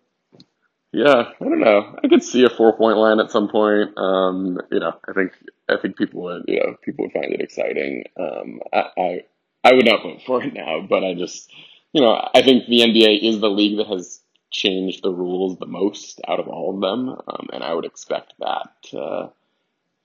Yeah, 0.92 1.30
I 1.40 1.44
don't 1.44 1.60
know. 1.60 1.98
I 2.04 2.06
could 2.06 2.22
see 2.22 2.44
a 2.44 2.50
four 2.50 2.76
point 2.76 2.98
line 2.98 3.18
at 3.18 3.30
some 3.30 3.48
point. 3.48 3.96
Um, 3.96 4.60
you 4.70 4.80
know, 4.80 4.94
I 5.08 5.12
think 5.12 5.32
I 5.68 5.76
think 5.80 5.96
people 5.96 6.22
would 6.24 6.44
you 6.46 6.60
know 6.60 6.76
people 6.82 7.06
would 7.06 7.12
find 7.12 7.32
it 7.32 7.40
exciting. 7.40 8.04
Um, 8.18 8.60
I, 8.72 8.84
I 8.96 9.20
I 9.64 9.74
would 9.74 9.86
not 9.86 10.02
vote 10.02 10.20
for 10.26 10.42
it 10.42 10.52
now, 10.52 10.86
but 10.88 11.02
I 11.02 11.14
just 11.14 11.50
you 11.92 12.02
know 12.02 12.12
I 12.12 12.42
think 12.42 12.66
the 12.66 12.80
NBA 12.80 13.22
is 13.22 13.40
the 13.40 13.48
league 13.48 13.78
that 13.78 13.86
has 13.86 14.20
changed 14.54 15.02
the 15.02 15.12
rules 15.12 15.58
the 15.58 15.66
most 15.66 16.20
out 16.28 16.38
of 16.40 16.48
all 16.48 16.74
of 16.74 16.80
them, 16.80 17.08
um, 17.10 17.48
and 17.52 17.62
I 17.62 17.74
would 17.74 17.84
expect 17.84 18.34
that 18.38 18.68
to 18.90 19.32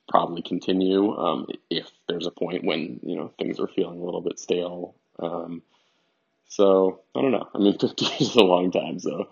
probably 0.10 0.41
continue 0.41 1.16
um, 1.16 1.45
if 1.70 1.89
there's 2.08 2.26
a 2.26 2.32
point 2.32 2.64
when 2.66 3.00
you 3.04 3.16
know 3.16 3.32
things 3.38 3.60
are 3.60 3.68
feeling 3.68 4.00
a 4.02 4.04
little 4.04 4.22
bit 4.22 4.39
stale. 4.39 4.95
Um, 5.20 5.62
so 6.47 7.02
I 7.16 7.22
don't 7.22 7.32
know. 7.32 7.47
I 7.54 7.60
mean, 7.60 7.78
50 7.80 8.06
is 8.20 8.36
a 8.36 8.43
long 8.43 8.72
time, 8.72 9.00
so 9.00 9.30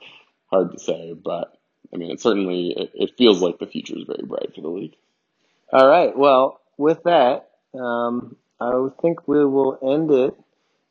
hard 0.52 0.72
to 0.72 0.80
say, 0.80 1.14
but 1.14 1.58
I 1.94 1.98
mean, 1.98 2.12
it 2.12 2.22
certainly 2.22 2.74
it, 2.78 2.92
it 2.94 3.18
feels 3.18 3.42
like 3.42 3.58
the 3.58 3.68
future 3.68 3.98
is 3.98 4.06
very 4.06 4.24
bright 4.26 4.54
for 4.54 4.62
the 4.62 4.70
league. 4.70 4.96
All 5.74 5.88
right. 5.88 6.16
Well, 6.16 6.62
with 6.78 7.04
that, 7.04 7.50
um, 7.74 8.38
I 8.62 8.88
think 9.02 9.28
we 9.28 9.44
will 9.44 9.80
end 9.82 10.12
it. 10.12 10.36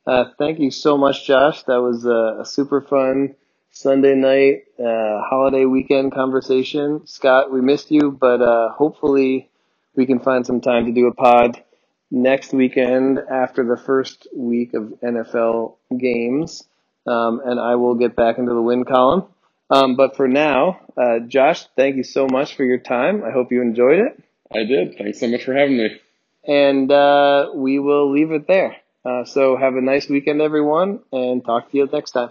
Uh, 0.04 0.24
thank 0.38 0.58
you 0.58 0.70
so 0.70 0.98
much, 0.98 1.26
Josh. 1.26 1.62
That 1.64 1.80
was 1.80 2.04
a, 2.04 2.40
a 2.40 2.44
super 2.44 2.80
fun 2.80 3.34
Sunday 3.76 4.14
night, 4.14 4.64
uh, 4.78 5.20
holiday 5.28 5.66
weekend 5.66 6.10
conversation. 6.10 7.06
Scott, 7.06 7.52
we 7.52 7.60
missed 7.60 7.90
you, 7.90 8.10
but 8.10 8.40
uh, 8.40 8.70
hopefully 8.70 9.50
we 9.94 10.06
can 10.06 10.18
find 10.18 10.46
some 10.46 10.62
time 10.62 10.86
to 10.86 10.92
do 10.92 11.08
a 11.08 11.14
pod 11.14 11.62
next 12.10 12.54
weekend 12.54 13.18
after 13.18 13.66
the 13.66 13.76
first 13.76 14.28
week 14.34 14.72
of 14.72 14.94
NFL 15.04 15.74
games. 15.94 16.64
Um, 17.06 17.42
and 17.44 17.60
I 17.60 17.74
will 17.74 17.96
get 17.96 18.16
back 18.16 18.38
into 18.38 18.54
the 18.54 18.62
win 18.62 18.86
column. 18.86 19.24
Um, 19.68 19.94
but 19.94 20.16
for 20.16 20.26
now, 20.26 20.80
uh, 20.96 21.18
Josh, 21.26 21.66
thank 21.76 21.96
you 21.96 22.02
so 22.02 22.26
much 22.26 22.56
for 22.56 22.64
your 22.64 22.78
time. 22.78 23.22
I 23.24 23.30
hope 23.30 23.52
you 23.52 23.60
enjoyed 23.60 23.98
it. 23.98 24.22
I 24.50 24.64
did. 24.64 24.96
Thanks 24.96 25.20
so 25.20 25.28
much 25.28 25.44
for 25.44 25.52
having 25.52 25.76
me. 25.76 26.00
And 26.48 26.90
uh, 26.90 27.50
we 27.54 27.78
will 27.78 28.10
leave 28.10 28.32
it 28.32 28.48
there. 28.48 28.76
Uh, 29.04 29.24
so 29.24 29.54
have 29.54 29.74
a 29.74 29.82
nice 29.82 30.08
weekend, 30.08 30.40
everyone, 30.40 31.00
and 31.12 31.44
talk 31.44 31.70
to 31.70 31.76
you 31.76 31.86
next 31.92 32.12
time. 32.12 32.30